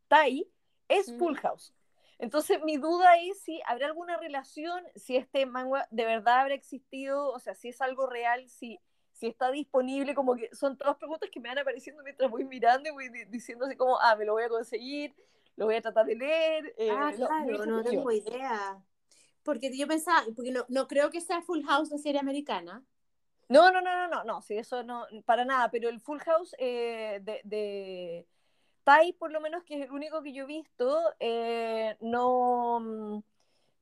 Tai, 0.09 0.51
es 0.89 1.17
Full 1.17 1.33
mm. 1.33 1.37
House. 1.37 1.73
Entonces, 2.19 2.59
mi 2.63 2.77
duda 2.77 3.17
es 3.17 3.39
si 3.41 3.61
habrá 3.65 3.87
alguna 3.87 4.17
relación, 4.17 4.83
si 4.95 5.15
este 5.15 5.45
manga 5.45 5.87
de 5.91 6.05
verdad 6.05 6.41
habrá 6.41 6.55
existido, 6.55 7.29
o 7.31 7.39
sea, 7.39 7.53
si 7.53 7.69
es 7.69 7.79
algo 7.79 8.07
real, 8.07 8.49
si, 8.49 8.79
si 9.11 9.27
está 9.27 9.51
disponible, 9.51 10.15
como 10.15 10.35
que 10.35 10.53
son 10.55 10.77
todas 10.77 10.97
preguntas 10.97 11.29
que 11.31 11.39
me 11.39 11.49
van 11.49 11.59
apareciendo 11.59 12.03
mientras 12.03 12.29
voy 12.31 12.43
mirando 12.43 12.89
y 12.89 12.91
voy 12.91 13.09
diciendo 13.29 13.65
así 13.65 13.75
como, 13.75 13.99
ah, 13.99 14.15
me 14.15 14.25
lo 14.25 14.33
voy 14.33 14.43
a 14.43 14.49
conseguir, 14.49 15.15
lo 15.55 15.65
voy 15.65 15.75
a 15.75 15.81
tratar 15.81 16.07
de 16.07 16.15
leer. 16.15 16.73
Eh, 16.77 16.89
ah, 16.89 17.13
claro, 17.15 17.65
no, 17.65 17.83
tengo 17.83 18.11
idea. 18.11 18.83
Porque 19.43 19.75
yo 19.77 19.87
pensaba, 19.87 20.23
porque 20.35 20.51
no, 20.51 20.65
no 20.69 20.87
creo 20.87 21.11
que 21.11 21.21
sea 21.21 21.41
Full 21.41 21.63
House 21.65 21.89
de 21.89 21.99
serie 21.99 22.19
americana. 22.19 22.83
No, 23.47 23.71
no, 23.71 23.79
no, 23.79 23.95
no, 23.95 24.07
no, 24.07 24.23
no, 24.23 24.41
sí, 24.41 24.57
eso 24.57 24.83
no, 24.83 25.05
para 25.23 25.45
nada, 25.45 25.71
pero 25.71 25.87
el 25.87 26.01
Full 26.01 26.19
House 26.19 26.53
eh, 26.57 27.21
de 27.21 28.27
Tai, 28.87 29.11
por 29.11 29.33
lo 29.33 29.41
menos, 29.41 29.65
que 29.65 29.75
es 29.75 29.81
el 29.81 29.91
único 29.91 30.23
que 30.23 30.31
yo 30.31 30.45
he 30.45 30.47
visto, 30.47 30.97
eh, 31.19 31.97
mm, 31.99 33.17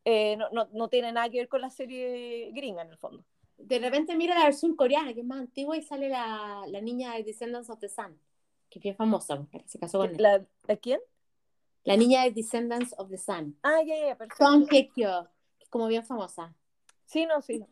eh, 0.04 0.36
no, 0.36 0.50
no, 0.50 0.68
no, 0.74 0.88
tiene 0.90 1.12
nada 1.12 1.30
que 1.30 1.38
ver 1.38 1.48
con 1.48 1.62
la 1.62 1.70
serie 1.70 2.50
gringa, 2.54 2.82
en 2.82 2.90
el 2.90 2.98
fondo. 2.98 3.24
De 3.56 3.78
repente 3.78 4.16
mira 4.16 4.34
la 4.34 4.46
versión 4.46 4.76
coreana, 4.76 5.14
que 5.14 5.20
es 5.20 5.26
más 5.28 5.42
antigua, 5.42 5.78
y 5.78 5.84
sale 5.84 6.10
la, 6.10 6.64
la 6.68 6.82
niña 6.82 7.14
de 7.14 7.24
Descendants 7.24 7.70
of 7.70 7.78
the 7.78 7.88
Sun, 7.88 8.20
que 8.68 8.80
es 8.80 8.84
bien 8.84 8.96
famosa, 8.96 9.46
se 9.68 9.78
casó 9.78 10.00
con 10.00 10.18
¿La, 10.18 10.44
¿La 10.68 10.76
quién? 10.76 11.00
La 11.84 11.98
niña 11.98 12.24
de 12.24 12.32
Descendants 12.32 12.96
of 12.98 13.08
the 13.12 13.20
Sun. 13.20 13.60
Ah, 13.62 13.84
ya, 13.86 14.08
ya, 14.08 14.18
perfecto. 14.18 14.44
Song 14.44 14.68
Hye 14.72 14.90
Kyo, 14.90 15.30
que 15.60 15.66
es 15.66 15.70
como 15.70 15.86
bien 15.86 16.04
famosa. 16.04 16.56
Sí, 17.06 17.28
no, 17.28 17.44
sí. 17.44 17.64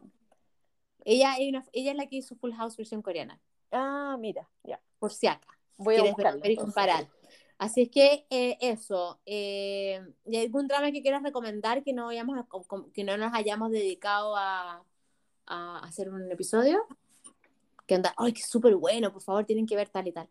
Ella, 1.03 1.37
ella 1.39 1.63
es 1.73 1.97
la 1.97 2.05
que 2.05 2.17
hizo 2.17 2.35
Full 2.35 2.53
House 2.53 2.77
versión 2.77 3.01
coreana. 3.01 3.41
Ah, 3.71 4.17
mira, 4.19 4.47
ya. 4.61 4.79
Por 4.99 5.11
si 5.11 5.25
acá. 5.25 5.47
Voy 5.77 5.95
a 5.95 6.03
buscarlo, 6.03 6.39
ver 6.39 6.51
y 6.51 6.55
comparar. 6.57 7.07
Así 7.63 7.83
es 7.83 7.89
que 7.89 8.25
eh, 8.29 8.57
eso, 8.59 9.21
eh, 9.25 10.05
¿y 10.25 10.35
algún 10.35 10.67
drama 10.67 10.91
que 10.91 11.01
quieras 11.01 11.23
recomendar 11.23 11.81
que 11.81 11.93
no, 11.93 12.09
hayamos, 12.09 12.45
que 12.93 13.05
no 13.05 13.15
nos 13.15 13.33
hayamos 13.33 13.71
dedicado 13.71 14.35
a, 14.35 14.83
hacer 15.47 16.09
un 16.09 16.29
episodio? 16.29 16.85
Que 17.87 17.95
anda, 17.95 18.13
ay, 18.17 18.33
que 18.33 18.41
súper 18.41 18.75
bueno, 18.75 19.13
por 19.13 19.21
favor, 19.21 19.45
tienen 19.45 19.65
que 19.65 19.77
ver 19.77 19.87
tal 19.87 20.05
y 20.09 20.11
tal. 20.11 20.27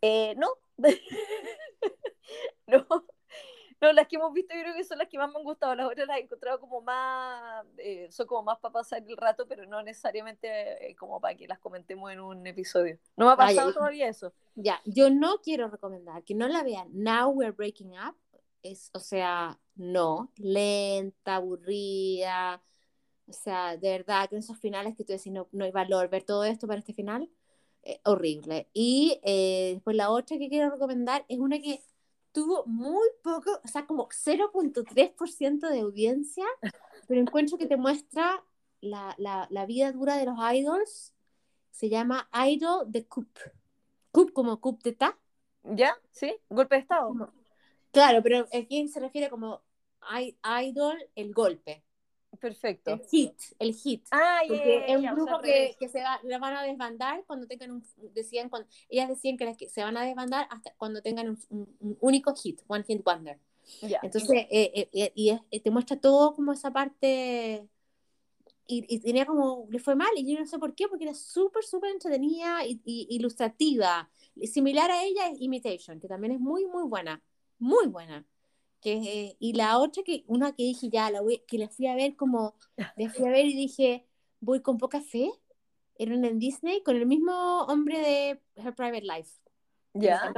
Eh, 0.00 0.34
no. 0.38 0.48
no. 2.66 3.04
No, 3.84 3.92
las 3.92 4.08
que 4.08 4.16
hemos 4.16 4.32
visto 4.32 4.54
yo 4.54 4.62
creo 4.62 4.74
que 4.74 4.82
son 4.82 4.96
las 4.96 5.08
que 5.08 5.18
más 5.18 5.30
me 5.30 5.36
han 5.36 5.44
gustado. 5.44 5.74
Las 5.74 5.86
otras 5.86 6.08
las 6.08 6.16
he 6.16 6.22
encontrado 6.22 6.58
como 6.58 6.80
más, 6.80 7.66
eh, 7.76 8.08
son 8.10 8.26
como 8.26 8.42
más 8.42 8.58
para 8.58 8.72
pasar 8.72 9.04
el 9.06 9.14
rato, 9.14 9.46
pero 9.46 9.66
no 9.66 9.82
necesariamente 9.82 10.90
eh, 10.90 10.96
como 10.96 11.20
para 11.20 11.34
que 11.34 11.46
las 11.46 11.58
comentemos 11.58 12.10
en 12.10 12.20
un 12.20 12.46
episodio. 12.46 12.98
No 13.14 13.26
me 13.26 13.32
ha 13.32 13.36
pasado 13.36 13.74
todavía 13.74 14.08
eso. 14.08 14.32
Ya, 14.54 14.80
yo 14.86 15.10
no 15.10 15.36
quiero 15.42 15.68
recomendar 15.68 16.24
que 16.24 16.34
no 16.34 16.48
la 16.48 16.62
vean. 16.62 16.88
Now 16.94 17.28
We're 17.28 17.52
Breaking 17.52 17.92
Up. 17.92 18.16
Es, 18.62 18.88
o 18.94 19.00
sea, 19.00 19.60
no, 19.74 20.32
lenta, 20.36 21.36
aburrida. 21.36 22.62
O 23.28 23.34
sea, 23.34 23.76
de 23.76 23.90
verdad 23.90 24.30
que 24.30 24.36
en 24.36 24.38
esos 24.38 24.56
finales 24.56 24.96
que 24.96 25.04
tú 25.04 25.12
decís 25.12 25.30
no, 25.30 25.46
no 25.52 25.66
hay 25.66 25.72
valor 25.72 26.08
ver 26.08 26.22
todo 26.22 26.44
esto 26.44 26.66
para 26.66 26.78
este 26.78 26.94
final, 26.94 27.28
eh, 27.82 28.00
horrible. 28.04 28.70
Y 28.72 29.20
después 29.74 29.94
la 29.94 30.08
otra 30.08 30.38
que 30.38 30.48
quiero 30.48 30.70
recomendar 30.70 31.26
es 31.28 31.38
una 31.38 31.58
que 31.58 31.82
tuvo 32.34 32.66
muy 32.66 33.08
poco, 33.22 33.60
o 33.64 33.68
sea, 33.68 33.86
como 33.86 34.08
0.3% 34.08 35.68
de 35.70 35.80
audiencia, 35.80 36.44
pero 37.06 37.20
encuentro 37.20 37.56
que 37.56 37.66
te 37.66 37.76
muestra 37.76 38.44
la, 38.80 39.14
la, 39.18 39.46
la, 39.50 39.66
vida 39.66 39.92
dura 39.92 40.16
de 40.16 40.26
los 40.26 40.36
idols. 40.52 41.14
Se 41.70 41.88
llama 41.88 42.28
Idol 42.46 42.90
de 42.90 43.06
Coup. 43.06 43.28
Coup 44.10 44.32
como 44.32 44.60
coup 44.60 44.82
d'etat. 44.82 45.14
¿Ya? 45.62 45.96
¿Sí? 46.10 46.36
¿Golpe 46.50 46.74
de 46.74 46.80
Estado? 46.82 47.32
claro, 47.92 48.20
pero 48.22 48.46
aquí 48.52 48.88
se 48.88 49.00
refiere 49.00 49.30
como 49.30 49.62
idol, 50.60 50.98
el 51.14 51.32
golpe. 51.32 51.83
Perfecto. 52.44 52.90
El 52.90 53.00
hit, 53.06 53.40
el 53.58 53.72
hit. 53.72 54.06
Ah, 54.10 54.42
porque 54.46 54.84
es 54.86 54.98
un 54.98 55.14
grupo 55.14 55.40
que, 55.40 55.74
que, 55.78 55.88
se 55.88 56.02
va, 56.02 56.20
van 56.38 56.54
a 56.54 56.62
desbandar 56.62 57.24
cuando 57.26 57.46
tengan 57.46 57.70
un, 57.70 57.82
decían, 58.12 58.50
cuando, 58.50 58.68
ellas 58.90 59.08
decían 59.08 59.38
que, 59.38 59.56
que 59.56 59.70
se 59.70 59.82
van 59.82 59.96
a 59.96 60.04
desbandar 60.04 60.46
hasta 60.50 60.74
cuando 60.76 61.00
tengan 61.00 61.30
un, 61.30 61.38
un, 61.80 61.96
único 62.00 62.34
hit, 62.34 62.60
one 62.66 62.84
hit 62.84 63.02
wonder. 63.02 63.40
Entonces, 64.02 64.46
eh, 64.50 64.88
eh, 64.90 64.90
eh, 64.92 65.40
y 65.50 65.60
te 65.60 65.70
muestra 65.70 65.98
todo 65.98 66.34
como 66.34 66.52
esa 66.52 66.70
parte, 66.70 67.66
y, 68.66 68.94
y, 68.94 69.00
tenía 69.00 69.24
como, 69.24 69.66
le 69.70 69.78
fue 69.78 69.94
mal, 69.94 70.10
y 70.14 70.30
yo 70.30 70.38
no 70.38 70.46
sé 70.46 70.58
por 70.58 70.74
qué, 70.74 70.86
porque 70.86 71.04
era 71.04 71.14
súper, 71.14 71.64
súper 71.64 71.92
entretenida 71.92 72.66
y, 72.66 72.78
y, 72.84 73.06
ilustrativa. 73.08 74.10
Similar 74.42 74.90
a 74.90 75.02
ella 75.02 75.30
es 75.30 75.40
Imitation, 75.40 75.98
que 75.98 76.08
también 76.08 76.34
es 76.34 76.40
muy, 76.40 76.66
muy 76.66 76.84
buena, 76.86 77.22
muy 77.58 77.86
buena 77.86 78.26
y 78.84 79.52
la 79.54 79.78
otra 79.78 80.02
que, 80.02 80.24
una 80.26 80.54
que 80.54 80.62
dije 80.64 80.90
ya, 80.90 81.10
la 81.10 81.22
voy, 81.22 81.42
que 81.46 81.58
la 81.58 81.68
fui 81.68 81.86
a 81.86 81.94
ver 81.94 82.16
como, 82.16 82.54
la 82.96 83.10
fui 83.10 83.26
a 83.26 83.30
ver 83.30 83.46
y 83.46 83.56
dije, 83.56 84.06
voy 84.40 84.60
con 84.60 84.78
poca 84.78 85.00
fe, 85.00 85.30
era 85.96 86.14
en 86.14 86.38
Disney 86.38 86.82
con 86.82 86.96
el 86.96 87.06
mismo 87.06 87.62
hombre 87.62 87.98
de 87.98 88.40
Her 88.56 88.74
Private 88.74 89.02
Life. 89.02 89.30
Ya. 89.94 90.32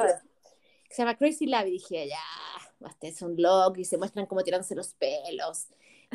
Se 0.91 1.03
llama 1.03 1.17
Crazy 1.17 1.47
Love 1.47 1.67
y 1.67 1.71
dije, 1.73 2.09
ya, 2.09 2.89
este 2.89 3.09
es 3.09 3.23
un 3.23 3.35
loco 3.41 3.81
y 3.81 3.85
se 3.85 3.99
muestran 3.99 4.27
como 4.27 4.43
tirándose 4.43 4.75
los 4.75 4.95
pelos. 4.95 5.69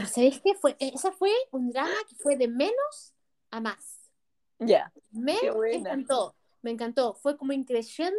¿Sabéis 0.07 0.39
qué? 0.41 0.53
Fue, 0.55 0.75
esa 0.79 1.11
fue 1.11 1.31
un 1.51 1.71
drama 1.71 1.91
que 2.07 2.15
fue 2.15 2.37
de 2.37 2.47
menos 2.47 3.13
a 3.49 3.59
más. 3.59 4.11
Ya. 4.59 4.93
Me 5.09 5.35
encantó, 5.73 6.35
me 6.61 6.71
encantó. 6.71 7.13
Fue 7.15 7.35
como 7.35 7.51
increyendo 7.51 8.15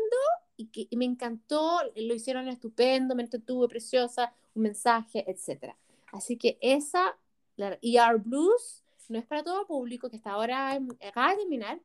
y 0.62 0.86
que 0.86 0.96
me 0.96 1.04
encantó, 1.04 1.80
lo 1.96 2.14
hicieron 2.14 2.48
estupendo, 2.48 3.14
me 3.14 3.22
entretuve, 3.22 3.68
preciosa, 3.68 4.34
un 4.54 4.62
mensaje, 4.62 5.24
etc. 5.28 5.74
Así 6.12 6.36
que 6.36 6.58
esa, 6.60 7.16
la 7.56 7.78
ER 7.82 8.18
Blues, 8.18 8.84
no 9.08 9.18
es 9.18 9.26
para 9.26 9.42
todo 9.42 9.66
público, 9.66 10.08
que 10.08 10.16
está 10.16 10.32
ahora 10.32 10.78
acaba 11.06 11.30
de 11.32 11.38
terminar. 11.38 11.80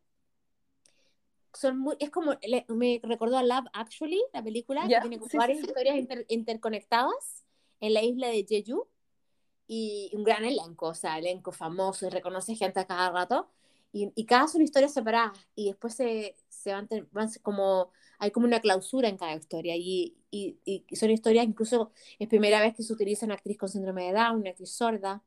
son 1.53 1.77
muy, 1.77 1.95
es 1.99 2.09
como, 2.09 2.33
me 2.69 2.99
recordó 3.03 3.37
a 3.37 3.43
Love 3.43 3.67
Actually, 3.73 4.21
la 4.33 4.43
película, 4.43 4.87
que 4.87 4.99
tiene 5.01 5.19
varias 5.33 5.59
historias 5.59 5.97
interconectadas 6.27 7.45
en 7.79 7.93
la 7.93 8.03
isla 8.03 8.27
de 8.27 8.45
Jeju 8.47 8.87
y 9.67 10.11
un 10.13 10.23
gran 10.23 10.45
elenco, 10.45 10.87
o 10.87 10.93
sea, 10.93 11.17
elenco 11.17 11.51
famoso 11.51 12.05
y 12.07 12.09
reconoce 12.09 12.55
gente 12.55 12.79
a 12.79 12.85
cada 12.87 13.11
rato. 13.11 13.49
Y, 13.91 14.11
y 14.15 14.25
cada 14.25 14.47
son 14.47 14.61
historias 14.61 14.93
separadas 14.93 15.37
y 15.55 15.67
después 15.67 15.95
se, 15.95 16.35
se 16.49 16.73
van, 16.73 16.87
van, 17.11 17.29
como, 17.41 17.91
hay 18.19 18.31
como 18.31 18.45
una 18.45 18.59
clausura 18.59 19.07
en 19.07 19.17
cada 19.17 19.35
historia 19.35 19.75
y, 19.75 20.17
y, 20.29 20.57
y, 20.65 20.95
son 20.95 21.09
historias, 21.09 21.45
incluso 21.45 21.91
es 22.19 22.27
primera 22.27 22.61
vez 22.61 22.75
que 22.75 22.83
se 22.83 22.93
utiliza 22.93 23.25
una 23.25 23.35
actriz 23.35 23.57
con 23.57 23.69
síndrome 23.69 24.05
de 24.05 24.13
Down, 24.13 24.41
una 24.41 24.49
actriz 24.51 24.71
sorda, 24.71 25.23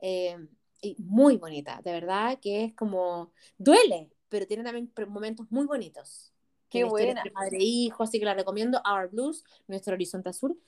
eh, 0.00 0.36
y 0.82 0.96
muy 0.98 1.36
bonita, 1.36 1.80
de 1.82 1.92
verdad 1.92 2.38
que 2.40 2.64
es 2.64 2.74
como, 2.74 3.32
duele, 3.56 4.10
pero 4.28 4.46
tiene 4.46 4.64
también 4.64 4.92
momentos 5.08 5.46
muy 5.50 5.66
bonitos. 5.66 6.32
Qué 6.68 6.84
buena. 6.84 7.22
Madre 7.34 7.58
e 7.58 7.64
hijo, 7.64 8.02
así 8.02 8.18
que 8.18 8.24
la 8.24 8.34
recomiendo, 8.34 8.80
Our 8.84 9.08
Blues, 9.10 9.44
Nuestro 9.68 9.92
Horizonte 9.92 10.30
Azul, 10.30 10.58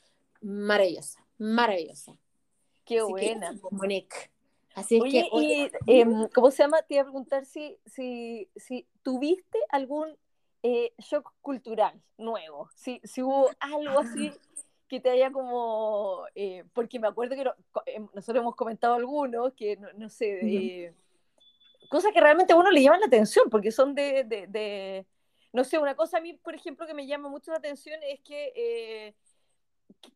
maravillosa, 0.43 1.27
maravillosa. 1.39 2.17
Qué 2.85 3.03
buena. 3.03 3.59
Monique. 3.71 4.34
Así 4.75 4.97
es 4.97 5.05
que. 5.05 5.29
Y, 5.33 5.71
em, 5.87 6.29
¿Cómo 6.29 6.51
se 6.51 6.63
llama? 6.63 6.83
Te 6.83 6.95
iba 6.95 7.03
a 7.03 7.07
preguntar 7.07 7.45
si, 7.45 7.79
si, 7.87 8.49
si 8.57 8.87
tuviste 9.03 9.59
algún 9.71 10.17
eh, 10.63 10.93
shock 10.99 11.33
cultural 11.41 12.01
nuevo. 12.19 12.69
Si, 12.75 13.01
si 13.05 13.23
hubo 13.23 13.51
algo 13.61 14.01
así 14.01 14.33
que 14.89 15.01
te 15.01 15.11
haya 15.11 15.31
como. 15.31 16.25
Eh, 16.35 16.65
porque 16.73 16.99
me 16.99 17.09
acuerdo 17.09 17.37
que 17.37 17.45
em, 17.93 18.09
nosotros 18.15 18.43
hemos 18.43 18.57
comentado 18.57 18.95
algunos 18.95 19.53
que, 19.55 19.79
no, 19.97 20.09
sé, 20.09 20.95
cosas 21.89 22.13
que 22.13 22.21
realmente 22.21 22.53
a 22.53 22.57
uno 22.57 22.71
le 22.71 22.83
llaman 22.83 23.01
la 23.01 23.07
atención, 23.07 23.49
porque 23.51 23.71
son 23.71 23.95
de, 23.95 24.25
de, 24.25 25.07
No 25.53 25.65
sé, 25.65 25.79
una 25.79 25.95
cosa 25.95 26.19
a 26.19 26.21
mí, 26.21 26.35
por 26.35 26.55
ejemplo, 26.55 26.87
que 26.87 26.95
me 26.95 27.07
llama 27.07 27.29
mucho 27.29 27.53
la 27.53 27.59
atención 27.59 28.01
es 28.03 28.21
que. 28.21 28.53
Eh, 28.57 29.15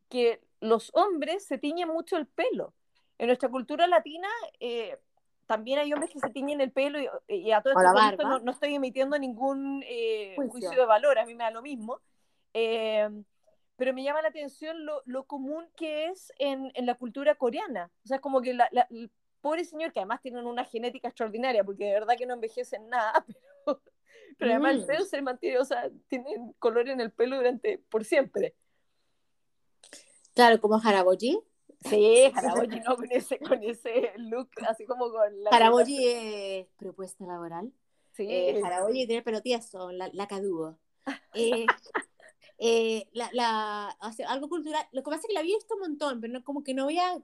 que 0.09 0.41
los 0.59 0.91
hombres 0.93 1.45
se 1.45 1.57
tiñen 1.57 1.87
mucho 1.87 2.17
el 2.17 2.27
pelo. 2.27 2.73
En 3.19 3.27
nuestra 3.27 3.49
cultura 3.49 3.85
latina 3.85 4.29
eh, 4.59 4.97
también 5.45 5.77
hay 5.79 5.91
hombres 5.93 6.11
que 6.11 6.19
se 6.19 6.29
tiñen 6.29 6.61
el 6.61 6.71
pelo 6.71 6.99
y, 7.27 7.51
a 7.51 7.61
todo 7.61 7.73
esto 7.73 8.23
no, 8.23 8.39
no, 8.39 8.51
estoy 8.51 8.75
emitiendo 8.75 9.19
ningún 9.19 9.83
eh, 9.85 10.35
juicio. 10.35 10.71
de 10.71 10.85
valor, 10.85 11.19
a 11.19 11.25
mí 11.25 11.35
me 11.35 11.43
da 11.43 11.51
lo 11.51 11.61
mismo. 11.61 11.99
Eh, 12.53 13.09
pero 13.75 13.93
me 13.93 14.03
llama 14.03 14.21
la 14.21 14.29
atención 14.29 14.85
lo, 14.85 15.01
lo 15.05 15.25
común 15.25 15.67
que 15.75 16.07
es 16.07 16.31
en, 16.37 16.71
en, 16.75 16.85
la 16.85 16.95
cultura 16.95 17.35
coreana. 17.35 17.91
O 18.03 18.07
sea, 18.07 18.17
es 18.17 18.21
como 18.21 18.41
que 18.41 18.53
la, 18.53 18.69
el 18.89 19.11
pobre 19.41 19.65
señor, 19.65 19.91
que 19.91 19.99
además 19.99 20.21
tienen 20.21 20.45
una 20.45 20.65
genética 20.65 21.09
extraordinaria, 21.09 21.63
porque 21.63 21.85
de 21.85 21.93
verdad 21.93 22.15
que 22.17 22.25
no 22.25 22.35
envejecen 22.35 22.87
nada, 22.89 23.25
pero, 23.65 23.81
pero 24.37 24.51
además 24.51 24.73
el 24.75 24.81
mm. 24.81 24.85
pelo 24.85 25.05
se 25.05 25.21
mantiene, 25.21 25.59
o 25.59 25.65
sea, 25.65 25.89
tienen 26.07 26.53
color 26.59 26.89
en 26.89 27.01
el 27.01 27.11
pelo 27.11 27.37
durante, 27.37 27.79
por 27.89 28.05
siempre. 28.05 28.55
Claro, 30.33 30.61
como 30.61 30.75
Haraboji. 30.75 31.39
Sí, 31.81 32.31
Haraboji, 32.35 32.79
¿no? 32.81 32.95
Con 32.95 33.11
ese, 33.11 33.39
con 33.39 33.63
ese 33.63 34.11
look, 34.17 34.49
así 34.67 34.85
como 34.85 35.09
con 35.11 35.43
la... 35.43 35.49
Es 35.87 36.67
propuesta 36.77 37.25
laboral. 37.25 37.71
Sí. 38.11 38.25
Eh, 38.29 38.61
Haraboji 38.63 39.07
tiene 39.07 39.21
pelo 39.21 39.41
tieso, 39.41 39.91
la, 39.91 40.09
la 40.13 40.27
cadugo. 40.27 40.77
Eh, 41.33 41.65
eh, 42.59 43.07
la, 43.13 43.29
la, 43.31 43.97
algo 44.27 44.49
cultural, 44.49 44.85
lo 44.91 45.01
que 45.01 45.09
pasa 45.09 45.21
es 45.21 45.27
que 45.27 45.33
la 45.33 45.41
vi 45.41 45.55
visto 45.55 45.73
un 45.75 45.79
montón, 45.79 46.19
pero 46.19 46.33
no, 46.33 46.43
como 46.43 46.63
que 46.63 46.73
no 46.73 46.85
voy 46.85 46.99
a... 46.99 47.17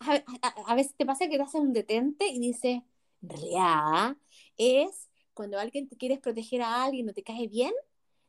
A, 0.00 0.74
veces 0.74 0.96
te 0.96 1.06
pasa 1.06 1.28
que 1.28 1.36
te 1.36 1.42
hace 1.42 1.58
un 1.58 1.72
detente 1.72 2.26
y 2.26 2.40
dices, 2.40 2.82
en 3.22 3.28
realidad, 3.28 4.16
es 4.56 5.10
cuando 5.32 5.58
alguien 5.58 5.88
te 5.88 5.96
quieres 5.96 6.18
proteger 6.18 6.62
a 6.62 6.84
alguien, 6.84 7.06
no 7.06 7.12
te 7.12 7.22
cae 7.22 7.46
bien, 7.46 7.72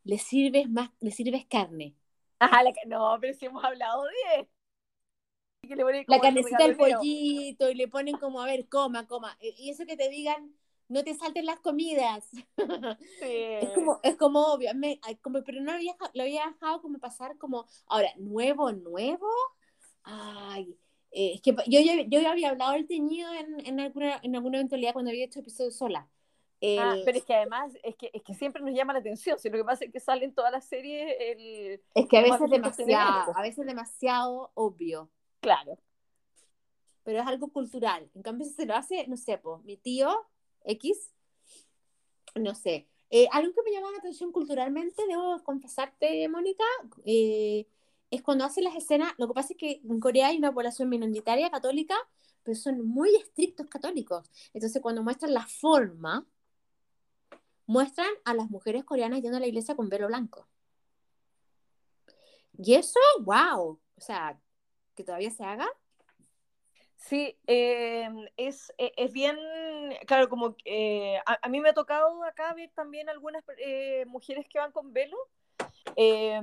le 0.04 0.20
sirves 0.20 0.70
más, 0.70 0.92
le 1.00 1.12
sirves 1.12 1.46
carne. 1.46 1.96
Ajá, 2.40 2.62
la, 2.64 2.74
no, 2.86 3.18
pero 3.20 3.34
si 3.34 3.46
hemos 3.46 3.64
hablado 3.64 4.04
de 4.04 4.48
la 6.08 6.20
carnecita 6.20 6.64
del 6.64 6.78
pollito 6.78 7.70
y 7.70 7.76
le 7.76 7.88
ponen 7.88 8.18
como, 8.18 8.42
a 8.42 8.46
ver, 8.46 8.68
coma, 8.68 9.08
coma. 9.08 9.38
E, 9.40 9.54
y 9.58 9.70
eso 9.70 9.86
que 9.86 9.98
te 9.98 10.10
digan, 10.10 10.54
no 10.88 11.04
te 11.04 11.14
salten 11.14 11.46
las 11.46 11.60
comidas. 11.60 12.30
Sí. 13.20 13.28
Es 13.62 13.70
como, 13.72 14.00
es 14.04 14.16
como 14.16 14.46
obvio, 14.54 14.72
como, 15.22 15.44
pero 15.44 15.62
no 15.62 15.72
lo 15.72 15.78
había, 15.78 15.96
lo 16.14 16.24
había 16.24 16.48
dejado 16.48 16.82
como 16.82 17.00
pasar 17.00 17.38
como, 17.38 17.66
ahora, 17.88 18.10
nuevo, 18.18 18.72
nuevo. 18.72 19.30
Ay, 20.04 20.78
eh, 21.12 21.34
es 21.36 21.42
que 21.42 21.56
yo, 21.68 21.80
yo, 21.80 22.04
yo, 22.08 22.30
había 22.30 22.50
hablado 22.50 22.74
del 22.74 22.88
teñido 22.88 23.34
en, 23.34 23.66
en, 23.66 23.80
alguna, 23.80 24.20
en 24.22 24.36
alguna 24.36 24.58
eventualidad 24.58 24.94
cuando 24.94 25.12
había 25.12 25.26
hecho 25.26 25.40
episodio 25.40 25.72
sola. 25.72 26.08
Ah, 26.80 26.96
pero 27.04 27.18
es 27.18 27.26
que 27.26 27.36
además, 27.36 27.74
es 27.84 27.96
que, 27.96 28.10
es 28.14 28.24
que 28.24 28.34
siempre 28.34 28.62
nos 28.62 28.74
llama 28.74 28.94
la 28.94 29.00
atención, 29.00 29.38
si 29.38 29.50
lo 29.50 29.58
que 29.58 29.64
pasa 29.64 29.86
es 29.86 29.92
que 29.92 30.00
salen 30.00 30.34
todas 30.34 30.52
las 30.52 30.66
series 30.66 31.16
el... 31.20 31.82
Es 31.94 32.08
que 32.08 32.18
a 32.18 32.22
veces 32.22 32.42
es 32.42 32.50
demasiado, 32.50 33.38
a 33.38 33.42
veces 33.42 33.66
demasiado 33.66 34.52
obvio. 34.56 35.12
Claro. 35.46 35.78
Pero 37.04 37.20
es 37.20 37.28
algo 37.28 37.50
cultural. 37.50 38.10
En 38.16 38.24
cambio, 38.24 38.48
si 38.48 38.54
se 38.54 38.66
lo 38.66 38.76
hace, 38.76 39.06
no 39.08 39.16
sé, 39.16 39.38
pues, 39.38 39.64
mi 39.64 39.78
tío 39.78 40.10
X, 40.64 41.12
no 42.34 42.56
sé. 42.56 42.88
Eh, 43.12 43.28
algo 43.32 43.54
que 43.54 43.62
me 43.62 43.72
llama 43.72 43.92
la 43.92 44.00
atención 44.00 44.32
culturalmente, 44.32 45.04
debo 45.08 45.38
confesarte, 45.44 46.28
Mónica, 46.30 46.64
eh, 47.06 47.68
es 48.10 48.24
cuando 48.24 48.44
hacen 48.44 48.64
las 48.64 48.76
escenas, 48.76 49.14
lo 49.20 49.28
que 49.28 49.36
pasa 49.36 49.54
es 49.54 49.60
que 49.60 49.82
en 49.84 50.00
Corea 50.00 50.30
hay 50.30 50.38
una 50.38 50.52
población 50.52 50.90
minoritaria 50.90 51.52
católica, 51.52 51.96
pero 52.42 52.58
son 52.58 52.84
muy 52.84 53.16
estrictos 53.16 53.68
católicos. 53.68 54.28
Entonces, 54.52 54.82
cuando 54.82 55.04
muestran 55.04 55.34
la 55.34 55.46
forma, 55.46 56.26
muestran 57.68 58.10
a 58.24 58.34
las 58.34 58.50
mujeres 58.50 58.84
coreanas 58.84 59.22
yendo 59.22 59.38
a 59.38 59.42
la 59.42 59.48
iglesia 59.48 59.76
con 59.76 59.90
velo 59.90 60.08
blanco. 60.08 60.48
Y 62.58 62.74
eso, 62.74 63.00
wow, 63.22 63.80
o 63.96 64.02
sea, 64.02 64.40
que 64.96 65.04
todavía 65.04 65.32
se 65.32 65.44
haga. 65.44 65.68
Sí, 66.96 67.38
em, 67.46 68.28
es, 68.38 68.74
e, 68.78 68.92
es, 68.98 69.12
bien, 69.12 69.38
claro, 70.08 70.28
como 70.28 70.56
eh, 70.66 71.20
a, 71.26 71.50
mí 71.50 71.60
me 71.60 71.70
ha 71.70 71.74
tocado 71.74 72.24
acá 72.24 72.54
ver 72.54 72.72
también 72.74 73.10
algunas 73.10 73.44
eh, 73.60 74.06
mujeres 74.08 74.48
que 74.50 74.58
van 74.58 74.72
con 74.72 74.92
velo, 74.92 75.18
eh, 75.96 76.42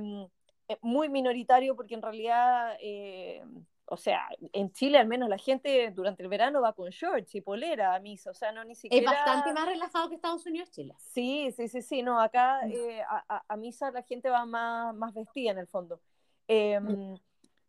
muy 0.81 1.09
minoritario 1.09 1.75
porque 1.75 1.95
en 1.95 2.01
realidad 2.01 2.77
o 3.85 3.97
sea, 3.97 4.27
en 4.53 4.71
Chile 4.71 4.97
al 4.97 5.07
menos 5.07 5.29
la 5.29 5.37
gente 5.37 5.91
durante 5.91 6.23
el 6.23 6.29
verano 6.29 6.61
va 6.61 6.73
con 6.73 6.89
shorts 6.89 7.35
y 7.35 7.41
polera 7.41 7.93
a 7.93 7.99
misa, 7.99 8.31
o 8.31 8.33
sea, 8.33 8.51
no 8.51 8.63
ni 8.63 8.75
siquiera... 8.75 9.11
Es 9.11 9.17
bastante 9.17 9.53
más 9.53 9.67
relajado 9.67 10.09
que 10.09 10.15
Estados 10.15 10.45
Unidos, 10.45 10.71
Chile. 10.71 10.95
Sí, 10.97 11.51
sí, 11.55 11.67
sí, 11.67 11.81
sí, 11.81 12.01
no, 12.01 12.19
acá 12.19 12.61
mm. 12.65 12.71
eh, 12.71 13.03
a, 13.47 13.57
misa 13.57 13.91
la 13.91 14.01
gente 14.03 14.29
va 14.29 14.45
más, 14.45 14.95
más 14.95 15.13
vestida 15.13 15.51
en 15.51 15.57
el 15.59 15.67
fondo. 15.67 16.01
Em, 16.47 16.83
mm. 16.83 17.19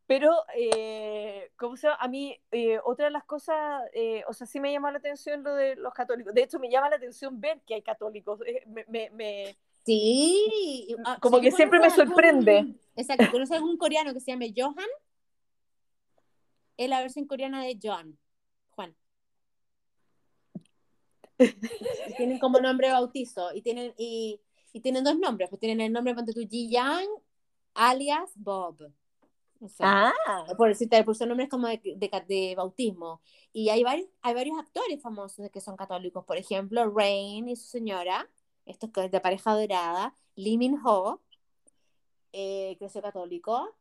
Pero, 0.06 0.32
eh, 0.54 1.50
¿cómo 1.56 1.76
se 1.76 1.86
llama? 1.86 1.98
A 2.00 2.08
mí, 2.08 2.38
eh, 2.52 2.78
otra 2.84 3.06
de 3.06 3.10
las 3.10 3.24
cosas, 3.24 3.82
o 4.28 4.32
sea, 4.34 4.46
sí 4.46 4.60
me 4.60 4.70
llama 4.70 4.92
la 4.92 4.98
atención 4.98 5.42
lo 5.42 5.54
de 5.54 5.76
los 5.76 5.94
católicos. 5.94 6.34
De 6.34 6.42
hecho, 6.42 6.58
me 6.58 6.70
llama 6.70 6.90
la 6.90 6.96
atención 6.96 7.40
ver 7.40 7.62
que 7.66 7.74
hay 7.74 7.82
católicos. 7.82 8.40
me, 8.66 9.10
me, 9.10 9.56
Sí. 9.84 10.96
Ah, 11.04 11.18
como 11.20 11.40
que 11.40 11.50
siempre 11.50 11.78
me 11.78 11.90
sorprende. 11.90 12.74
Exacto. 12.96 13.26
¿Conoces 13.30 13.56
algún 13.56 13.76
coreano 13.76 14.14
que 14.14 14.20
se 14.20 14.30
llame 14.32 14.52
Johan? 14.56 14.88
es 16.76 16.88
la 16.88 17.00
versión 17.00 17.26
coreana 17.26 17.62
de 17.62 17.78
John, 17.82 18.18
Juan. 18.70 18.94
tienen 22.16 22.38
como 22.38 22.60
nombre 22.60 22.90
bautizo 22.90 23.52
y 23.54 23.62
tienen, 23.62 23.94
y, 23.96 24.40
y, 24.72 24.80
tienen 24.80 25.04
dos 25.04 25.18
nombres, 25.18 25.48
pues 25.50 25.60
tienen 25.60 25.80
el 25.80 25.92
nombre 25.92 26.14
de 26.14 26.32
tu 26.32 26.46
Ji 26.48 26.70
Yang, 26.70 27.08
alias 27.74 28.30
Bob. 28.34 28.92
Ah. 29.80 30.12
Por 30.56 30.68
decirte, 30.68 31.02
por 31.04 31.16
su 31.16 31.26
nombre 31.26 31.44
es 31.44 31.50
como 31.50 31.68
de, 31.68 31.80
de, 32.28 32.54
bautismo. 32.56 33.20
Y 33.52 33.68
hay 33.68 33.82
varios, 33.82 34.08
hay 34.22 34.34
varios 34.34 34.58
actores 34.58 35.00
famosos 35.00 35.50
que 35.50 35.60
son 35.60 35.76
católicos, 35.76 36.24
por 36.24 36.36
ejemplo, 36.36 36.90
Rain 36.90 37.48
y 37.48 37.56
su 37.56 37.66
señora, 37.66 38.28
estos 38.66 38.90
es 38.96 39.10
de 39.10 39.20
pareja 39.20 39.54
dorada, 39.54 40.14
Lee 40.36 40.58
Min 40.58 40.78
Ho, 40.84 41.20
eh, 42.32 42.76
que 42.78 43.00
católico, 43.00 43.76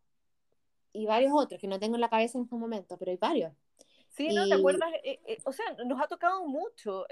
y 0.91 1.05
varios 1.05 1.33
otros 1.33 1.59
que 1.59 1.67
no 1.67 1.79
tengo 1.79 1.95
en 1.95 2.01
la 2.01 2.09
cabeza 2.09 2.37
en 2.37 2.43
estos 2.43 2.59
momentos, 2.59 2.97
pero 2.99 3.11
hay 3.11 3.17
varios. 3.17 3.53
Sí, 4.09 4.27
¿no? 4.33 4.47
¿Te 4.47 4.53
acuerdas? 4.53 4.89
Eh, 5.03 5.19
eh, 5.25 5.37
o 5.43 5.51
sea, 5.51 5.65
nos 5.85 5.99
ha 5.99 6.07
tocado 6.07 6.45
mucho. 6.45 7.07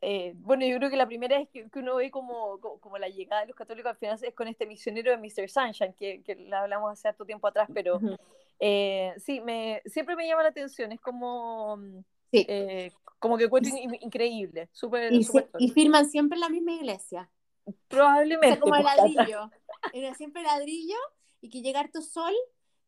Eh, 0.00 0.34
bueno, 0.36 0.66
yo 0.66 0.76
creo 0.76 0.90
que 0.90 0.96
la 0.96 1.06
primera 1.06 1.38
es 1.40 1.48
que, 1.48 1.68
uno 1.74 1.96
ve 1.96 2.10
como, 2.10 2.60
como, 2.60 2.98
la 2.98 3.08
llegada 3.08 3.42
de 3.42 3.48
los 3.48 3.56
católicos 3.56 3.90
al 3.90 3.96
final 3.96 4.18
es 4.22 4.34
con 4.34 4.46
este 4.48 4.66
misionero 4.66 5.10
de 5.10 5.16
Mr. 5.16 5.48
Sunshine, 5.48 5.94
que, 5.94 6.22
que 6.22 6.36
la 6.36 6.60
hablamos 6.60 6.92
hace 6.92 7.08
harto 7.08 7.24
tiempo 7.24 7.46
atrás, 7.46 7.68
pero 7.72 7.98
sí, 7.98 9.40
me, 9.40 9.82
siempre 9.86 10.16
me 10.16 10.26
llama 10.26 10.42
la 10.42 10.50
atención, 10.50 10.92
es 10.92 11.00
como... 11.00 11.78
Sí. 12.32 12.46
como 13.18 13.38
que 13.38 13.44
encuentro 13.44 13.72
increíble, 14.00 14.68
súper... 14.72 15.12
Y, 15.12 15.26
y, 15.58 15.70
firman 15.70 16.08
siempre 16.08 16.36
en 16.36 16.40
la 16.40 16.48
misma 16.48 16.72
iglesia. 16.72 17.30
Probablemente. 17.88 18.46
O 18.46 18.50
sea, 18.50 18.60
como 18.60 18.76
el 18.76 18.82
pues, 18.82 18.96
ladrillo. 18.96 19.50
Era 19.92 20.14
siempre 20.14 20.42
ladrillo 20.42 20.96
y 21.40 21.50
que 21.50 21.62
llega 21.62 21.80
harto 21.80 22.02
sol 22.02 22.34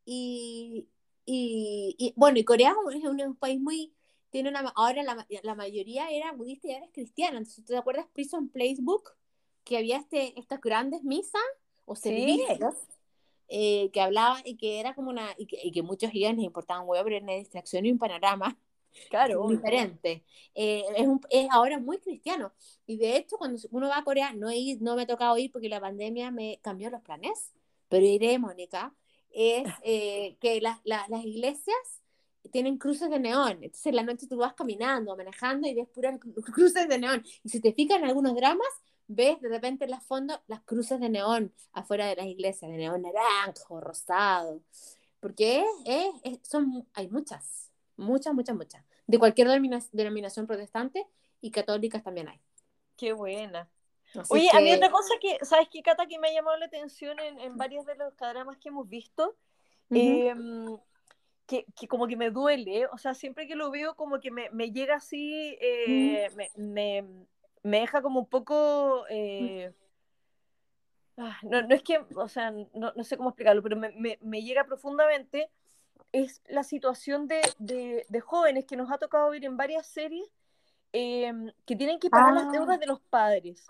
y, 0.05 0.89
y, 1.25 2.15
bueno, 2.17 2.39
y 2.39 2.45
Corea 2.45 2.75
es 2.95 3.05
un, 3.05 3.37
país 3.37 3.61
muy, 3.61 3.93
tiene 4.31 4.51
una, 4.51 4.61
ahora 4.77 5.03
la, 5.03 5.27
la, 5.43 5.55
mayoría 5.55 6.11
era 6.11 6.33
budista 6.33 6.69
y 6.69 6.73
ahora 6.75 6.87
es 6.87 6.93
cristiana, 6.93 7.39
entonces 7.39 7.65
¿te 7.65 7.77
acuerdas 7.77 8.07
Prison 8.13 8.49
Playbook? 8.49 9.17
que 9.69 9.77
había 9.77 9.99
este, 9.99 10.39
estas 10.41 10.61
grandes 10.63 11.05
misas 11.05 11.43
o 11.85 11.95
servicios 11.95 12.75
eh, 13.49 13.91
que 13.93 14.01
hablaban 14.01 14.41
y 14.45 14.57
que 14.57 14.81
era 14.81 14.95
como 14.95 15.11
una, 15.11 15.35
y 15.37 15.71
que, 15.71 15.83
muchos 15.83 16.11
iban 16.15 16.37
les 16.37 16.47
importaban 16.47 16.89
huevo, 16.89 17.05
pero 17.05 17.23
una 17.23 17.35
distracción 17.35 17.85
y 17.85 17.93
un 17.93 17.99
panorama 17.99 18.59
claro, 19.11 19.47
diferente. 19.47 20.25
Eh, 20.55 20.85
es, 20.97 21.07
es, 21.29 21.49
ahora 21.51 21.79
muy 21.79 21.99
cristiano. 21.99 22.53
Y 22.87 22.97
de 22.97 23.19
hecho, 23.19 23.37
cuando 23.37 23.61
uno 23.71 23.89
va 23.89 23.99
a 23.99 24.05
Corea, 24.05 24.33
no, 24.33 24.49
he, 24.49 24.79
no 24.81 24.97
me 24.97 25.03
ha 25.03 25.07
tocado 25.07 25.37
ir 25.37 25.53
porque 25.53 25.69
la 25.69 25.81
pandemia 25.81 26.31
me 26.31 26.59
cambió 26.63 26.89
los 26.89 27.03
planes, 27.03 27.53
pero 27.89 28.07
iré, 28.07 28.39
Mónica, 28.39 28.95
es 29.31 29.65
eh, 29.83 30.37
que 30.41 30.63
las 30.63 31.25
iglesias 31.25 31.98
tienen 32.49 32.79
cruces 32.79 33.11
de 33.11 33.19
neón. 33.19 33.63
Entonces 33.63 33.87
en 33.87 33.97
la 33.97 34.03
noche 34.03 34.27
tú 34.27 34.37
vas 34.37 34.55
caminando, 34.55 35.17
manejando 35.17 35.69
y 35.69 35.75
ves 35.75 35.89
puras 35.89 36.19
cruces 36.53 36.89
de 36.89 36.99
neón. 36.99 37.25
Y 37.43 37.49
si 37.49 37.61
te 37.61 37.73
fijas 37.73 37.99
en 37.99 38.05
algunos 38.05 38.35
dramas, 38.35 38.69
ves 39.07 39.41
de 39.41 39.49
repente 39.49 39.85
en 39.85 39.91
la 39.91 40.01
fondo 40.01 40.41
las 40.47 40.61
cruces 40.63 41.01
de 41.01 41.09
neón 41.09 41.53
afuera 41.73 42.07
de 42.07 42.17
las 42.17 42.27
iglesias, 42.27 42.71
de 42.71 42.77
neón 42.77 43.03
naranjo, 43.03 43.81
rosado. 43.81 44.63
Porque 45.21 45.65
es, 45.85 46.39
son, 46.43 46.87
hay 46.95 47.09
muchas, 47.09 47.71
muchas, 47.97 48.35
muchas, 48.35 48.57
muchas. 48.57 48.85
De 49.07 49.19
cualquier 49.19 49.49
denominación 49.93 50.47
protestante 50.47 51.07
y 51.41 51.51
católicas 51.51 52.05
también 52.05 52.29
hay. 52.29 52.41
Qué 52.97 53.13
buena. 53.13 53.69
Oye, 54.29 54.49
a 54.53 54.61
mí 54.61 54.73
otra 54.73 54.91
cosa 54.91 55.15
que, 55.21 55.39
¿sabes 55.45 55.69
qué, 55.71 55.83
Cata, 55.83 56.07
que 56.07 56.19
me 56.19 56.29
ha 56.29 56.33
llamado 56.33 56.57
la 56.57 56.67
atención 56.67 57.19
en, 57.21 57.39
en 57.41 57.57
varios 57.57 57.85
de 57.85 57.95
los 57.97 58.17
dramas 58.17 58.57
que 58.59 58.69
hemos 58.69 58.89
visto? 58.89 59.37
Que, 61.49 61.65
que, 61.75 61.89
como 61.89 62.07
que 62.07 62.17
me 62.17 62.31
duele, 62.31 62.87
o 62.89 62.99
sea, 62.99 63.15
siempre 63.15 63.49
que 63.49 63.57
lo 63.57 63.71
veo 63.71 63.97
como 63.97 64.21
que 64.21 64.31
me, 64.31 64.51
me 64.51 64.71
llega 64.71 64.97
así, 64.97 65.57
eh, 65.63 66.29
me, 66.37 66.51
me, 66.57 67.05
me, 67.63 67.81
deja 67.81 68.03
como 68.03 68.21
un 68.21 68.27
poco... 68.27 69.07
Eh, 69.09 69.73
ah, 71.17 71.39
no, 71.43 71.63
no, 71.63 71.75
es 71.75 71.83
que, 71.83 72.05
o 72.15 72.29
sea, 72.29 72.51
no, 72.51 72.93
no 72.95 73.03
sé 73.03 73.17
cómo 73.17 73.31
explicarlo, 73.31 73.63
pero 73.63 73.77
me, 73.77 74.19
me, 74.21 74.43
llega 74.43 74.65
profundamente, 74.65 75.51
es 76.13 76.43
la 76.49 76.65
situación 76.65 77.27
de, 77.29 77.41
de, 77.59 78.05
de, 78.07 78.21
jóvenes 78.21 78.67
que 78.67 78.77
nos 78.77 78.93
ha 78.93 78.99
tocado 78.99 79.31
ver 79.31 79.47
en 79.47 79.57
varias 79.57 79.87
series 79.87 80.29
em, 80.93 81.51
que 81.65 81.77
tienen 81.77 81.99
que 81.99 82.11
pagar 82.11 82.35
las 82.35 82.53
deudas 82.53 82.77
ah. 82.77 82.79
de 82.79 82.87
los 82.87 83.01
padres. 83.01 83.67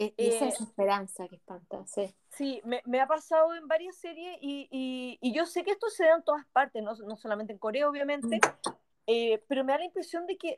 E, 0.00 0.14
esa 0.16 0.46
es 0.46 0.58
eh, 0.58 0.64
esperanza 0.64 1.28
que 1.28 1.36
espanta, 1.36 1.86
sí. 1.86 2.14
Sí, 2.30 2.62
me, 2.64 2.80
me, 2.86 3.00
ha 3.00 3.06
pasado 3.06 3.54
en 3.54 3.68
varias 3.68 3.96
series 3.96 4.38
y, 4.40 4.66
y, 4.70 5.18
y, 5.20 5.34
yo 5.34 5.44
sé 5.44 5.62
que 5.62 5.72
esto 5.72 5.90
se 5.90 6.06
da 6.06 6.16
en 6.16 6.22
todas 6.22 6.46
partes, 6.54 6.82
no, 6.82 6.94
no 7.06 7.16
solamente 7.18 7.52
en 7.52 7.58
Corea, 7.58 7.86
obviamente, 7.86 8.36
mm. 8.38 8.70
eh, 9.08 9.44
pero 9.46 9.62
me 9.62 9.72
da 9.72 9.78
la 9.80 9.84
impresión 9.84 10.26
de 10.26 10.38
que, 10.38 10.56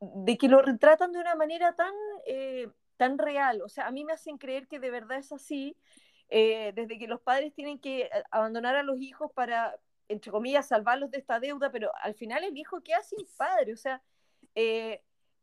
de 0.00 0.36
que 0.36 0.48
lo 0.48 0.62
retratan 0.62 1.12
de 1.12 1.20
una 1.20 1.36
manera 1.36 1.76
tan, 1.76 1.94
eh, 2.26 2.68
tan 2.96 3.18
real. 3.18 3.62
O 3.62 3.68
sea, 3.68 3.86
a 3.86 3.92
mí 3.92 4.04
me 4.04 4.14
hacen 4.14 4.36
creer 4.36 4.66
que 4.66 4.80
de 4.80 4.90
verdad 4.90 5.18
es 5.18 5.30
así, 5.30 5.76
desde 6.28 6.98
que 6.98 7.06
los 7.06 7.20
padres 7.20 7.54
tienen 7.54 7.78
que 7.78 8.10
abandonar 8.32 8.74
a 8.74 8.82
los 8.82 9.00
hijos 9.00 9.30
para, 9.32 9.76
entre 10.08 10.32
comillas, 10.32 10.66
salvarlos 10.66 11.12
de 11.12 11.18
esta 11.18 11.38
deuda, 11.38 11.70
pero 11.70 11.92
al 12.02 12.14
final 12.14 12.42
el 12.42 12.58
hijo 12.58 12.80
queda 12.80 13.00
sin 13.04 13.24
padre. 13.36 13.72
O 13.72 13.76
sea, 13.76 14.02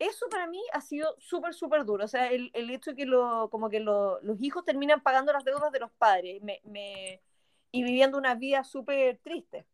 eso 0.07 0.27
para 0.29 0.47
mí 0.47 0.61
ha 0.73 0.81
sido 0.81 1.15
súper, 1.19 1.53
súper 1.53 1.85
duro. 1.85 2.05
O 2.05 2.07
sea, 2.07 2.31
el, 2.31 2.51
el, 2.53 2.69
hecho 2.69 2.91
de 2.91 2.97
que 2.97 3.05
lo, 3.05 3.49
como 3.49 3.69
que 3.69 3.79
lo, 3.79 4.21
los 4.21 4.41
hijos 4.41 4.65
terminan 4.65 5.01
pagando 5.01 5.33
las 5.33 5.43
deudas 5.45 5.71
de 5.71 5.79
los 5.79 5.91
padres 5.91 6.41
me, 6.41 6.61
me, 6.63 7.21
y 7.71 7.83
viviendo 7.83 8.17
una 8.17 8.35
vida 8.35 8.63
súper 8.63 9.19
triste. 9.19 9.65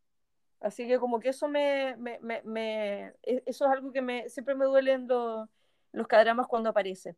Así 0.60 0.86
que 0.86 0.98
como 0.98 1.20
que 1.20 1.30
eso 1.30 1.48
me, 1.48 1.96
me, 1.96 3.14
e, 3.22 3.42
eso 3.46 3.64
es 3.64 3.70
algo 3.70 3.92
que 3.92 4.02
me, 4.02 4.28
siempre 4.28 4.54
me 4.54 4.66
duelen 4.66 5.08
los, 5.08 5.48
los 5.92 6.06
cadramas 6.06 6.46
cuando 6.46 6.70
aparece. 6.70 7.16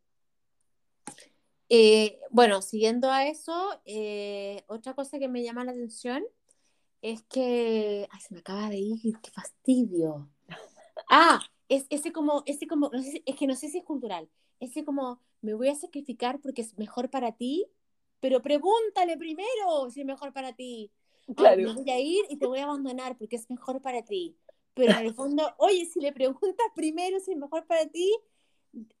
Eh, 1.69 2.19
bueno, 2.29 2.61
siguiendo 2.61 3.09
a 3.11 3.25
eso, 3.25 3.81
eh, 3.85 4.63
otra 4.67 4.93
cosa 4.93 5.19
que 5.19 5.27
me 5.27 5.43
llama 5.43 5.63
la 5.65 5.71
atención 5.71 6.23
es 7.01 7.23
que... 7.23 8.07
Ay, 8.11 8.21
se 8.21 8.33
me 8.33 8.39
acaba 8.39 8.69
de 8.69 8.77
ir, 8.77 9.19
qué 9.21 9.31
fastidio. 9.31 10.29
Ah, 11.09 11.41
es 11.75 11.87
ese 11.89 12.11
como, 12.11 12.43
ese 12.45 12.67
como, 12.67 12.91
es 12.93 13.35
que 13.35 13.47
no 13.47 13.55
sé 13.55 13.69
si 13.69 13.79
es 13.79 13.83
cultural, 13.83 14.29
ese 14.59 14.83
como, 14.85 15.19
me 15.41 15.53
voy 15.53 15.69
a 15.69 15.75
sacrificar 15.75 16.39
porque 16.39 16.61
es 16.61 16.77
mejor 16.77 17.09
para 17.09 17.33
ti, 17.33 17.65
pero 18.19 18.41
pregúntale 18.41 19.17
primero 19.17 19.89
si 19.89 20.01
es 20.01 20.05
mejor 20.05 20.31
para 20.33 20.53
ti. 20.53 20.91
Claro. 21.35 21.61
me 21.61 21.73
voy 21.73 21.89
a 21.89 21.99
ir 21.99 22.25
y 22.29 22.37
te 22.37 22.45
voy 22.45 22.59
a 22.59 22.63
abandonar 22.63 23.17
porque 23.17 23.37
es 23.37 23.49
mejor 23.49 23.81
para 23.81 24.03
ti. 24.03 24.37
Pero 24.73 24.91
en 24.93 25.05
el 25.05 25.13
fondo, 25.13 25.43
oye, 25.57 25.85
si 25.85 25.99
le 25.99 26.11
preguntas 26.11 26.65
primero 26.75 27.19
si 27.19 27.31
es 27.31 27.37
mejor 27.37 27.65
para 27.65 27.87
ti, 27.87 28.13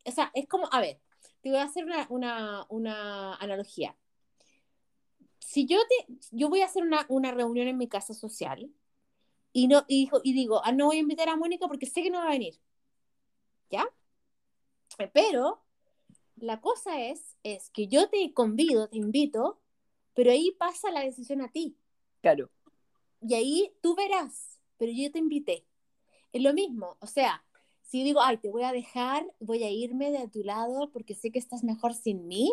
o 0.05 0.11
sea, 0.11 0.31
es 0.33 0.47
como, 0.47 0.67
a 0.71 0.81
ver, 0.81 0.99
te 1.41 1.49
voy 1.49 1.59
a 1.59 1.63
hacer 1.63 1.85
una, 1.85 2.07
una, 2.09 2.65
una 2.69 3.35
analogía. 3.35 3.95
Si 5.39 5.65
yo, 5.65 5.77
te, 5.87 6.13
yo 6.31 6.49
voy 6.49 6.61
a 6.61 6.65
hacer 6.65 6.83
una, 6.83 7.05
una 7.09 7.31
reunión 7.31 7.67
en 7.67 7.77
mi 7.77 7.87
casa 7.87 8.13
social, 8.13 8.69
y, 9.53 9.67
no, 9.67 9.85
y, 9.87 10.09
y 10.23 10.33
digo, 10.33 10.61
ah, 10.63 10.71
no 10.71 10.87
voy 10.87 10.97
a 10.97 11.01
invitar 11.01 11.29
a 11.29 11.37
Mónica 11.37 11.67
porque 11.67 11.85
sé 11.85 12.01
que 12.01 12.09
no 12.09 12.19
va 12.19 12.25
a 12.25 12.31
venir. 12.31 12.59
¿Ya? 13.69 13.87
Pero 15.13 15.63
la 16.35 16.59
cosa 16.59 17.01
es, 17.01 17.37
es 17.43 17.69
que 17.69 17.87
yo 17.87 18.09
te 18.09 18.33
convido, 18.33 18.89
te 18.89 18.97
invito, 18.97 19.59
pero 20.13 20.31
ahí 20.31 20.51
pasa 20.51 20.91
la 20.91 21.01
decisión 21.01 21.41
a 21.41 21.49
ti. 21.49 21.77
Claro. 22.21 22.49
Y 23.21 23.33
ahí 23.33 23.73
tú 23.81 23.95
verás, 23.95 24.59
pero 24.77 24.91
yo 24.91 25.11
te 25.11 25.19
invité. 25.19 25.65
Es 26.31 26.41
lo 26.41 26.53
mismo, 26.53 26.97
o 26.99 27.07
sea, 27.07 27.43
si 27.83 28.03
digo, 28.03 28.21
ay, 28.21 28.37
te 28.37 28.49
voy 28.49 28.63
a 28.63 28.71
dejar, 28.71 29.25
voy 29.39 29.63
a 29.63 29.69
irme 29.69 30.09
de 30.09 30.27
tu 30.27 30.43
lado 30.43 30.89
porque 30.91 31.13
sé 31.13 31.31
que 31.31 31.37
estás 31.37 31.63
mejor 31.63 31.93
sin 31.93 32.27
mí, 32.27 32.51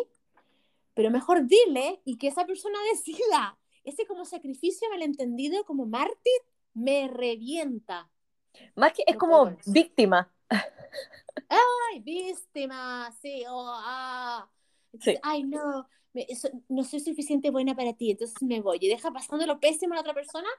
pero 0.93 1.09
mejor 1.09 1.47
dile 1.47 1.99
y 2.05 2.17
que 2.17 2.27
esa 2.27 2.45
persona 2.45 2.77
decida. 2.93 3.57
Ese 3.83 4.05
como 4.05 4.25
sacrificio 4.25 4.87
malentendido, 4.91 5.65
como 5.65 5.87
mártir, 5.87 6.39
me 6.73 7.07
revienta. 7.07 8.09
Más 8.75 8.93
que 8.93 9.03
es 9.05 9.17
como 9.17 9.55
víctima. 9.65 10.31
Ay, 10.49 11.99
víctima, 12.01 13.11
sí, 13.21 13.43
oh, 13.47 13.73
ah. 13.75 14.49
Ay, 15.23 15.43
no, 15.43 15.87
no 16.67 16.83
soy 16.83 16.99
suficiente 16.99 17.49
buena 17.49 17.75
para 17.75 17.93
ti, 17.93 18.11
entonces 18.11 18.41
me 18.41 18.59
voy 18.59 18.77
y 18.81 18.89
deja 18.89 19.11
pasando 19.11 19.45
lo 19.45 19.59
pésimo 19.59 19.93
a 19.93 19.95
la 19.95 20.01
otra 20.01 20.13
persona 20.13 20.49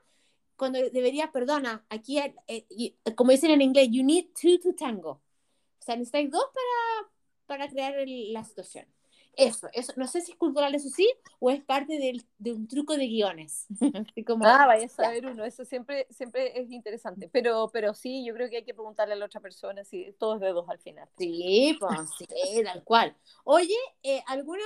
cuando 0.57 0.79
debería, 0.79 1.33
perdona, 1.33 1.85
aquí, 1.89 2.19
eh, 2.19 2.35
eh, 2.47 2.95
como 3.17 3.33
dicen 3.33 3.51
en 3.51 3.63
inglés, 3.63 3.89
you 3.91 4.05
need 4.05 4.27
two 4.41 4.59
to 4.61 4.75
tango. 4.75 5.11
O 5.11 5.85
sea, 5.85 5.97
necesitáis 5.97 6.31
dos 6.31 6.45
para, 6.55 7.11
para 7.47 7.69
crear 7.69 7.95
la 8.07 8.45
situación. 8.45 8.87
Eso, 9.35 9.69
eso, 9.73 9.93
no 9.97 10.07
sé 10.07 10.21
si 10.21 10.33
es 10.33 10.39
cultural 10.39 10.75
eso 10.75 10.91
sí, 10.91 11.11
o 11.41 11.51
es 11.51 11.63
parte 11.63 11.99
del, 11.99 12.25
de 12.39 12.53
un 12.53 12.69
truco 12.69 12.97
de 12.97 13.07
guiones. 13.07 13.67
Como, 14.27 14.47
ah, 14.47 14.67
vaya 14.67 14.87
a 14.87 14.89
saber 14.89 15.27
uno, 15.27 15.45
eso 15.45 15.65
siempre, 15.65 16.07
siempre 16.11 16.61
es 16.61 16.71
interesante. 16.71 17.31
Pero, 17.33 17.71
pero 17.73 17.95
sí, 17.95 18.25
yo 18.27 18.35
creo 18.35 18.51
que 18.51 18.59
hay 18.59 18.65
que 18.65 18.75
preguntarle 18.75 19.15
a 19.15 19.17
la 19.17 19.27
otra 19.27 19.41
persona 19.41 19.85
si 19.85 20.13
todos 20.19 20.41
de 20.41 20.49
dos 20.49 20.69
al 20.69 20.79
final. 20.79 21.09
Sí, 21.17 21.77
pues 21.81 22.11
sí, 22.19 22.27
tal 22.63 22.85
cual. 22.85 23.17
Oye, 23.45 23.77
eh, 24.03 24.23
¿alguna 24.27 24.65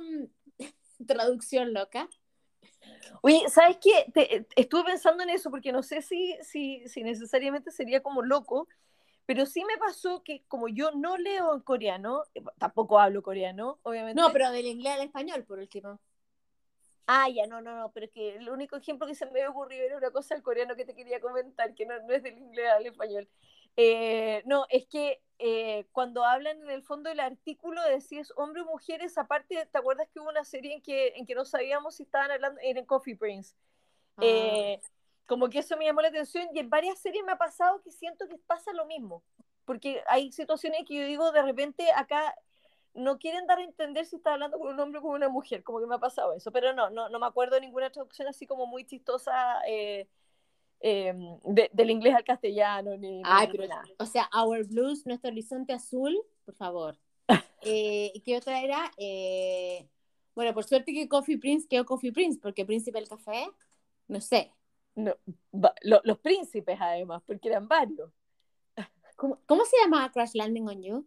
mm, 0.00 0.58
traducción 1.06 1.72
loca? 1.72 2.08
Oye, 3.22 3.48
¿sabes 3.48 3.78
qué? 3.80 4.44
estuve 4.54 4.84
pensando 4.84 5.22
en 5.22 5.30
eso 5.30 5.50
porque 5.50 5.72
no 5.72 5.82
sé 5.82 6.02
si, 6.02 6.36
si, 6.42 6.86
si 6.88 7.02
necesariamente 7.02 7.70
sería 7.70 8.02
como 8.02 8.20
loco, 8.20 8.68
pero 9.26 9.46
sí 9.46 9.64
me 9.64 9.78
pasó 9.78 10.22
que 10.22 10.44
como 10.48 10.68
yo 10.68 10.90
no 10.92 11.16
leo 11.16 11.54
en 11.54 11.60
coreano, 11.60 12.24
eh, 12.34 12.42
tampoco 12.58 12.98
hablo 12.98 13.22
coreano, 13.22 13.78
obviamente. 13.82 14.20
No, 14.20 14.32
pero 14.32 14.50
del 14.50 14.66
inglés 14.66 14.94
al 14.94 15.02
español, 15.02 15.44
por 15.44 15.58
último. 15.58 16.00
Ah, 17.06 17.28
ya, 17.28 17.46
no, 17.46 17.60
no, 17.60 17.76
no, 17.76 17.92
pero 17.92 18.06
es 18.06 18.12
que 18.12 18.36
el 18.36 18.48
único 18.48 18.76
ejemplo 18.76 19.06
que 19.06 19.14
se 19.14 19.26
me 19.26 19.46
ocurrió 19.46 19.82
era 19.84 19.96
una 19.96 20.10
cosa 20.10 20.34
del 20.34 20.42
coreano 20.42 20.74
que 20.74 20.86
te 20.86 20.94
quería 20.94 21.20
comentar, 21.20 21.74
que 21.74 21.84
no, 21.84 22.00
no 22.02 22.14
es 22.14 22.22
del 22.22 22.38
inglés 22.38 22.66
al 22.70 22.86
español. 22.86 23.28
Eh, 23.76 24.42
no, 24.46 24.66
es 24.70 24.86
que 24.86 25.20
eh, 25.38 25.86
cuando 25.92 26.24
hablan 26.24 26.62
en 26.62 26.70
el 26.70 26.82
fondo 26.82 27.10
del 27.10 27.20
artículo 27.20 27.82
de 27.82 28.00
si 28.00 28.18
es 28.18 28.32
hombre 28.36 28.62
o 28.62 28.66
mujer, 28.66 29.02
esa 29.02 29.26
parte, 29.26 29.66
¿te 29.70 29.78
acuerdas 29.78 30.08
que 30.12 30.20
hubo 30.20 30.30
una 30.30 30.44
serie 30.44 30.74
en 30.74 30.82
que, 30.82 31.08
en 31.16 31.26
que 31.26 31.34
no 31.34 31.44
sabíamos 31.44 31.96
si 31.96 32.04
estaban 32.04 32.30
hablando 32.30 32.60
en 32.62 32.84
Coffee 32.86 33.16
Prince? 33.16 33.54
Ah 34.16 34.78
como 35.26 35.48
que 35.48 35.60
eso 35.60 35.76
me 35.76 35.86
llamó 35.86 36.02
la 36.02 36.08
atención 36.08 36.48
y 36.52 36.58
en 36.58 36.70
varias 36.70 36.98
series 36.98 37.24
me 37.24 37.32
ha 37.32 37.38
pasado 37.38 37.80
que 37.82 37.90
siento 37.90 38.28
que 38.28 38.38
pasa 38.38 38.72
lo 38.72 38.86
mismo, 38.86 39.22
porque 39.64 40.02
hay 40.06 40.32
situaciones 40.32 40.84
que 40.86 40.94
yo 40.96 41.06
digo 41.06 41.32
de 41.32 41.42
repente 41.42 41.90
acá 41.96 42.34
no 42.94 43.18
quieren 43.18 43.46
dar 43.46 43.58
a 43.58 43.64
entender 43.64 44.06
si 44.06 44.16
está 44.16 44.34
hablando 44.34 44.58
con 44.58 44.68
un 44.68 44.80
hombre 44.80 45.00
o 45.00 45.02
con 45.02 45.12
una 45.12 45.28
mujer, 45.28 45.62
como 45.64 45.80
que 45.80 45.86
me 45.86 45.96
ha 45.96 45.98
pasado 45.98 46.32
eso, 46.32 46.52
pero 46.52 46.72
no, 46.72 46.90
no, 46.90 47.08
no 47.08 47.18
me 47.18 47.26
acuerdo 47.26 47.56
de 47.56 47.62
ninguna 47.62 47.90
traducción 47.90 48.28
así 48.28 48.46
como 48.46 48.66
muy 48.66 48.84
chistosa 48.84 49.60
eh, 49.66 50.06
em, 50.80 51.38
del 51.42 51.90
inglés 51.90 52.14
al 52.14 52.24
castellano. 52.24 52.96
Ni, 52.96 53.20
Ay, 53.24 53.48
pero 53.50 53.66
nada. 53.66 53.82
O 53.98 54.06
sea, 54.06 54.30
Our 54.32 54.64
Blues, 54.66 55.04
nuestro 55.06 55.30
horizonte 55.30 55.72
azul, 55.72 56.16
por 56.44 56.54
favor. 56.54 56.96
eh, 57.62 58.12
¿Qué 58.24 58.36
otra 58.36 58.62
era? 58.62 58.92
Eh, 58.96 59.88
bueno, 60.36 60.54
por 60.54 60.64
suerte 60.64 60.92
que 60.92 61.08
Coffee 61.08 61.38
Prince 61.38 61.66
quedó 61.68 61.84
Coffee 61.84 62.12
Prince, 62.12 62.38
porque 62.40 62.64
Príncipe 62.64 62.98
del 62.98 63.08
Café, 63.08 63.48
no 64.06 64.20
sé, 64.20 64.52
no, 64.94 65.14
los 65.82 66.18
príncipes 66.18 66.78
además, 66.80 67.22
porque 67.26 67.48
eran 67.48 67.68
varios. 67.68 68.10
¿Cómo, 69.16 69.64
se 69.64 69.76
llamaba 69.82 70.10
Crash 70.10 70.34
Landing 70.34 70.68
on 70.68 70.82
You? 70.82 71.06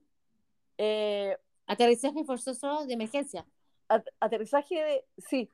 Eh, 0.77 1.37
Aterrizaje 1.67 2.23
forzoso 2.23 2.85
de 2.85 2.93
emergencia. 2.93 3.45
aterrizaje 4.19 4.75
de. 4.75 5.05
Sí, 5.17 5.51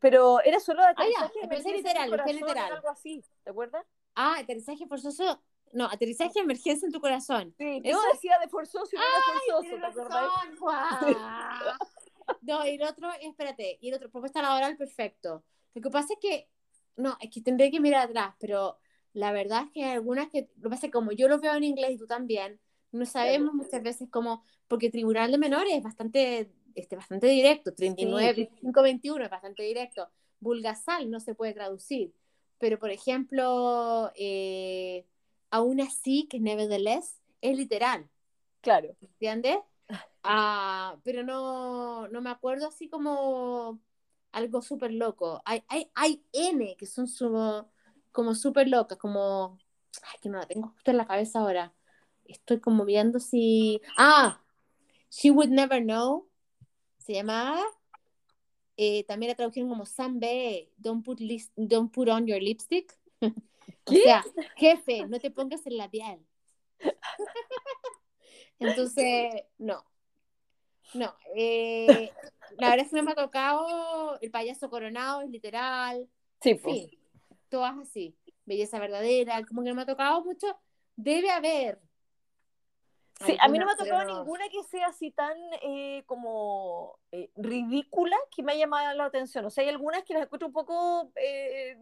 pero 0.00 0.40
era 0.42 0.60
solo 0.60 0.82
Ah, 0.82 0.90
aterrizaje 0.90 1.32
ya, 1.34 1.40
de 1.40 1.46
emergencia 1.46 1.76
literal, 1.76 2.04
en 2.04 2.10
tu 2.10 2.16
corazón, 2.16 2.34
literal. 2.36 2.72
algo 2.72 2.88
así, 2.88 3.24
¿te 3.42 3.50
acuerdas? 3.50 3.84
Ah, 4.14 4.36
aterrizaje 4.38 4.86
forzoso. 4.86 5.42
No, 5.72 5.86
aterrizaje 5.86 6.32
de 6.34 6.40
emergencia 6.40 6.86
en 6.86 6.92
tu 6.92 7.00
corazón. 7.00 7.54
Sí, 7.58 7.80
Eso- 7.84 8.00
decía 8.12 8.38
de 8.38 8.48
forzoso 8.48 8.88
y 8.92 8.98
no 8.98 9.02
era 9.02 9.60
forzoso, 9.60 10.50
¿te 10.50 10.56
Juan. 10.56 11.16
No, 12.42 12.64
y 12.66 12.70
el 12.76 12.82
otro, 12.82 13.10
espérate, 13.20 13.78
y 13.80 13.88
el 13.88 13.94
otro, 13.94 14.10
propuesta 14.10 14.40
laboral, 14.42 14.76
perfecto. 14.76 15.42
Lo 15.74 15.82
que 15.82 15.90
pasa 15.90 16.14
es 16.14 16.18
que, 16.20 16.48
no, 16.96 17.16
es 17.20 17.30
que 17.30 17.40
tendré 17.40 17.70
que 17.70 17.80
mirar 17.80 18.08
atrás, 18.08 18.34
pero 18.38 18.78
la 19.12 19.32
verdad 19.32 19.64
es 19.64 19.70
que 19.72 19.84
hay 19.84 19.92
algunas 19.92 20.28
que, 20.30 20.48
lo 20.56 20.64
que 20.64 20.68
pasa 20.68 20.86
es 20.86 20.90
que 20.90 20.90
como 20.90 21.12
yo 21.12 21.28
lo 21.28 21.38
veo 21.40 21.54
en 21.54 21.64
inglés 21.64 21.92
y 21.92 21.98
tú 21.98 22.06
también, 22.06 22.60
no 22.92 23.06
sabemos 23.06 23.54
muchas 23.54 23.82
veces 23.82 24.08
cómo, 24.10 24.44
porque 24.68 24.90
Tribunal 24.90 25.30
de 25.30 25.38
Menores 25.38 25.74
es 25.74 25.82
bastante, 25.82 26.50
este, 26.74 26.96
bastante 26.96 27.26
directo, 27.26 27.74
39, 27.74 28.32
25, 28.34 28.82
21 28.82 29.24
es 29.24 29.30
bastante 29.30 29.62
directo. 29.62 30.08
Vulgasal 30.40 31.10
no 31.10 31.20
se 31.20 31.34
puede 31.34 31.54
traducir, 31.54 32.12
pero 32.58 32.78
por 32.78 32.90
ejemplo, 32.90 34.12
eh, 34.16 35.06
aún 35.50 35.80
así, 35.80 36.26
que 36.28 36.40
nevertheless, 36.40 37.20
es 37.40 37.56
literal. 37.56 38.08
Claro. 38.60 38.96
¿entiendes? 39.00 39.58
Ah, 40.22 40.96
pero 41.04 41.22
no, 41.22 42.08
no 42.08 42.20
me 42.20 42.30
acuerdo 42.30 42.66
así 42.66 42.88
como 42.88 43.78
algo 44.36 44.60
súper 44.60 44.92
loco. 44.92 45.40
Hay, 45.46 45.64
hay, 45.68 45.90
hay 45.94 46.22
N 46.32 46.76
que 46.76 46.86
son 46.86 47.08
su- 47.08 47.66
como 48.12 48.34
súper 48.34 48.68
locas, 48.68 48.98
como... 48.98 49.58
Ay, 50.02 50.18
que 50.20 50.28
no 50.28 50.38
la 50.38 50.46
tengo 50.46 50.68
justo 50.68 50.90
en 50.90 50.98
la 50.98 51.06
cabeza 51.06 51.40
ahora. 51.40 51.72
Estoy 52.26 52.60
como 52.60 52.84
viendo 52.84 53.18
si... 53.18 53.80
Ah, 53.96 54.42
She 55.10 55.30
Would 55.30 55.48
Never 55.48 55.82
Know. 55.82 56.28
Se 56.98 57.14
llamaba. 57.14 57.62
Eh, 58.76 59.04
también 59.04 59.30
la 59.30 59.36
tradujeron 59.36 59.70
como 59.70 59.86
Sam 59.86 60.20
B. 60.20 60.70
Don't 60.76 61.02
put, 61.02 61.18
don't 61.56 61.90
put 61.90 62.08
on 62.08 62.26
your 62.26 62.40
lipstick. 62.40 62.98
O 63.88 63.92
sea, 63.92 64.24
jefe, 64.56 65.06
no 65.06 65.18
te 65.20 65.30
pongas 65.30 65.64
el 65.66 65.76
labial. 65.76 66.18
Entonces, 68.58 69.32
no. 69.58 69.84
No. 70.94 71.14
eh, 71.36 72.10
la 72.58 72.70
verdad 72.70 72.86
es 72.86 72.90
que 72.90 72.96
no 72.96 73.02
me 73.02 73.12
ha 73.12 73.16
tocado 73.16 74.18
el 74.20 74.30
payaso 74.30 74.70
coronado, 74.70 75.22
es 75.22 75.30
literal. 75.30 76.08
Sí, 76.40 76.54
pues. 76.54 76.88
todas 77.48 77.76
así. 77.78 78.16
Belleza 78.44 78.78
verdadera, 78.78 79.44
como 79.44 79.62
que 79.62 79.70
no 79.70 79.74
me 79.74 79.82
ha 79.82 79.86
tocado 79.86 80.22
mucho. 80.24 80.46
Debe 80.94 81.30
haber. 81.30 81.80
Sí, 83.24 83.36
a 83.40 83.48
mí 83.48 83.58
no 83.58 83.64
me 83.66 83.72
ha 83.72 83.76
tocado 83.76 84.04
pero- 84.04 84.18
ninguna 84.18 84.48
que 84.50 84.62
sea 84.64 84.88
así 84.88 85.10
tan 85.10 85.36
eh, 85.62 86.04
como 86.06 86.98
eh, 87.12 87.30
ridícula 87.36 88.16
que 88.30 88.42
me 88.42 88.52
haya 88.52 88.64
llamado 88.66 88.94
la 88.94 89.06
atención. 89.06 89.44
O 89.46 89.50
sea, 89.50 89.64
hay 89.64 89.70
algunas 89.70 90.04
que 90.04 90.14
las 90.14 90.24
encuentro 90.24 90.48
un 90.48 90.52
poco 90.52 91.10
eh, 91.16 91.78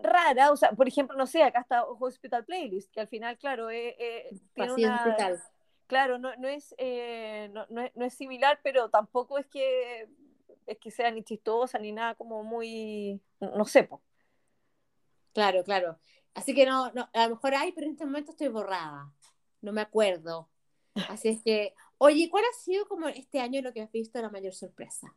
raras. 0.00 0.50
O 0.52 0.56
sea, 0.56 0.70
por 0.72 0.86
ejemplo, 0.86 1.16
no 1.16 1.26
sé, 1.26 1.42
acá 1.42 1.60
está 1.60 1.84
Hospital 1.84 2.44
Playlist, 2.44 2.92
que 2.92 3.00
al 3.00 3.08
final, 3.08 3.36
claro, 3.36 3.68
eh, 3.70 4.30
tiene 4.54 4.72
una... 4.72 5.16
tal. 5.16 5.42
Claro, 5.86 6.18
no, 6.18 6.34
no, 6.36 6.48
es, 6.48 6.74
eh, 6.78 7.50
no, 7.52 7.66
no 7.68 7.82
es, 7.82 7.94
no 7.94 8.04
es 8.04 8.14
similar, 8.14 8.60
pero 8.62 8.88
tampoco 8.88 9.38
es 9.38 9.46
que, 9.46 10.08
es 10.66 10.78
que 10.78 10.90
sea 10.90 11.10
ni 11.10 11.22
chistosa 11.22 11.78
ni 11.78 11.92
nada 11.92 12.14
como 12.14 12.42
muy, 12.42 13.20
no 13.40 13.64
sé, 13.64 13.84
po. 13.84 14.02
Claro, 15.34 15.64
claro. 15.64 15.98
Así 16.34 16.54
que 16.54 16.64
no, 16.64 16.90
no, 16.92 17.08
a 17.12 17.24
lo 17.24 17.34
mejor 17.34 17.54
hay, 17.54 17.72
pero 17.72 17.86
en 17.86 17.92
este 17.92 18.06
momento 18.06 18.30
estoy 18.30 18.48
borrada. 18.48 19.12
No 19.60 19.72
me 19.72 19.80
acuerdo. 19.82 20.48
Así 21.08 21.28
es 21.28 21.42
que, 21.42 21.74
oye, 21.98 22.28
¿cuál 22.30 22.44
ha 22.44 22.58
sido 22.58 22.86
como 22.88 23.08
este 23.08 23.40
año 23.40 23.60
lo 23.62 23.72
que 23.72 23.82
has 23.82 23.92
visto 23.92 24.20
la 24.20 24.30
mayor 24.30 24.54
sorpresa? 24.54 25.14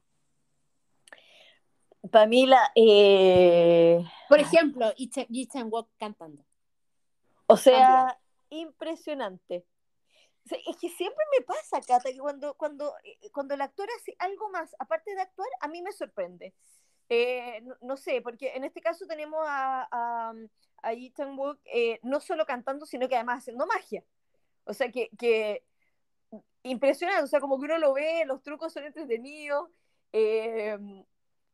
Para 2.11 2.27
mí 2.27 2.45
la... 2.45 2.71
eh, 2.75 4.03
Por 4.29 4.39
ejemplo, 4.39 4.93
Ethan 4.97 5.67
Walk 5.71 5.89
cantando. 5.97 6.45
O 7.47 7.57
sea, 7.57 8.19
impresionante. 8.49 9.65
Es 10.51 10.77
que 10.77 10.89
siempre 10.89 11.23
me 11.37 11.43
pasa, 11.45 11.81
Cata, 11.81 12.11
que 12.11 12.19
cuando, 12.19 12.53
cuando, 12.55 12.93
eh, 13.03 13.29
cuando 13.31 13.55
el 13.55 13.61
actor 13.61 13.87
hace 13.99 14.15
algo 14.19 14.49
más, 14.49 14.75
aparte 14.79 15.15
de 15.15 15.21
actuar, 15.21 15.49
a 15.61 15.67
mí 15.67 15.81
me 15.81 15.91
sorprende. 15.91 16.53
Eh, 17.09 17.63
no, 17.81 17.97
sé, 17.97 18.21
porque 18.21 18.53
en 18.55 18.63
este 18.63 18.81
caso 18.81 19.05
tenemos 19.07 19.43
a, 19.47 19.87
a, 19.91 20.33
a 20.83 20.93
Ethan 20.93 21.35
Hawke, 21.37 21.61
eh, 21.65 21.99
no 22.03 22.19
solo 22.19 22.45
cantando, 22.45 22.85
sino 22.85 23.07
que 23.07 23.15
además 23.15 23.39
haciendo 23.39 23.65
magia. 23.67 24.03
O 24.65 24.73
sea, 24.73 24.91
que, 24.91 25.09
que 25.17 25.63
impresionante, 26.63 27.23
o 27.23 27.27
sea, 27.27 27.39
como 27.39 27.59
que 27.59 27.65
uno 27.65 27.77
lo 27.77 27.93
ve, 27.93 28.23
los 28.25 28.41
trucos 28.43 28.73
son 28.73 28.85
entretenidos. 28.85 29.69
eh, 30.13 30.77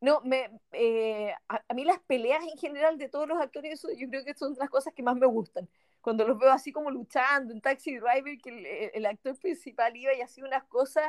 no, 0.01 0.21
me, 0.21 0.49
eh, 0.71 1.33
a, 1.47 1.63
a 1.67 1.73
mí 1.75 1.85
las 1.85 1.99
peleas 2.01 2.43
en 2.43 2.57
general 2.57 2.97
de 2.97 3.07
todos 3.09 3.27
los 3.27 3.39
actores, 3.39 3.81
yo 3.97 4.09
creo 4.09 4.25
que 4.25 4.33
son 4.33 4.55
las 4.57 4.69
cosas 4.69 4.93
que 4.95 5.03
más 5.03 5.15
me 5.15 5.27
gustan 5.27 5.69
cuando 6.01 6.27
los 6.27 6.37
veo 6.39 6.51
así 6.51 6.71
como 6.71 6.91
luchando 6.91 7.53
en 7.53 7.61
Taxi 7.61 7.97
Driver, 7.97 8.37
que 8.39 8.49
el, 8.49 8.65
el 8.95 9.05
actor 9.05 9.37
principal 9.39 9.95
iba 9.95 10.13
y 10.13 10.21
hacía 10.21 10.45
unas 10.45 10.63
cosas, 10.65 11.05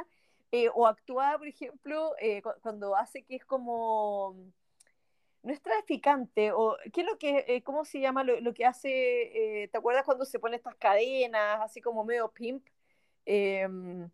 eh, 0.52 0.68
o 0.74 0.86
actuaba, 0.86 1.38
por 1.38 1.48
ejemplo, 1.48 2.14
eh, 2.20 2.42
cu- 2.42 2.50
cuando 2.62 2.96
hace 2.96 3.22
que 3.24 3.36
es 3.36 3.44
como, 3.44 4.36
no 5.42 5.52
es 5.52 5.60
traficante, 5.62 6.52
o 6.52 6.76
¿qué 6.92 7.00
es 7.00 7.06
lo 7.06 7.18
que, 7.18 7.44
eh, 7.48 7.62
cómo 7.62 7.84
se 7.84 8.00
llama 8.00 8.22
lo, 8.24 8.40
lo 8.40 8.54
que 8.54 8.64
hace, 8.64 9.62
eh, 9.64 9.68
¿te 9.68 9.78
acuerdas 9.78 10.04
cuando 10.04 10.24
se 10.24 10.38
pone 10.38 10.56
estas 10.56 10.76
cadenas, 10.76 11.60
así 11.60 11.80
como 11.80 12.04
medio 12.04 12.30
pimp? 12.30 12.64
Em, 13.26 14.10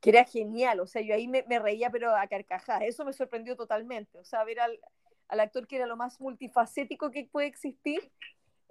que 0.00 0.10
era 0.10 0.24
genial, 0.24 0.80
o 0.80 0.86
sea, 0.86 1.02
yo 1.02 1.14
ahí 1.14 1.28
me, 1.28 1.44
me 1.48 1.58
reía 1.60 1.90
pero 1.90 2.14
a 2.16 2.26
carcajadas, 2.28 2.82
eso 2.84 3.04
me 3.04 3.12
sorprendió 3.14 3.56
totalmente, 3.56 4.18
o 4.18 4.24
sea, 4.24 4.44
ver 4.44 4.60
al, 4.60 4.80
al 5.28 5.40
actor 5.40 5.66
que 5.68 5.76
era 5.76 5.86
lo 5.86 5.96
más 5.96 6.20
multifacético 6.20 7.10
que 7.10 7.26
puede 7.32 7.48
existir, 7.48 8.12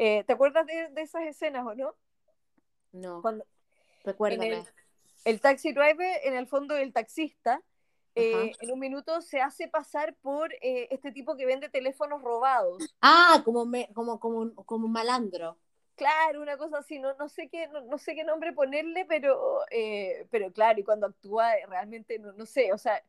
eh, 0.01 0.23
¿te 0.25 0.33
acuerdas 0.33 0.65
de, 0.67 0.89
de 0.89 1.01
esas 1.03 1.23
escenas 1.23 1.65
o 1.65 1.75
no? 1.75 1.95
No, 2.93 3.21
Cuando 3.21 3.45
recuérdame. 4.05 4.45
el, 4.45 4.67
el 5.25 5.41
taxi 5.41 5.73
driver, 5.73 6.19
en 6.23 6.35
el 6.35 6.47
fondo 6.47 6.75
el 6.77 6.93
taxista, 6.93 7.61
eh, 8.15 8.57
en 8.59 8.71
un 8.71 8.79
minuto 8.79 9.21
se 9.21 9.41
hace 9.41 9.67
pasar 9.67 10.15
por 10.21 10.53
eh, 10.61 10.87
este 10.91 11.11
tipo 11.11 11.37
que 11.37 11.45
vende 11.45 11.69
teléfonos 11.69 12.21
robados. 12.21 12.95
Ah, 13.01 13.41
como, 13.45 13.65
me, 13.65 13.87
como, 13.93 14.19
como, 14.19 14.39
un- 14.39 14.55
como 14.55 14.85
un 14.87 14.91
malandro. 14.91 15.57
Claro, 15.95 16.41
una 16.41 16.57
cosa 16.57 16.79
así, 16.79 16.97
no, 16.99 17.13
no, 17.15 17.29
sé, 17.29 17.47
qué, 17.49 17.67
no, 17.67 17.81
no 17.81 17.97
sé 17.99 18.15
qué 18.15 18.23
nombre 18.23 18.53
ponerle, 18.53 19.05
pero, 19.05 19.61
eh, 19.69 20.25
pero 20.31 20.51
claro, 20.51 20.79
y 20.79 20.83
cuando 20.83 21.05
actúa 21.07 21.55
eh, 21.57 21.65
realmente, 21.67 22.17
no, 22.17 22.31
no 22.33 22.45
sé, 22.47 22.73
o 22.73 22.77
sea, 22.79 23.03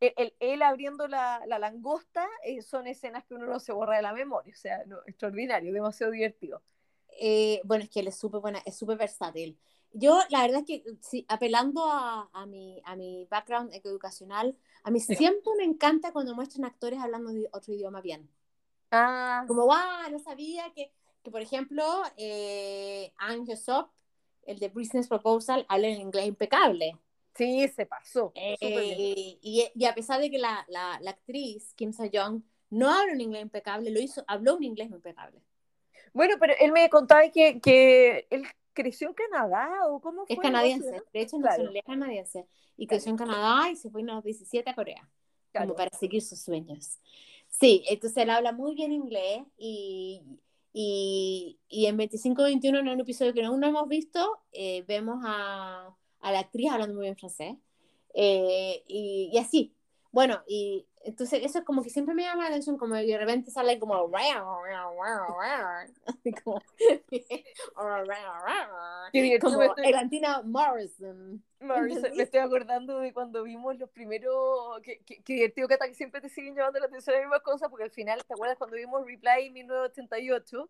él, 0.00 0.12
él- 0.16 0.34
él 0.40 0.62
abriendo 0.62 1.08
la, 1.08 1.42
la 1.46 1.58
langosta 1.58 2.26
eh, 2.44 2.62
son 2.62 2.86
escenas 2.86 3.24
que 3.24 3.34
uno 3.34 3.46
no 3.46 3.60
se 3.60 3.72
borra 3.72 3.96
de 3.96 4.02
la 4.02 4.12
memoria, 4.12 4.52
o 4.52 4.56
sea, 4.56 4.84
no, 4.86 4.98
extraordinario, 5.06 5.72
demasiado 5.72 6.12
divertido. 6.12 6.62
Eh, 7.20 7.60
bueno, 7.64 7.84
es 7.84 7.90
que 7.90 8.00
él 8.00 8.08
es 8.08 8.16
súper 8.18 8.40
buena, 8.40 8.60
es 8.64 8.76
súper 8.76 8.96
versátil. 8.96 9.58
Yo, 9.92 10.20
la 10.30 10.42
verdad 10.42 10.60
es 10.60 10.66
que, 10.66 10.84
sí, 11.00 11.26
apelando 11.28 11.84
a, 11.84 12.30
a, 12.32 12.46
mi, 12.46 12.80
a 12.84 12.94
mi 12.96 13.26
background 13.28 13.74
educacional, 13.74 14.56
a 14.84 14.90
mí 14.90 15.00
siempre 15.00 15.52
me 15.58 15.64
encanta 15.64 16.12
cuando 16.12 16.34
muestran 16.34 16.64
actores 16.64 17.00
hablando 17.00 17.30
de 17.32 17.48
otro 17.52 17.74
idioma 17.74 18.00
bien. 18.00 18.30
Ah, 18.92 19.44
Como, 19.46 19.64
guau, 19.64 20.10
no 20.10 20.18
sabía 20.18 20.72
que, 20.74 20.92
que 21.22 21.30
por 21.30 21.40
ejemplo, 21.42 21.84
eh, 22.16 23.12
Hyosop, 23.46 23.90
el 24.46 24.58
de 24.58 24.68
Business 24.68 25.08
Proposal, 25.08 25.66
habla 25.68 25.88
en 25.88 26.00
inglés 26.00 26.26
impecable. 26.26 26.96
Sí, 27.34 27.68
se 27.68 27.86
pasó. 27.86 28.32
Eh, 28.34 28.56
y, 29.42 29.70
y 29.74 29.84
a 29.84 29.94
pesar 29.94 30.20
de 30.20 30.30
que 30.30 30.38
la, 30.38 30.64
la, 30.68 30.98
la 31.00 31.10
actriz, 31.10 31.72
Kim 31.74 31.92
So-young, 31.92 32.42
no 32.70 32.88
habla 32.90 33.12
un 33.12 33.20
inglés 33.20 33.42
impecable, 33.42 33.90
lo 33.90 34.00
hizo, 34.00 34.24
habló 34.28 34.56
un 34.56 34.62
inglés 34.62 34.90
impecable. 34.90 35.42
Bueno, 36.12 36.36
pero 36.40 36.54
él 36.60 36.72
me 36.72 36.88
contaba 36.90 37.28
que, 37.30 37.60
que 37.60 38.26
él 38.30 38.44
creció 38.72 39.08
en 39.08 39.14
Canadá 39.14 39.68
o 39.88 40.00
cómo 40.00 40.26
fue. 40.26 40.34
Es 40.36 40.40
canadiense, 40.40 40.90
¿no? 40.92 41.02
de 41.12 41.20
hecho 41.20 41.36
Claro. 41.38 41.50
nacionalidad 41.50 41.84
canadiense. 41.84 42.46
Y 42.76 42.86
creció 42.86 43.10
en 43.10 43.16
Canadá 43.18 43.70
y 43.70 43.76
se 43.76 43.90
fue 43.90 44.02
a 44.02 44.04
los 44.04 44.24
17 44.24 44.70
a 44.70 44.74
Corea, 44.74 45.08
Claro. 45.52 45.66
como 45.66 45.76
para 45.76 45.90
seguir 45.96 46.22
sus 46.22 46.40
sueños. 46.40 46.98
Sí, 47.48 47.84
entonces 47.88 48.16
él 48.22 48.30
habla 48.30 48.52
muy 48.52 48.74
bien 48.74 48.92
inglés 48.92 49.42
y, 49.58 50.22
y, 50.72 51.58
y 51.68 51.86
en 51.86 51.98
25-21, 51.98 52.78
en 52.78 52.88
un 52.88 53.00
episodio 53.00 53.34
que 53.34 53.44
aún 53.44 53.60
no 53.60 53.66
hemos 53.66 53.88
visto, 53.88 54.40
eh, 54.52 54.84
vemos 54.86 55.20
a, 55.26 55.94
a 56.20 56.32
la 56.32 56.40
actriz 56.40 56.70
hablando 56.70 56.94
muy 56.94 57.04
bien 57.04 57.16
francés. 57.16 57.56
Eh, 58.14 58.82
y, 58.86 59.30
y 59.32 59.38
así. 59.38 59.74
Bueno, 60.12 60.42
y 60.48 60.86
entonces 61.02 61.40
eso 61.44 61.60
es 61.60 61.64
como 61.64 61.82
que 61.82 61.90
siempre 61.90 62.14
me 62.14 62.24
llama 62.24 62.42
la 62.42 62.48
atención, 62.48 62.76
como 62.76 62.94
que 62.96 63.06
de 63.06 63.18
repente 63.18 63.50
sale 63.50 63.78
como... 63.78 64.08
como 69.40 69.58
como 69.58 69.74
Elantina 69.88 70.42
Morrison. 70.42 71.42
¿entendí? 71.60 72.16
me 72.16 72.22
estoy 72.24 72.40
acordando 72.40 72.98
de 72.98 73.12
cuando 73.12 73.44
vimos 73.44 73.78
los 73.78 73.88
primeros. 73.90 74.80
Qué, 74.82 75.00
qué- 75.06 75.22
qué 75.22 75.32
divertido, 75.34 75.68
que 75.68 75.94
siempre 75.94 76.20
te 76.20 76.28
siguen 76.28 76.54
llamando 76.56 76.80
la 76.80 76.86
atención 76.86 77.14
las 77.14 77.22
mismas 77.24 77.42
cosas, 77.42 77.68
porque 77.68 77.84
al 77.84 77.90
final, 77.90 78.22
¿te 78.26 78.34
acuerdas 78.34 78.58
cuando 78.58 78.76
vimos 78.76 79.06
Reply 79.06 79.50
1988? 79.50 80.68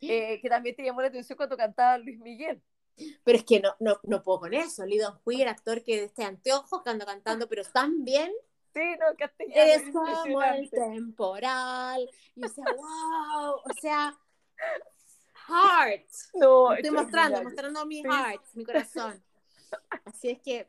Eh, 0.00 0.40
que 0.40 0.48
también 0.48 0.76
te 0.76 0.84
llamó 0.84 1.00
la 1.00 1.08
atención 1.08 1.36
cuando 1.36 1.56
cantaba 1.56 1.98
Luis 1.98 2.18
Miguel. 2.18 2.62
Pero 3.24 3.38
es 3.38 3.44
que 3.44 3.60
no, 3.60 3.74
no, 3.80 4.00
no 4.04 4.22
puedo 4.22 4.40
con 4.40 4.54
eso. 4.54 4.84
Lee 4.84 4.98
Don 4.98 5.18
actor 5.48 5.82
que 5.82 5.96
de 5.96 6.04
este 6.04 6.24
anteojo 6.24 6.82
que 6.82 6.90
anda 6.90 7.04
cantando, 7.06 7.48
pero 7.48 7.62
tan 7.64 8.04
bien. 8.04 8.32
Sí, 8.72 8.82
no, 9.00 9.16
castellano. 9.16 9.62
Es 9.62 9.92
como 9.92 10.42
el 10.42 10.70
temporal. 10.70 12.10
Y 12.34 12.44
o 12.44 12.48
sea, 12.48 12.64
wow. 12.64 13.54
O 13.64 13.72
sea, 13.80 14.18
heart. 15.48 16.08
No, 16.34 16.72
Estoy 16.72 16.90
mostrando, 16.90 17.42
mostrando 17.42 17.86
mi 17.86 18.02
heart, 18.02 18.42
mi 18.54 18.64
corazón. 18.64 19.22
Así 20.04 20.30
es 20.30 20.40
que 20.40 20.68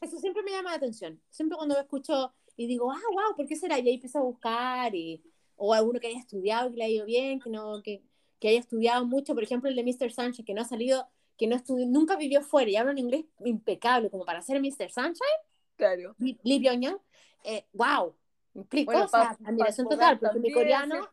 eso 0.00 0.18
siempre 0.18 0.42
me 0.42 0.50
llama 0.50 0.70
la 0.70 0.76
atención. 0.76 1.20
Siempre 1.30 1.56
cuando 1.56 1.78
escucho 1.78 2.32
y 2.56 2.66
digo, 2.66 2.90
ah, 2.90 3.00
wow, 3.12 3.36
¿por 3.36 3.46
qué 3.46 3.56
será? 3.56 3.78
Y 3.78 3.88
ahí 3.88 3.94
empiezo 3.94 4.18
a 4.18 4.22
buscar, 4.22 4.94
y, 4.94 5.22
o 5.56 5.72
alguno 5.74 6.00
que 6.00 6.08
haya 6.08 6.18
estudiado, 6.18 6.70
que 6.70 6.76
le 6.76 6.84
haya 6.84 6.94
ido 6.94 7.06
bien, 7.06 7.40
que, 7.40 7.50
no, 7.50 7.82
que, 7.82 8.02
que 8.38 8.48
haya 8.48 8.60
estudiado 8.60 9.06
mucho, 9.06 9.34
por 9.34 9.42
ejemplo, 9.42 9.70
el 9.70 9.76
de 9.76 9.84
Mr. 9.84 10.12
Sánchez, 10.12 10.44
que 10.44 10.54
no 10.54 10.62
ha 10.62 10.64
salido, 10.64 11.08
que 11.36 11.46
no 11.46 11.56
estudió, 11.56 11.86
nunca 11.86 12.16
vivió 12.16 12.42
fuera 12.42 12.70
y 12.70 12.76
habla 12.76 12.92
un 12.92 12.98
inglés 12.98 13.24
impecable, 13.44 14.10
como 14.10 14.24
para 14.24 14.42
ser 14.42 14.60
Mr. 14.60 14.90
Sunshine. 14.90 15.40
Claro. 15.76 16.14
Lee 16.18 16.58
Byung 16.58 16.98
eh, 17.44 17.66
wow, 17.72 18.14
me 18.54 18.62
explico, 18.62 18.92
o 18.92 19.08
sea, 19.08 19.36
admiración 19.44 19.88
total, 19.88 20.18
porque 20.18 20.38
mi 20.38 20.52
coreano, 20.52 21.08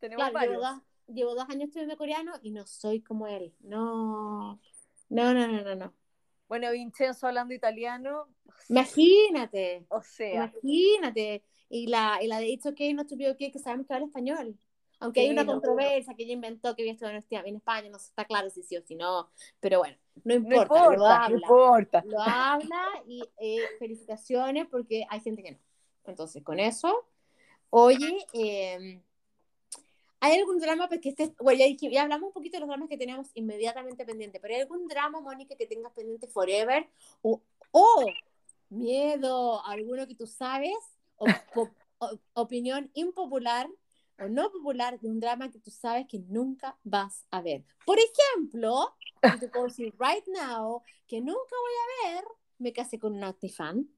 claro, 0.00 0.82
llevo 1.06 1.34
dos, 1.34 1.48
años 1.48 1.68
estudiando 1.68 1.96
coreano 1.96 2.32
y 2.42 2.50
no 2.50 2.66
soy 2.66 3.00
como 3.00 3.26
él, 3.28 3.54
no, 3.60 4.60
no, 5.08 5.34
no, 5.34 5.46
no, 5.46 5.62
no, 5.62 5.74
no. 5.76 5.94
Bueno, 6.48 6.72
Vincenzo 6.72 7.28
hablando 7.28 7.54
italiano. 7.54 8.26
Imagínate. 8.68 9.86
O 9.88 10.02
sea. 10.02 10.34
Imagínate. 10.34 11.44
Y 11.68 11.86
la, 11.86 12.18
y 12.20 12.26
la 12.26 12.40
de 12.40 12.48
It's 12.48 12.66
Okay, 12.66 12.92
no 12.92 13.04
stupid 13.04 13.30
okay, 13.30 13.52
que 13.52 13.60
sabemos 13.60 13.86
que 13.86 13.94
habla 13.94 14.06
español. 14.06 14.58
Aunque 15.00 15.20
hay 15.20 15.30
una 15.30 15.46
controversia 15.46 16.14
que 16.14 16.22
ella 16.24 16.34
inventó 16.34 16.76
que 16.76 16.82
había 16.82 16.92
estudiado 16.92 17.46
en 17.46 17.56
España, 17.56 17.88
no 17.90 17.96
está 17.96 18.24
claro 18.24 18.50
si 18.50 18.62
sí 18.62 18.76
o 18.76 18.82
si 18.82 18.94
no. 18.94 19.30
Pero 19.58 19.78
bueno, 19.78 19.96
no 20.24 20.34
importa, 20.34 20.74
no 20.74 20.92
importa 20.92 20.96
lo 20.96 21.06
habla. 21.06 21.28
No 21.28 21.36
importa. 21.36 22.02
Lo 22.06 22.20
habla 22.20 22.84
y 23.06 23.22
eh, 23.40 23.64
felicitaciones 23.78 24.66
porque 24.68 25.06
hay 25.08 25.20
gente 25.20 25.42
que 25.42 25.52
no. 25.52 25.58
Entonces, 26.04 26.42
con 26.42 26.60
eso, 26.60 27.06
oye, 27.70 28.26
eh, 28.34 29.00
¿Hay 30.20 30.38
algún 30.38 30.58
drama? 30.58 30.86
Porque 30.88 31.08
este, 31.08 31.32
bueno, 31.40 31.64
ya, 31.80 32.02
hablamos 32.02 32.28
un 32.28 32.32
poquito 32.34 32.56
de 32.56 32.60
los 32.60 32.68
dramas 32.68 32.88
que 32.90 32.98
tenemos 32.98 33.30
inmediatamente 33.34 34.04
pendiente, 34.04 34.38
pero 34.38 34.54
¿hay 34.54 34.60
algún 34.60 34.86
drama, 34.86 35.20
Mónica, 35.20 35.56
que 35.56 35.66
tengas 35.66 35.92
pendiente 35.92 36.26
forever? 36.26 36.86
O, 37.22 37.40
miedo, 38.68 39.64
alguno 39.64 40.06
que 40.06 40.14
tú 40.14 40.26
sabes, 40.26 40.76
o, 41.16 41.26
opinión 42.34 42.90
impopular 42.92 43.68
o 44.20 44.28
no 44.28 44.50
popular 44.50 44.98
de 45.00 45.08
un 45.08 45.20
drama 45.20 45.50
que 45.50 45.58
tú 45.58 45.70
sabes 45.70 46.06
que 46.06 46.18
nunca 46.18 46.76
vas 46.84 47.26
a 47.30 47.40
ver. 47.40 47.64
Por 47.84 47.98
ejemplo, 47.98 48.94
te 49.38 49.48
puedo 49.48 49.66
decir 49.66 49.94
right 49.98 50.26
now 50.26 50.82
que 51.06 51.20
nunca 51.20 51.38
voy 51.38 52.08
a 52.08 52.14
ver 52.14 52.24
Me 52.58 52.72
casé 52.72 52.98
con 52.98 53.14
un 53.14 53.34
fan 53.50 53.88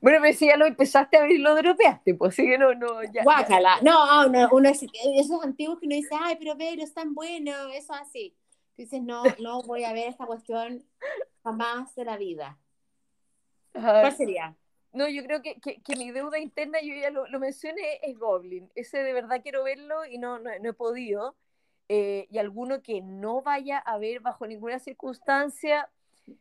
bueno, 0.00 0.18
pero 0.22 0.36
si 0.36 0.46
ya 0.46 0.56
lo 0.56 0.66
empezaste 0.66 1.16
a 1.16 1.22
ver 1.22 1.32
y 1.32 1.38
lo 1.38 1.54
dropeaste, 1.54 2.14
pues 2.14 2.34
sí 2.34 2.44
que 2.44 2.58
no, 2.58 2.74
no, 2.74 3.02
ya. 3.12 3.22
Guácala. 3.24 3.78
No, 3.82 4.28
no, 4.28 4.48
uno 4.52 4.68
es, 4.68 4.82
esos 5.16 5.42
antiguos 5.42 5.78
que 5.78 5.86
uno 5.86 5.96
dice, 5.96 6.14
ay, 6.18 6.36
pero 6.38 6.56
pero 6.56 6.82
es 6.82 6.94
tan 6.94 7.14
bueno, 7.14 7.52
eso 7.74 7.92
así. 7.92 8.34
Tú 8.76 8.82
dices, 8.82 9.02
no, 9.02 9.22
no 9.40 9.62
voy 9.62 9.84
a 9.84 9.92
ver 9.92 10.08
esta 10.08 10.26
cuestión 10.26 10.84
jamás 11.42 11.94
de 11.94 12.04
la 12.04 12.16
vida. 12.16 12.58
¿Cuál 13.72 14.16
sería? 14.16 14.56
No, 14.92 15.08
yo 15.08 15.24
creo 15.24 15.40
que, 15.40 15.58
que, 15.60 15.80
que, 15.80 15.96
mi 15.96 16.10
deuda 16.10 16.38
interna, 16.38 16.80
yo 16.82 16.94
ya 16.94 17.10
lo, 17.10 17.26
lo, 17.26 17.40
mencioné, 17.40 17.98
es 18.02 18.18
Goblin. 18.18 18.70
Ese 18.74 18.98
de 19.02 19.12
verdad 19.14 19.40
quiero 19.42 19.64
verlo 19.64 20.04
y 20.04 20.18
no, 20.18 20.38
no, 20.38 20.50
no 20.60 20.70
he 20.70 20.74
podido. 20.74 21.34
Eh, 21.88 22.26
y 22.30 22.38
alguno 22.38 22.82
que 22.82 23.00
no 23.00 23.42
vaya 23.42 23.78
a 23.78 23.98
ver 23.98 24.20
bajo 24.20 24.46
ninguna 24.46 24.78
circunstancia, 24.78 25.90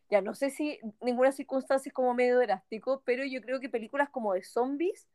ya 0.10 0.22
no 0.22 0.36
sé 0.36 0.50
si 0.50 0.80
ninguna 1.02 1.32
circunstancia 1.32 1.90
es 1.90 1.94
como 1.94 2.14
medio 2.14 2.40
drástico, 2.40 3.02
pero 3.06 3.26
yo 3.26 3.42
creo 3.42 3.60
que 3.60 3.70
películas 3.70 4.10
como 4.10 4.34
de 4.34 4.44
zombies, 4.44 5.08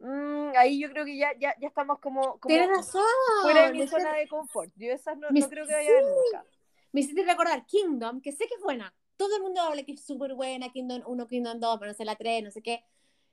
mmm, 0.00 0.50
ahí 0.56 0.80
yo 0.80 0.90
creo 0.90 1.04
que 1.04 1.16
ya, 1.16 1.32
ya, 1.38 1.56
ya 1.58 1.68
estamos 1.68 1.98
como, 2.00 2.38
como 2.38 2.54
Tienes 2.54 2.68
razón. 2.68 3.02
fuera 3.42 3.66
de 3.66 3.72
mi 3.72 3.86
zona 3.86 4.14
de 4.14 4.28
confort. 4.28 4.70
Yo 4.76 4.92
esas 4.92 5.16
no, 5.16 5.28
no 5.30 5.48
creo 5.48 5.66
que 5.66 5.72
vaya 5.72 5.90
a 5.90 5.92
ver 5.94 6.04
nunca. 6.04 6.44
Me 6.92 7.00
hiciste 7.00 7.24
recordar 7.24 7.64
Kingdom, 7.66 8.20
que 8.20 8.32
sé 8.32 8.46
que 8.46 8.54
es 8.54 8.62
buena. 8.62 8.94
Todo 9.16 9.36
el 9.36 9.42
mundo 9.42 9.60
habla 9.60 9.82
que 9.84 9.92
es 9.92 10.04
súper 10.04 10.34
buena, 10.34 10.70
Kingdom 10.70 11.02
1, 11.06 11.26
Kingdom 11.26 11.60
2, 11.60 11.78
pero 11.78 11.90
no 11.92 11.96
sé 11.96 12.04
la 12.04 12.16
3, 12.16 12.42
no 12.42 12.50
sé 12.50 12.62
qué. 12.62 12.84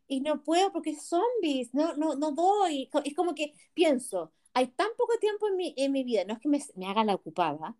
Y 0.07 0.21
no 0.21 0.43
puedo 0.43 0.71
porque 0.71 0.91
es 0.91 1.03
zombies, 1.03 1.73
no, 1.73 1.95
no, 1.95 2.15
no 2.15 2.31
doy. 2.31 2.89
Es 3.05 3.15
como 3.15 3.33
que 3.33 3.53
pienso, 3.73 4.31
hay 4.53 4.67
tan 4.67 4.89
poco 4.97 5.17
tiempo 5.19 5.47
en 5.47 5.55
mi, 5.55 5.73
en 5.77 5.91
mi 5.91 6.03
vida, 6.03 6.23
no 6.25 6.33
es 6.33 6.39
que 6.39 6.49
me, 6.49 6.59
me 6.75 6.87
haga 6.87 7.03
la 7.03 7.15
ocupada, 7.15 7.75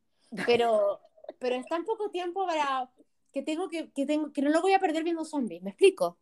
pero 0.46 1.00
pero 1.40 1.56
es 1.56 1.66
tan 1.68 1.86
poco 1.86 2.10
tiempo 2.10 2.46
para 2.46 2.90
que 3.34 3.42
tengo 3.42 3.70
que, 3.70 3.92
que 3.92 4.06
tengo 4.06 4.32
que 4.32 4.42
no 4.42 4.50
lo 4.50 4.62
voy 4.62 4.74
a 4.74 4.80
perder 4.80 5.04
viendo 5.04 5.26
zombies, 5.26 5.62
¿me 5.62 5.72
explico? 5.72 6.18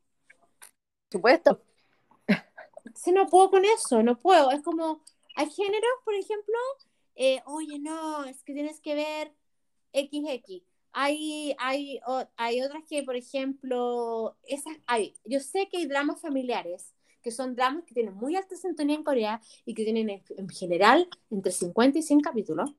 Supuesto. 1.12 1.62
Sí, 2.96 3.12
no 3.12 3.28
puedo 3.28 3.52
con 3.52 3.64
eso, 3.66 4.02
no 4.02 4.18
puedo. 4.18 4.52
Es 4.52 4.62
como, 4.62 5.04
hay 5.36 5.50
géneros, 5.52 5.92
por 6.04 6.16
ejemplo, 6.16 6.56
eh, 7.16 7.42
oye, 7.46 7.78
no, 7.78 8.26
es 8.26 8.44
que 8.44 8.54
tienes 8.54 8.82
que 8.82 8.96
ver 8.96 9.34
XX. 9.94 10.64
Hay, 10.92 11.56
hay, 11.60 12.00
hay 12.36 12.62
otras 12.62 12.84
que, 12.90 13.04
por 13.04 13.16
ejemplo, 13.16 14.38
esas 14.44 14.76
hay. 14.88 15.14
Yo 15.26 15.40
sé 15.40 15.68
que 15.70 15.78
hay 15.78 15.86
dramas 15.86 16.22
familiares, 16.22 16.94
que 17.22 17.32
son 17.32 17.56
dramas 17.56 17.84
que 17.86 17.94
tienen 17.94 18.16
muy 18.16 18.36
alta 18.36 18.56
sintonía 18.56 18.96
en 18.96 19.04
Corea 19.04 19.42
y 19.66 19.74
que 19.74 19.84
tienen 19.84 20.10
en 20.10 20.50
general 20.50 21.08
entre 21.30 21.52
50 21.52 22.00
y 22.00 22.02
100 22.02 22.22
capítulos 22.22 22.74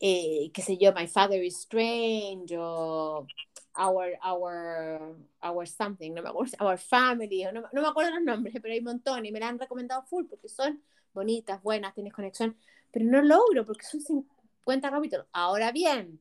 eh, 0.00 0.50
qué 0.52 0.62
sé 0.62 0.76
yo, 0.76 0.92
My 0.92 1.06
Father 1.06 1.42
is 1.42 1.58
Strange 1.60 2.56
o 2.58 3.26
Our, 3.74 4.18
Our, 4.22 5.16
Our 5.42 5.66
Something, 5.66 6.12
no 6.12 6.22
me 6.22 6.28
acuerdo, 6.28 6.56
Our 6.60 6.78
Family, 6.78 7.44
no, 7.44 7.62
no 7.72 7.82
me 7.82 7.88
acuerdo 7.88 8.10
los 8.10 8.22
nombres, 8.22 8.54
pero 8.60 8.72
hay 8.72 8.80
un 8.80 8.86
montón 8.86 9.24
y 9.24 9.32
me 9.32 9.40
la 9.40 9.48
han 9.48 9.58
recomendado 9.58 10.02
full 10.02 10.26
porque 10.26 10.48
son 10.48 10.82
bonitas, 11.14 11.62
buenas, 11.62 11.94
tienes 11.94 12.12
conexión, 12.12 12.56
pero 12.90 13.06
no 13.06 13.22
logro 13.22 13.64
porque 13.64 13.86
son 13.86 14.00
50 14.00 14.90
capítulos. 14.90 15.26
Ahora 15.32 15.72
bien, 15.72 16.20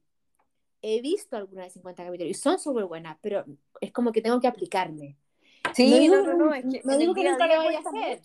he 0.85 1.01
visto 1.01 1.35
algunas 1.35 1.65
de 1.65 1.71
50 1.71 2.05
capítulos 2.05 2.31
y 2.31 2.33
son 2.35 2.59
súper 2.59 2.85
buenas, 2.85 3.17
pero 3.21 3.43
es 3.81 3.91
como 3.91 4.11
que 4.11 4.21
tengo 4.21 4.39
que 4.39 4.47
aplicarme. 4.47 5.17
Sí, 5.73 5.89
no 5.89 5.97
digo, 5.97 6.15
no, 6.17 6.33
no, 6.33 6.53
es 6.53 6.63
que, 6.63 6.81
no 6.83 6.97
digo 6.97 7.13
que 7.13 7.23
nunca 7.23 7.47
lo 7.47 7.57
vaya 7.57 7.79
a 7.79 7.89
hacer, 7.89 8.21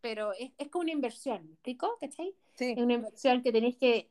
pero 0.00 0.32
es, 0.32 0.52
es 0.56 0.68
como 0.68 0.82
una 0.82 0.92
inversión, 0.92 1.44
¿me 1.46 1.52
explico? 1.54 1.96
¿Cachai? 2.00 2.34
Sí. 2.54 2.72
Es 2.76 2.78
una 2.78 2.94
inversión 2.94 3.42
que 3.42 3.52
tenéis 3.52 3.76
que 3.76 4.08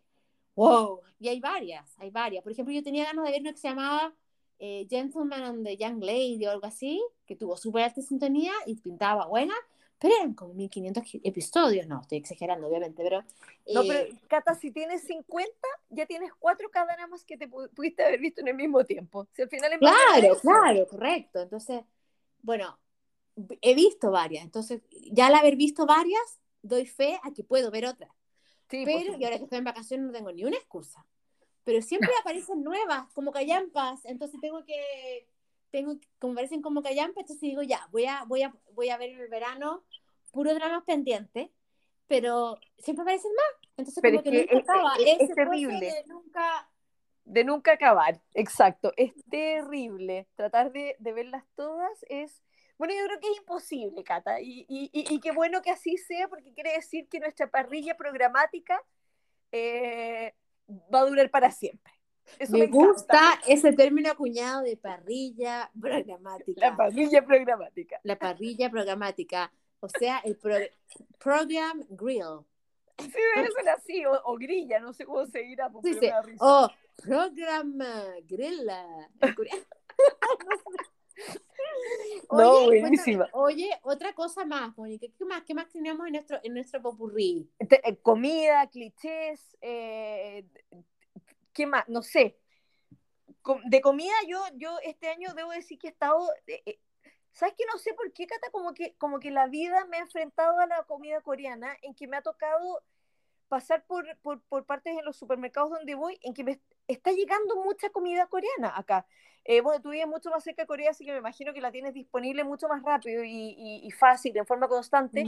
wow, 0.56 1.00
y 1.20 1.30
hay 1.30 1.40
varias, 1.40 1.90
hay 1.98 2.10
varias. 2.10 2.44
Por 2.44 2.52
ejemplo, 2.52 2.74
yo 2.74 2.84
tenía 2.84 3.06
ganas 3.06 3.26
de 3.26 3.32
ver 3.32 3.42
una 3.42 3.52
que 3.52 3.58
se 3.58 3.70
llamaba 3.70 4.14
eh, 4.60 4.86
Gentleman 4.90 5.44
and 5.44 5.66
the 5.66 5.78
Young 5.78 6.04
Lady 6.04 6.46
o 6.46 6.52
algo 6.52 6.66
así, 6.66 7.02
que 7.26 7.38
tuvo 7.38 7.56
súper 7.56 7.84
alta 7.84 8.02
sintonía 8.02 8.52
y 8.66 8.76
pintaba 8.76 9.26
buena, 9.28 9.54
pero 10.00 10.16
eran 10.16 10.34
como 10.34 10.54
1500 10.54 11.04
episodios, 11.24 11.88
no, 11.88 12.02
estoy 12.02 12.20
exagerando 12.20 12.68
obviamente, 12.68 13.04
pero... 13.04 13.24
no, 13.74 13.84
pero 13.84 14.00
eh, 14.00 14.14
Cata, 14.28 14.56
si 14.56 14.72
tienes 14.72 15.04
50, 15.04 15.52
ya 15.90 16.06
tienes 16.06 16.32
cuatro 16.40 16.70
más 17.10 17.26
que 17.26 17.38
te 17.38 17.48
pudiste 17.48 18.04
haber 18.04 18.20
visto 18.20 18.42
en 18.42 18.48
el 18.48 18.56
mismo 18.56 18.84
tiempo. 18.86 19.28
Si 19.34 19.42
al 19.42 19.50
final 19.50 19.78
claro, 19.78 20.38
claro, 20.42 20.88
correcto. 20.88 21.42
Entonces, 21.42 21.82
bueno, 22.42 22.80
he 23.62 23.76
visto 23.76 24.10
varias, 24.10 24.44
entonces 24.44 24.82
ya 25.12 25.28
al 25.28 25.36
haber 25.36 25.56
visto 25.56 25.86
varias, 25.86 26.40
doy 26.62 26.86
fe 26.86 27.20
a 27.24 27.32
que 27.32 27.44
puedo 27.44 27.70
ver 27.72 27.86
otras 27.86 28.10
pero, 28.70 29.18
y 29.18 29.24
ahora 29.24 29.38
que 29.38 29.44
estoy 29.44 29.58
en 29.58 29.64
vacaciones 29.64 30.06
no 30.06 30.12
tengo 30.12 30.32
ni 30.32 30.46
una 30.46 30.58
excusa. 30.58 31.06
Pero 31.64 31.82
siempre 31.82 32.10
aparecen 32.22 32.64
nuevas, 32.64 33.12
como 33.14 33.32
callampas, 33.32 34.06
entonces 34.06 34.40
tengo 34.40 34.64
que, 34.64 35.28
tengo, 35.72 35.98
como 36.20 36.34
aparecen 36.34 36.62
como 36.62 36.82
callampas, 36.82 37.22
entonces 37.22 37.42
digo, 37.42 37.62
ya, 37.64 37.88
voy 37.92 38.06
a, 38.06 38.24
voy 38.26 38.44
a, 38.44 38.54
voy 38.74 38.90
a 38.90 38.98
ver 38.98 39.12
en 39.12 39.20
el 39.20 39.30
verano 39.30 39.84
puro 40.32 40.54
dramas 40.54 40.84
pendientes, 40.84 41.50
pero 42.08 42.60
siempre 42.78 43.04
aparecen 43.04 43.32
más. 43.34 43.70
Entonces 43.78 44.04
como 44.04 44.24
que, 44.24 44.32
nunca 44.32 44.74
acaba. 44.74 44.94
Es, 45.06 45.34
terrible. 45.34 45.86
De 45.86 46.04
nunca... 46.08 46.70
de 47.26 47.44
nunca 47.44 47.72
acabar, 47.74 48.22
exacto. 48.34 48.94
Es 48.98 49.14
terrible. 49.30 50.28
Tratar 50.36 50.72
de, 50.72 50.96
de 51.00 51.14
verlas 51.14 51.46
todas 51.56 52.06
es 52.10 52.42
bueno, 52.80 52.94
yo 52.94 53.06
creo 53.08 53.20
que 53.20 53.30
es 53.30 53.38
imposible, 53.40 54.04
Cata, 54.06 54.40
y, 54.40 54.66
y, 54.70 54.90
y, 54.94 55.20
qué 55.20 55.34
bueno 55.34 55.62
que 55.62 55.70
así 55.70 55.98
sea, 55.98 56.30
porque 56.30 56.54
quiere 56.54 56.72
decir 56.72 57.10
que 57.10 57.20
nuestra 57.20 57.52
parrilla 57.52 57.98
programática 57.98 58.82
eh, 59.52 60.34
va 60.94 61.02
a 61.02 61.06
durar 61.06 61.30
para 61.30 61.52
siempre. 61.52 61.92
Me, 62.50 62.68
gusta 62.68 63.40
ese 63.48 63.74
término 63.74 64.12
acuñado 64.12 64.62
de 64.62 64.78
parrilla 64.78 65.70
programática. 65.80 66.62
La 66.62 66.76
parrilla 66.76 67.26
programática. 67.26 68.00
La 68.04 68.18
parrilla 68.18 68.70
programática, 68.70 69.52
o 69.80 69.90
sea, 69.90 70.20
el 70.20 70.38
program 71.18 71.86
grill. 71.90 72.46
Sí, 72.98 73.12
debe 73.36 73.52
ser 73.52 73.70
así, 73.70 74.04
o, 74.06 74.36
grilla, 74.38 74.80
no 74.80 74.92
sé 74.94 75.06
cómo 75.06 75.26
seguirá. 75.26 75.72
Sí, 75.84 75.94
sí. 75.94 76.10
O 76.40 76.70
programa 77.02 78.04
grilla. 78.28 78.86
no, 82.32 82.66
buenísima. 82.66 83.30
oye, 83.34 83.70
otra 83.84 84.14
cosa 84.14 84.46
más, 84.46 84.78
Mónica, 84.78 85.08
¿qué 85.18 85.26
más, 85.26 85.44
qué 85.44 85.54
más 85.54 85.70
tenemos 85.70 86.06
en 86.08 86.14
nuestro, 86.14 86.40
en 86.44 86.54
nuestro 86.54 86.82
popurrí? 86.82 87.50
Eh, 87.60 87.98
comida, 88.02 88.68
clichés, 88.68 89.58
eh, 89.62 90.46
¿qué 91.60 91.68
más? 91.68 91.90
No 91.90 92.02
sé. 92.02 92.38
De 93.66 93.82
comida 93.82 94.14
yo, 94.30 94.42
yo 94.56 94.78
este 94.82 95.10
año 95.10 95.34
debo 95.34 95.52
decir 95.52 95.78
que 95.78 95.88
he 95.88 95.92
estado... 95.92 96.32
Eh, 96.48 96.80
¿Sabes 97.34 97.54
que 97.58 97.66
no 97.72 97.78
sé 97.78 97.94
por 97.94 98.12
qué, 98.14 98.28
Cata? 98.28 98.50
Como 98.50 98.74
que, 98.74 98.96
como 98.96 99.20
que 99.20 99.30
la 99.30 99.48
vida 99.48 99.84
me 99.86 99.98
ha 99.98 100.02
enfrentado 100.02 100.58
a 100.58 100.68
la 100.68 100.84
comida 100.84 101.20
coreana, 101.22 101.76
en 101.82 101.94
que 101.94 102.08
me 102.08 102.16
ha 102.16 102.22
tocado 102.22 102.82
pasar 103.50 103.86
por, 103.86 104.06
por, 104.20 104.42
por 104.44 104.66
partes 104.66 104.98
en 104.98 105.04
los 105.04 105.18
supermercados 105.18 105.72
donde 105.72 105.96
voy, 105.96 106.18
en 106.22 106.34
que 106.34 106.46
me 106.46 106.62
está 106.88 107.12
llegando 107.12 107.58
mucha 107.58 107.90
comida 107.90 108.28
coreana 108.28 108.72
acá. 108.76 109.06
Eh, 109.44 109.60
bueno, 109.60 109.82
tú 109.82 109.90
vives 109.90 110.08
mucho 110.08 110.30
más 110.30 110.44
cerca 110.44 110.64
de 110.64 110.68
Corea, 110.68 110.92
así 110.92 111.06
que 111.06 111.12
me 111.12 111.18
imagino 111.18 111.54
que 111.54 111.62
la 111.62 111.72
tienes 111.72 111.94
disponible 111.94 112.46
mucho 112.46 112.70
más 112.70 112.82
rápido 112.84 113.24
y, 113.26 113.82
y, 113.84 113.92
fácil, 113.92 114.36
en 114.38 114.46
forma 114.46 114.70
constante. 114.70 115.26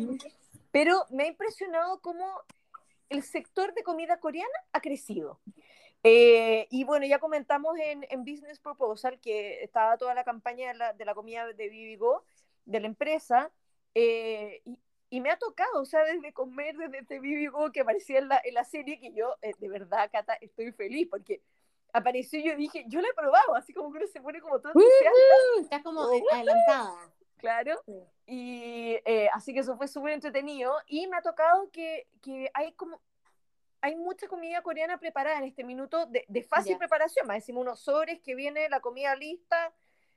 Pero 0.71 1.05
me 1.09 1.23
ha 1.23 1.27
impresionado 1.27 1.99
cómo 2.01 2.25
el 3.09 3.23
sector 3.23 3.73
de 3.73 3.83
comida 3.83 4.19
coreana 4.19 4.49
ha 4.71 4.79
crecido. 4.79 5.39
Eh, 6.03 6.67
y 6.71 6.83
bueno, 6.83 7.05
ya 7.05 7.19
comentamos 7.19 7.77
en, 7.77 8.05
en, 8.09 8.25
Business 8.25 8.59
Proposal 8.59 9.19
que 9.19 9.63
estaba 9.63 9.97
toda 9.97 10.15
la 10.15 10.23
campaña 10.23 10.69
de 10.69 10.73
la, 10.73 10.93
de 10.93 11.05
la 11.05 11.13
comida 11.13 11.45
de 11.45 11.69
Vivigo, 11.69 12.23
de 12.65 12.79
la 12.79 12.87
empresa, 12.87 13.51
eh, 13.93 14.61
y, 14.65 14.79
y, 15.11 15.21
me 15.21 15.29
ha 15.29 15.37
tocado, 15.37 15.79
o 15.79 15.85
sea, 15.85 16.03
desde 16.03 16.33
comer 16.33 16.75
desde 16.75 16.99
este 16.99 17.19
Vivigo 17.19 17.71
que 17.71 17.81
aparecía 17.81 18.17
en 18.17 18.29
la, 18.29 18.41
en 18.43 18.55
la 18.55 18.63
serie, 18.63 18.99
que 18.99 19.13
yo 19.13 19.35
eh, 19.43 19.51
de 19.59 19.69
verdad, 19.69 20.09
Cata, 20.11 20.33
estoy 20.41 20.71
feliz 20.71 21.07
porque 21.07 21.43
apareció 21.93 22.39
y 22.39 22.45
yo 22.45 22.55
dije, 22.55 22.85
yo 22.87 22.99
la 23.01 23.09
he 23.09 23.13
probado, 23.13 23.53
así 23.53 23.71
como 23.71 23.91
que 23.91 23.99
uno 23.99 24.07
se 24.07 24.21
pone 24.21 24.41
como 24.41 24.59
todo 24.59 24.71
entusiasta. 24.73 25.11
está 25.61 25.83
como 25.83 26.01
adelantada. 26.01 27.13
Claro. 27.37 27.79
Y 28.25 28.97
así 29.33 29.51
que 29.53 29.59
eso 29.59 29.75
fue 29.75 29.87
súper 29.87 30.13
entretenido. 30.13 30.75
Y 30.85 31.07
me 31.07 31.17
ha 31.17 31.21
tocado 31.21 31.69
que, 31.71 32.07
que 32.21 32.49
hay 32.53 32.71
como 32.73 33.01
hay 33.81 33.95
mucha 33.95 34.27
comida 34.27 34.61
coreana 34.61 34.99
preparada 34.99 35.39
en 35.39 35.45
este 35.45 35.63
minuto 35.63 36.05
de, 36.05 36.25
de 36.27 36.43
fácil 36.43 36.77
preparación. 36.77 37.27
Más 37.27 37.37
decimos 37.37 37.61
unos 37.61 37.79
sobres 37.79 38.19
que 38.21 38.35
viene 38.35 38.69
la 38.69 38.79
comida 38.79 39.15
lista, 39.15 39.73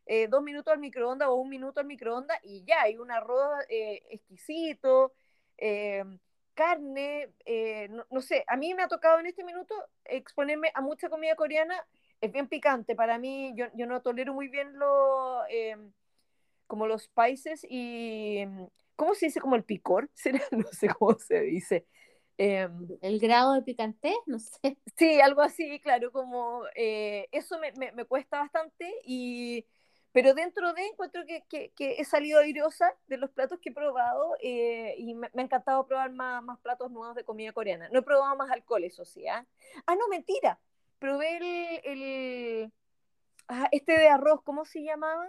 eh, 0.07 0.29
dos 0.29 0.43
minutos 0.43 0.73
al 0.73 0.81
microondas 0.81 1.29
o 1.29 1.35
un 1.35 1.49
minuto 1.49 1.81
al 1.81 1.87
microondas 1.87 2.39
y 2.43 2.63
ya, 2.65 2.83
hay 2.83 2.99
un 2.99 3.11
arroz 3.11 3.65
eh, 3.71 4.03
exquisito, 4.11 5.15
eh, 5.57 6.05
carne, 6.53 7.33
no, 7.89 8.07
no, 8.11 8.21
sé, 8.21 8.45
a 8.47 8.57
mí 8.57 8.75
me 8.75 8.83
ha 8.83 8.89
tocado 8.89 9.19
en 9.19 9.27
este 9.27 9.45
minuto 9.45 9.75
exponerme 10.05 10.71
a 10.75 10.83
mucha 10.83 11.09
comida 11.09 11.35
coreana, 11.35 11.75
es 12.21 12.31
bien 12.31 12.49
picante, 12.49 12.95
para 12.95 13.19
mí 13.19 13.55
yo, 13.57 13.67
yo 13.75 13.87
no 13.87 14.03
tolero 14.03 14.35
muy 14.35 14.49
bien 14.49 14.79
lo, 14.79 15.43
como 16.67 16.87
los 16.87 17.09
países 17.09 17.67
y, 17.69 18.45
¿cómo 18.95 19.15
se 19.15 19.27
dice? 19.27 19.41
Como 19.41 19.57
el 19.57 19.65
picor, 19.65 20.11
no 20.53 20.69
sé 20.71 20.89
cómo 20.89 21.19
se 21.19 21.41
dice. 21.41 21.87
Em, 22.37 22.89
el 23.01 23.21
grado 23.21 23.55
de 23.55 23.63
picante, 23.63 24.13
no 24.27 24.39
sé. 24.39 24.79
Sí, 24.97 25.21
algo 25.21 25.43
así, 25.43 25.79
claro, 25.81 26.11
como 26.11 26.63
eh, 26.75 27.29
eso 27.33 27.59
me, 27.59 27.73
me, 27.73 27.93
me, 27.93 28.05
cuesta 28.05 28.41
bastante, 28.41 28.93
y, 29.05 29.65
pero 30.11 30.35
dentro 30.35 30.73
de 30.73 30.87
encuentro 30.87 31.25
que, 31.27 31.45
que, 31.49 31.71
que 31.77 32.01
he 32.01 32.05
salido 32.05 32.41
airosa 32.41 32.93
de 33.07 33.19
los 33.19 33.31
platos 33.31 33.61
que 33.61 33.71
he 33.71 33.75
probado 33.75 34.37
eh, 34.41 34.95
y 34.99 35.15
me, 35.15 35.31
me, 35.33 35.43
ha 35.43 35.45
encantado 35.45 35.87
probar 35.87 36.11
más, 36.13 36.43
más, 36.43 36.59
platos 36.59 36.91
nuevos 36.91 37.15
de 37.15 37.25
comida 37.25 37.53
coreana. 37.53 37.89
No 37.91 38.01
he 38.01 38.03
probado 38.03 38.35
más 38.37 38.51
alcohol, 38.51 38.85
eso 38.85 39.05
sí. 39.05 39.27
¿ah? 39.29 39.47
ah, 39.87 39.95
no, 39.95 40.09
mentira. 40.09 40.59
Probé 40.99 41.37
el, 41.37 41.81
el 41.85 42.73
ah, 43.49 43.69
este 43.71 43.99
de 43.99 44.09
arroz, 44.09 44.43
¿cómo 44.43 44.65
se 44.65 44.83
llamaba? 44.83 45.29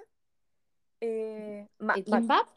Eh, 1.01 1.67
¿El 1.95 2.03
kimbap? 2.03 2.47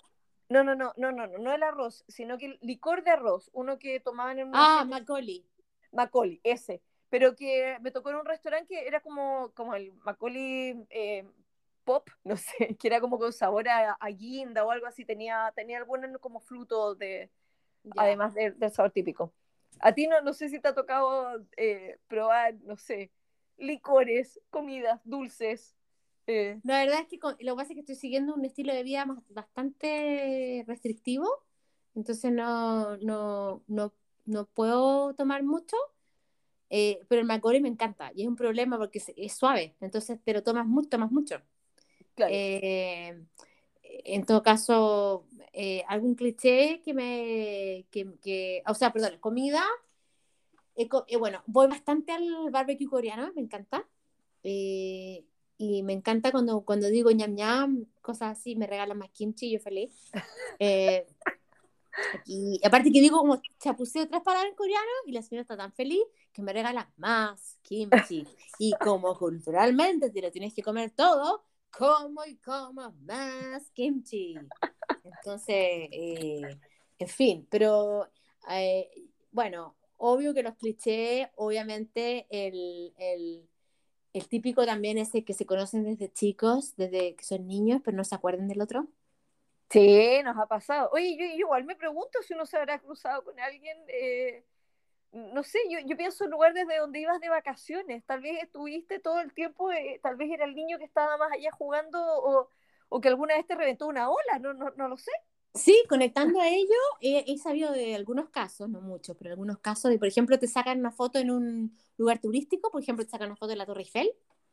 No, 0.49 0.65
no, 0.65 0.75
no, 0.75 0.95
no, 0.97 1.13
no, 1.13 1.27
no, 1.27 1.39
no 1.39 1.53
el 1.53 1.63
arroz, 1.63 2.05
sino 2.09 2.39
que 2.39 2.47
el 2.47 2.59
licor 2.63 3.05
de 3.05 3.11
arroz, 3.11 3.51
uno 3.53 3.79
que 3.79 4.01
tomaban 4.01 4.39
en 4.39 4.49
un 4.49 4.55
Ah, 4.55 4.85
Macaulay. 4.89 5.45
Macaulay, 5.93 6.41
ese. 6.43 6.83
Pero 7.11 7.35
que 7.35 7.79
me 7.81 7.91
tocó 7.91 8.11
en 8.11 8.17
un 8.17 8.27
restaurante 8.27 8.75
que 8.75 8.87
era 8.87 9.01
como, 9.01 9.53
como 9.55 9.75
el 9.75 9.93
Macaulay 10.05 10.87
eh, 10.91 11.27
Pop, 11.85 12.09
no 12.25 12.37
sé, 12.37 12.77
que 12.77 12.89
era 12.89 13.01
como 13.01 13.19
con 13.19 13.33
sabor 13.33 13.69
a, 13.69 13.97
guinda 14.11 14.65
o 14.65 14.71
algo 14.71 14.87
así, 14.87 15.05
tenía, 15.05 15.53
tenía 15.55 15.79
algún 15.79 16.19
como 16.21 16.41
fruto 16.41 16.95
de, 16.95 17.31
además 17.97 18.35
del 18.35 18.71
sabor 18.73 18.91
típico. 18.91 19.33
A 19.81 19.93
ti 19.93 20.07
no, 20.07 20.21
no 20.21 20.33
sé 20.33 20.49
si 20.49 20.61
te 20.61 20.69
ha 20.69 20.75
tocado 20.75 21.45
eh, 21.57 21.99
probar, 22.09 22.55
no 22.63 22.77
sé, 22.77 23.11
licores, 23.57 24.41
comidas, 24.51 25.01
dulces. 25.05 25.78
La 26.65 26.81
verdad 26.81 27.01
es 27.01 27.07
que 27.09 27.19
lo 27.23 27.37
que 27.37 27.57
pasa 27.57 27.73
es 27.73 27.75
que 27.75 27.81
estoy 27.81 27.95
siguiendo 27.95 28.35
un 28.35 28.45
estilo 28.45 28.75
de 28.75 28.83
vida 28.83 29.07
bastante 29.31 30.63
restrictivo, 30.67 31.27
entonces 31.95 32.31
no, 32.31 32.99
no, 32.99 33.63
no, 33.67 33.95
no 34.27 34.45
puedo 34.45 35.15
tomar 35.15 35.43
mucho, 35.43 35.77
eh, 36.69 37.01
pero 37.09 37.23
el 37.23 37.27
Macori 37.27 37.61
me 37.61 37.69
encanta 37.69 38.13
y 38.15 38.23
es 38.23 38.29
un 38.29 38.37
problema 38.37 38.77
porque 38.77 39.01
es, 39.17 39.33
suave, 39.33 39.75
entonces 39.81 40.21
te 40.23 40.35
lo 40.35 40.43
tomas 40.43 40.67
mucho, 40.67 40.91
tomas 40.91 41.11
mucho. 41.11 41.41
Eh, 42.29 43.25
en 43.83 44.27
todo 44.27 44.43
caso, 44.43 45.25
eh, 45.55 45.83
algún 45.89 46.15
cliché 46.15 46.83
que 46.83 46.93
me, 46.93 47.87
que, 47.91 48.19
que, 48.21 48.63
o 48.67 48.75
sea, 48.75 48.93
perdón, 48.93 49.17
comida, 49.19 49.65
bueno, 51.19 51.43
voy 51.47 51.69
bastante 51.69 52.13
al 52.13 52.51
barbecue 52.51 52.87
coreano, 52.87 53.33
me 53.35 53.41
encanta. 53.41 53.87
Eh, 54.43 55.25
y 55.59 55.83
me 55.83 55.93
encanta 55.93 56.31
cuando, 56.31 56.61
cuando 56.61 56.89
digo 56.89 57.11
ñam 57.11 57.35
ñam, 57.35 57.87
cosas 58.01 58.39
así, 58.39 58.55
me 58.55 58.69
regalan 58.69 58.97
más 58.97 59.11
kimchi, 59.11 59.51
yo 59.51 59.61
feliz. 59.61 59.93
Eh, 60.61 61.07
y 62.27 62.61
aparte 62.65 62.91
que 62.91 63.01
digo 63.01 63.19
como 63.19 63.41
chapuseo 63.59 64.09
tres 64.09 64.23
palabras 64.23 64.51
en 64.51 64.57
coreano 64.57 64.91
y 65.07 65.13
la 65.13 65.23
señora 65.23 65.43
está 65.43 65.57
tan 65.57 65.73
feliz 65.73 66.03
que 66.33 66.43
me 66.43 66.53
regala 66.53 66.93
más 66.97 67.59
kimchi. 67.63 68.25
Y 68.59 68.73
como 68.81 69.17
culturalmente 69.17 70.11
te 70.11 70.23
lo 70.23 70.31
tienes 70.31 70.55
que 70.55 70.63
comer 70.63 70.93
todo, 70.93 71.45
como 71.77 72.25
y 72.25 72.37
como 72.37 72.93
más 73.05 73.71
kimchi. 73.73 74.37
Entonces, 75.05 75.57
eh, 75.93 76.59
en 76.99 77.09
fin, 77.09 77.47
pero 77.51 78.09
eh, 78.51 78.91
bueno, 79.33 79.77
obvio 79.97 80.35
que 80.35 80.43
los 80.43 80.55
clichés, 80.55 81.29
obviamente 81.37 82.27
el, 82.31 82.95
el 82.97 83.49
el 84.19 84.29
típico 84.29 84.67
también 84.67 84.99
es 84.99 85.15
el 85.15 85.25
que 85.25 85.35
se 85.35 85.47
conocen 85.47 85.85
desde 85.85 86.13
chicos, 86.13 86.77
desde 86.77 87.17
que 87.17 87.25
son 87.25 87.47
niños, 87.47 87.81
pero 87.85 87.97
no 87.97 88.05
se 88.05 88.15
acuerdan 88.15 88.49
del 88.49 88.61
otro. 88.61 88.89
Sí, 89.71 90.23
nos 90.25 90.37
ha 90.39 90.47
pasado. 90.47 90.89
Oye, 90.93 91.17
yo, 91.19 91.25
igual 91.27 91.65
me 91.65 91.77
pregunto 91.77 92.23
si 92.23 92.33
uno 92.35 92.47
se 92.47 92.57
habrá 92.57 92.79
cruzado 92.79 93.23
con 93.23 93.39
alguien, 93.39 93.77
eh, 93.89 94.45
no 95.13 95.43
sé, 95.43 95.59
yo, 95.71 95.79
yo 95.87 95.97
pienso 95.97 96.25
en 96.25 96.31
lugar 96.31 96.55
desde 96.55 96.79
donde 96.79 97.01
ibas 97.01 97.21
de 97.21 97.29
vacaciones, 97.29 98.05
tal 98.07 98.21
vez 98.23 98.43
estuviste 98.43 98.99
todo 99.01 99.21
el 99.21 99.33
tiempo, 99.35 99.71
eh, 99.73 100.01
tal 100.03 100.17
vez 100.17 100.31
era 100.33 100.45
el 100.47 100.55
niño 100.55 100.79
que 100.79 100.85
estaba 100.85 101.19
más 101.19 101.33
allá 101.33 101.51
jugando 101.53 102.01
o, 102.03 102.51
o 102.89 103.01
que 103.01 103.09
alguna 103.09 103.35
vez 103.37 103.47
te 103.47 103.57
reventó 103.57 103.87
una 103.89 104.11
ola, 104.11 104.39
no, 104.41 104.55
no, 104.55 104.71
no 104.77 104.89
lo 104.89 104.97
sé. 104.97 105.13
Sí, 105.55 105.83
conectando 105.89 106.41
a 106.41 106.49
ello, 106.49 106.77
he, 107.01 107.37
sabido 107.39 107.73
de 107.73 107.95
algunos 107.95 108.29
casos, 108.29 108.69
no 108.69 108.81
muchos, 108.81 109.17
pero 109.17 109.31
algunos 109.31 109.59
casos 109.59 109.91
de, 109.91 109.99
por 109.99 110.07
ejemplo, 110.07 110.39
te 110.39 110.47
sacan 110.47 110.79
una 110.79 110.93
foto 110.93 111.19
en 111.19 111.31
un 111.31 111.77
lugar 111.97 112.21
turístico, 112.21 112.71
por 112.71 112.83
ejemplo, 112.83 113.05
te 113.05 113.11
sacan 113.11 113.29
una 113.29 113.37
foto 113.37 113.51
de 113.51 113.57
la 113.57 113.67
Torre 113.67 113.81
Eiffel, 113.81 114.13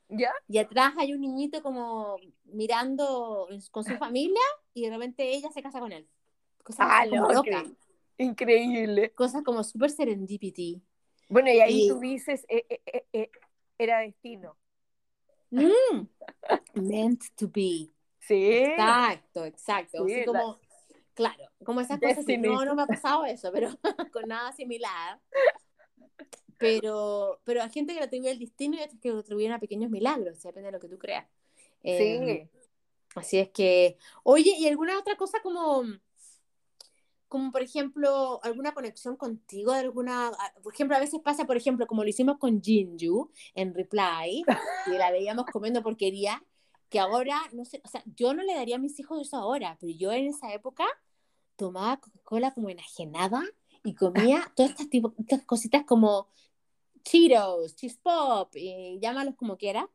¿Ya? 0.10 0.32
y 0.48 0.58
atrás 0.58 0.93
hay 0.98 1.14
un 1.14 1.22
niñito 1.22 1.62
como 1.62 2.18
mirando 2.46 3.48
con 3.72 3.84
su 3.84 3.98
familia 3.98 4.41
y 4.74 4.84
de 4.86 4.89
repente 4.91 5.34
ella 5.34 5.52
se 5.52 5.62
casa 5.62 5.80
con 5.80 5.91
él. 5.91 6.08
Cosas 6.64 6.88
ah, 6.89 7.06
como. 7.08 7.43
Increíble. 8.18 9.12
Cosas 9.12 9.43
como 9.43 9.64
super 9.64 9.89
serendipity. 9.89 10.82
Bueno, 11.28 11.52
y 11.52 11.60
ahí 11.60 11.88
tú 11.88 12.00
dices, 12.00 12.46
eh, 12.50 12.66
eh, 12.70 13.06
eh, 13.14 13.32
era 13.78 14.00
destino. 14.00 14.58
Mm, 15.52 16.08
meant 16.76 17.24
to 17.36 17.48
be. 17.48 17.91
Sí. 18.20 18.54
Exacto, 18.54 19.46
exacto. 19.46 20.06
Así 20.06 20.26
como 20.26 20.60
Claro, 21.16 21.45
como 21.63 21.80
esas 21.80 21.99
cosas, 21.99 22.26
no, 22.39 22.66
no 22.66 22.76
me 22.76 22.82
ha 22.84 22.88
pasado 22.88 23.26
eso, 23.26 23.49
pero 23.51 23.70
con 24.13 24.28
nada 24.28 24.51
similar. 24.51 25.20
Pero, 26.57 27.39
pero 27.45 27.63
hay 27.63 27.70
gente 27.70 27.93
que 27.93 27.99
lo 27.99 28.05
atribuye 28.05 28.32
al 28.32 28.39
destino 28.39 28.76
y 28.78 28.82
otros 28.82 28.99
que 29.01 29.09
lo 29.09 29.20
atribuyen 29.20 29.53
a 29.53 29.59
pequeños 29.59 29.89
milagros, 29.89 30.43
depende 30.43 30.68
de 30.68 30.72
lo 30.74 30.80
que 30.80 30.89
tú 30.89 30.97
creas. 30.97 31.26
sí. 31.82 32.03
Em, 32.03 32.49
así 33.16 33.39
es 33.39 33.49
que, 33.49 33.97
oye, 34.24 34.55
¿y 34.57 34.68
alguna 34.68 34.99
otra 34.99 35.16
cosa 35.16 35.39
como, 35.41 35.84
como 37.30 37.51
por 37.51 37.61
ejemplo, 37.61 38.41
alguna 38.43 38.74
conexión 38.74 39.16
contigo 39.16 39.72
de 39.72 39.80
alguna, 39.80 40.32
por 40.61 40.74
ejemplo, 40.74 40.97
a 40.97 40.99
veces 40.99 41.22
pasa, 41.22 41.45
por 41.45 41.55
ejemplo, 41.55 41.88
como 41.88 42.03
lo 42.03 42.09
hicimos 42.09 42.38
con 42.38 42.61
Jinju 42.61 43.32
en 43.53 43.74
Reply, 43.74 44.43
y 44.88 44.97
la 44.97 45.11
veíamos 45.11 45.45
comiendo 45.45 45.82
porquería, 45.82 46.43
que 46.89 46.99
ahora, 46.99 47.41
no 47.53 47.65
sé, 47.65 47.81
o 47.83 47.88
sea, 47.88 48.03
yo 48.15 48.33
no 48.33 48.43
le 48.43 48.53
daría 48.55 48.75
a 48.75 48.79
mis 48.79 48.99
hijos 48.99 49.21
eso 49.21 49.38
ahora, 49.38 49.77
pero 49.79 49.93
yo 49.93 50.11
en 50.11 50.27
esa 50.27 50.53
época 50.53 50.86
tomaba 51.55 51.97
Coca-Cola 51.97 52.53
como 52.53 52.69
enajenada 52.69 53.41
y 53.83 53.95
comía 53.95 54.51
todas 54.55 54.71
estas, 54.71 54.89
tipo, 54.89 55.13
estas 55.17 55.43
cositas 55.43 55.83
como 55.86 56.27
Cheetos, 57.03 57.75
Cheese 57.75 57.99
Pop, 58.01 58.55
y 58.55 58.99
llámalos 58.99 59.36
como 59.36 59.57
quiera. 59.57 59.89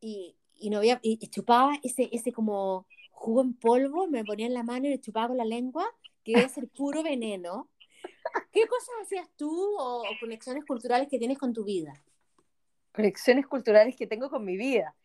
Y, 0.00 0.36
y, 0.54 0.70
no 0.70 0.78
había, 0.78 1.00
y, 1.02 1.18
chupaba 1.28 1.78
ese, 1.82 2.08
ese 2.12 2.32
como 2.32 2.86
jugo 3.10 3.42
en 3.42 3.54
polvo, 3.54 4.06
me 4.06 4.24
ponía 4.24 4.46
en 4.46 4.54
la 4.54 4.62
mano 4.62 4.86
y 4.86 4.90
le 4.90 5.00
chupaba 5.00 5.28
con 5.28 5.36
la 5.36 5.44
lengua, 5.44 5.84
que 6.22 6.36
debe 6.36 6.48
ser 6.48 6.68
puro 6.68 7.02
veneno. 7.02 7.68
¿Qué 8.52 8.66
cosas 8.66 8.90
hacías 9.02 9.28
tú 9.36 9.76
o, 9.78 10.04
conexiones 10.20 10.64
culturales 10.64 11.08
que 11.08 11.18
tienes 11.18 11.38
con 11.38 11.52
tu 11.52 11.64
vida? 11.64 11.92
conexiones 12.92 13.46
culturales 13.46 13.94
que 13.94 14.08
tengo 14.08 14.28
con 14.28 14.44
mi 14.44 14.56
vida. 14.56 14.96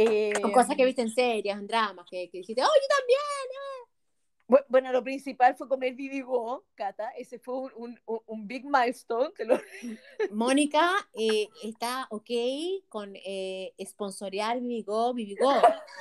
Eh, 0.00 0.32
con 0.40 0.52
cosas 0.52 0.76
que 0.76 0.84
viste 0.84 1.02
en 1.02 1.10
series, 1.10 1.56
en 1.56 1.66
dramas, 1.66 2.06
que, 2.08 2.30
que 2.30 2.38
dijiste, 2.38 2.62
oh, 2.62 2.66
yo 2.66 2.96
también. 2.96 4.60
Eh". 4.60 4.64
Bueno, 4.68 4.92
lo 4.92 5.02
principal 5.02 5.56
fue 5.56 5.66
comer 5.66 5.94
Vivigo, 5.94 6.64
Cata. 6.76 7.10
Ese 7.16 7.40
fue 7.40 7.56
un, 7.74 7.98
un, 8.06 8.22
un 8.26 8.46
big 8.46 8.64
milestone. 8.64 9.32
Mónica 10.30 10.92
eh, 11.14 11.48
está 11.64 12.06
ok 12.10 12.30
con 12.88 13.12
eh, 13.16 13.74
sponsorear 13.84 14.60
Vivigo, 14.60 15.12
Vivigo. 15.14 15.52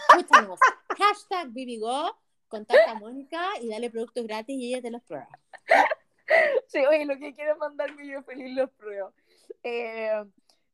Escúchanos. 0.10 0.60
Hashtag 1.00 1.50
Vivigo. 1.50 2.16
Contacta 2.48 2.92
a 2.92 3.00
Mónica 3.00 3.44
y 3.62 3.68
dale 3.68 3.90
productos 3.90 4.26
gratis 4.26 4.56
y 4.58 4.74
ella 4.74 4.82
te 4.82 4.92
los 4.92 5.02
prueba. 5.02 5.28
Sí, 6.68 6.86
oye, 6.86 7.04
lo 7.06 7.18
que 7.18 7.34
quiero 7.34 7.58
mandarme 7.58 8.08
yo 8.08 8.22
feliz 8.22 8.56
los 8.56 8.70
pruebo. 8.72 9.12
Eh, 9.64 10.24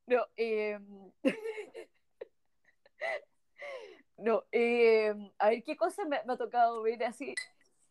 no, 0.08 0.28
eh, 0.36 0.78
no, 4.24 4.46
eh, 4.54 5.14
a 5.38 5.50
ver, 5.50 5.64
¿qué 5.64 5.76
cosa 5.76 6.06
me, 6.06 6.16
ha 6.16 6.38
tocado 6.38 6.82
ver 6.82 7.04
así? 7.04 7.36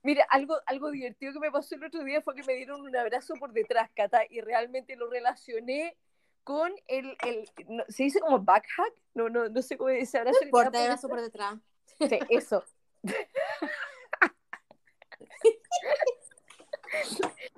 Mira, 0.02 0.26
algo, 0.30 0.56
algo 0.66 0.90
divertido 0.90 1.34
que 1.34 1.40
me 1.40 1.50
pasó 1.50 1.74
el 1.74 1.84
otro 1.84 2.02
día 2.04 2.22
fue 2.22 2.34
que 2.34 2.42
me 2.42 2.54
dieron 2.54 2.80
un 2.80 2.96
abrazo 2.96 3.34
por 3.34 3.52
detrás, 3.52 3.90
Cata, 3.94 4.22
y 4.30 4.40
realmente 4.40 4.96
lo 4.96 5.10
relacioné 5.10 5.96
con 6.42 6.72
el, 6.88 7.16
el 7.26 7.48
¿se 7.88 8.04
dice 8.04 8.20
como 8.20 8.40
backhack? 8.40 8.94
No, 9.12 9.28
no, 9.28 9.50
no 9.50 9.60
sé 9.60 9.76
cómo 9.76 9.90
ese 9.90 10.18
abrazo. 10.18 10.38
No 10.40 10.46
importa, 10.46 10.82
abrazo 10.82 11.08
por 11.08 11.20
detrás. 11.20 11.58
Sí, 12.00 12.18
eso. 12.30 12.64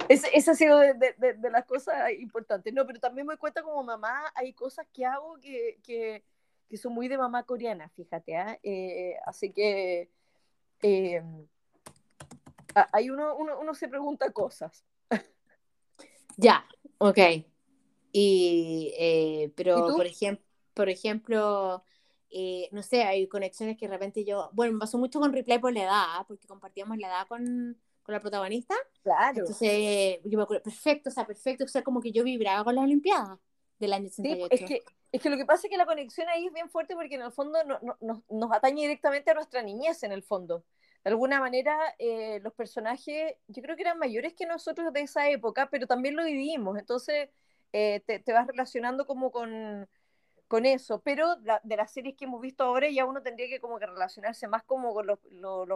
esa 0.08 0.50
ha 0.50 0.54
sido 0.54 0.78
de, 0.80 0.94
de, 0.94 1.34
de, 1.34 1.50
las 1.50 1.64
cosas 1.64 2.10
importantes. 2.18 2.74
No, 2.74 2.84
pero 2.86 2.98
también 2.98 3.26
me 3.26 3.36
cuenta 3.36 3.62
como 3.62 3.82
mamá, 3.84 4.32
hay 4.34 4.52
cosas 4.52 4.86
que 4.92 5.06
hago 5.06 5.38
que, 5.40 5.78
que, 5.82 6.24
que 6.74 6.78
son 6.78 6.92
muy 6.92 7.06
de 7.06 7.16
mamá 7.16 7.44
coreana, 7.44 7.88
fíjate. 7.90 8.36
¿ah? 8.36 8.58
¿eh? 8.64 9.14
así 9.24 9.52
que 9.52 10.10
eh, 10.82 11.22
hay 12.90 13.10
uno, 13.10 13.36
uno, 13.36 13.60
uno, 13.60 13.74
se 13.74 13.88
pregunta 13.88 14.32
cosas. 14.32 14.84
Ya, 16.36 16.66
ok. 16.98 17.18
Y, 18.10 18.92
eh, 18.98 19.52
pero, 19.54 19.94
por, 19.94 20.04
ejemplo 20.04 20.44
por 20.74 20.88
ejemplo, 20.88 21.84
eh, 22.28 22.68
no 22.72 22.82
sé, 22.82 23.04
hay 23.04 23.28
conexiones 23.28 23.76
que 23.76 23.86
de 23.86 23.92
repente 23.92 24.24
yo, 24.24 24.50
bueno, 24.52 24.72
me 24.72 24.80
pasó 24.80 24.98
mucho 24.98 25.20
con 25.20 25.32
Replay 25.32 25.60
por 25.60 25.72
la 25.72 25.84
edad, 25.84 26.26
porque 26.26 26.48
compartíamos 26.48 26.98
la 26.98 27.06
edad 27.06 27.28
con, 27.28 27.78
con 28.02 28.12
la 28.12 28.20
protagonista. 28.20 28.74
Claro. 29.04 29.38
Entonces, 29.38 30.18
yo 30.24 30.38
me 30.38 30.42
acuerdo, 30.42 30.64
perfecto, 30.64 31.08
o 31.08 31.12
sea, 31.12 31.24
perfecto, 31.24 31.66
o 31.66 31.68
sea, 31.68 31.84
como 31.84 32.00
que 32.00 32.10
yo 32.10 32.24
vibraba 32.24 32.64
con 32.64 32.74
las 32.74 32.82
Olimpiadas 32.82 33.38
del 33.78 33.92
año 33.92 34.08
68. 34.08 34.56
Sí, 34.56 34.64
es 34.64 34.68
que, 34.68 34.84
es 35.14 35.22
que 35.22 35.30
lo 35.30 35.36
que 35.36 35.46
pasa 35.46 35.68
es 35.68 35.70
que 35.70 35.76
la 35.76 35.86
conexión 35.86 36.28
ahí 36.28 36.46
es 36.46 36.52
bien 36.52 36.68
fuerte 36.68 36.96
porque 36.96 37.14
en 37.14 37.22
el 37.22 37.30
fondo 37.30 37.62
no, 37.62 37.78
no, 38.00 38.24
nos 38.28 38.52
atañe 38.52 38.82
directamente 38.82 39.30
a 39.30 39.34
nuestra 39.34 39.62
niñez, 39.62 40.02
en 40.02 40.10
el 40.10 40.24
fondo. 40.24 40.64
De 41.04 41.10
alguna 41.10 41.38
manera, 41.38 41.78
eh, 42.00 42.40
los 42.42 42.52
personajes, 42.52 43.36
yo 43.46 43.62
creo 43.62 43.76
que 43.76 43.82
eran 43.82 43.96
mayores 44.00 44.34
que 44.34 44.44
nosotros 44.44 44.92
de 44.92 45.02
esa 45.02 45.30
época, 45.30 45.70
pero 45.70 45.86
también 45.86 46.16
lo 46.16 46.24
vivimos. 46.24 46.76
Entonces, 46.80 47.28
eh, 47.72 48.00
te, 48.04 48.32
vas 48.32 48.48
relacionando 48.48 49.06
como 49.06 49.30
con, 49.30 49.88
con 50.48 50.66
eso, 50.66 51.00
pero 51.02 51.36
de 51.36 51.76
las 51.76 51.92
series 51.92 52.16
que 52.16 52.24
hemos 52.24 52.40
visto 52.40 52.64
ahora 52.64 52.90
ya 52.90 53.04
uno 53.04 53.22
tendría 53.22 53.46
que 53.48 53.60
como 53.60 53.78
que 53.78 53.86
relacionarse 53.86 54.48
más 54.48 54.64
como 54.64 54.92
con 54.94 55.06
los, 55.06 55.20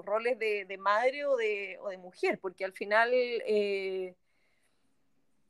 roles 0.05 0.37
de, 0.41 0.79
madre 0.81 1.27
o 1.27 1.37
de, 1.37 1.79
mujer, 2.01 2.41
porque 2.41 2.65
al 2.65 2.73
final 2.73 3.11
eh, 3.13 4.17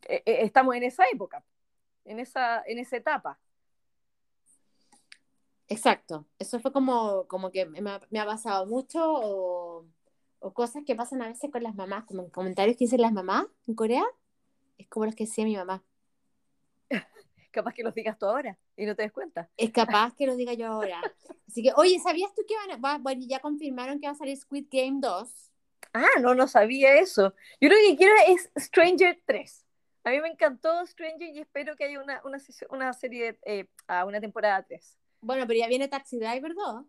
estamos 0.02 0.76
en 0.76 0.82
esa 0.82 1.04
época, 1.10 1.42
en 2.04 2.20
esa, 2.20 2.62
en 2.66 2.78
esa 2.80 2.98
etapa. 2.98 3.38
Exacto, 5.68 6.26
eso 6.38 6.60
fue 6.60 6.72
como, 6.72 7.26
como 7.28 7.50
que 7.50 7.66
me 7.66 7.78
ha, 7.90 8.00
me 8.10 8.20
ha 8.20 8.26
pasado 8.26 8.66
mucho 8.66 9.00
o, 9.04 9.84
o, 10.38 10.54
cosas 10.54 10.82
que 10.86 10.96
pasan 10.96 11.20
a 11.20 11.28
veces 11.28 11.50
con 11.50 11.62
las 11.62 11.74
mamás, 11.74 12.04
como 12.04 12.30
comentarios 12.30 12.76
que 12.76 12.84
dicen 12.84 13.02
las 13.02 13.12
mamás 13.12 13.46
en 13.66 13.74
Corea, 13.74 14.04
es 14.78 14.88
como 14.88 15.04
los 15.06 15.14
que 15.14 15.24
decía 15.24 15.44
mi 15.44 15.56
mamá 15.56 15.82
capaz 17.50 17.74
que 17.74 17.82
los 17.82 17.94
digas 17.94 18.18
tú 18.18 18.26
ahora 18.26 18.56
y 18.76 18.86
no 18.86 18.94
te 18.94 19.02
des 19.02 19.12
cuenta. 19.12 19.48
Es 19.56 19.70
capaz 19.72 20.14
que 20.14 20.26
lo 20.26 20.36
diga 20.36 20.54
yo 20.54 20.66
ahora. 20.66 21.00
Así 21.46 21.62
que, 21.62 21.72
oye, 21.76 21.98
¿sabías 21.98 22.34
tú 22.34 22.42
que 22.46 22.54
van 22.54 22.84
a, 22.84 22.98
bueno, 22.98 23.22
ya 23.26 23.40
confirmaron 23.40 24.00
que 24.00 24.06
va 24.06 24.12
a 24.12 24.16
salir 24.16 24.36
Squid 24.36 24.66
Game 24.70 24.98
2? 25.00 25.50
Ah, 25.92 26.20
no, 26.20 26.34
no 26.34 26.46
sabía 26.46 26.98
eso. 26.98 27.34
Yo 27.60 27.68
lo 27.68 27.74
que 27.74 27.96
quiero 27.96 28.14
es 28.28 28.50
Stranger 28.56 29.20
3. 29.24 29.64
A 30.04 30.10
mí 30.10 30.20
me 30.20 30.28
encantó 30.28 30.86
Stranger 30.86 31.34
y 31.34 31.40
espero 31.40 31.76
que 31.76 31.84
haya 31.84 32.00
una, 32.00 32.22
una, 32.24 32.38
una 32.70 32.92
serie, 32.92 33.38
eh, 33.44 33.66
a 33.86 34.04
una 34.04 34.20
temporada 34.20 34.62
3. 34.62 34.96
Bueno, 35.20 35.46
pero 35.46 35.58
ya 35.58 35.68
viene 35.68 35.88
Taxi 35.88 36.18
Driver 36.18 36.54
2. 36.54 36.84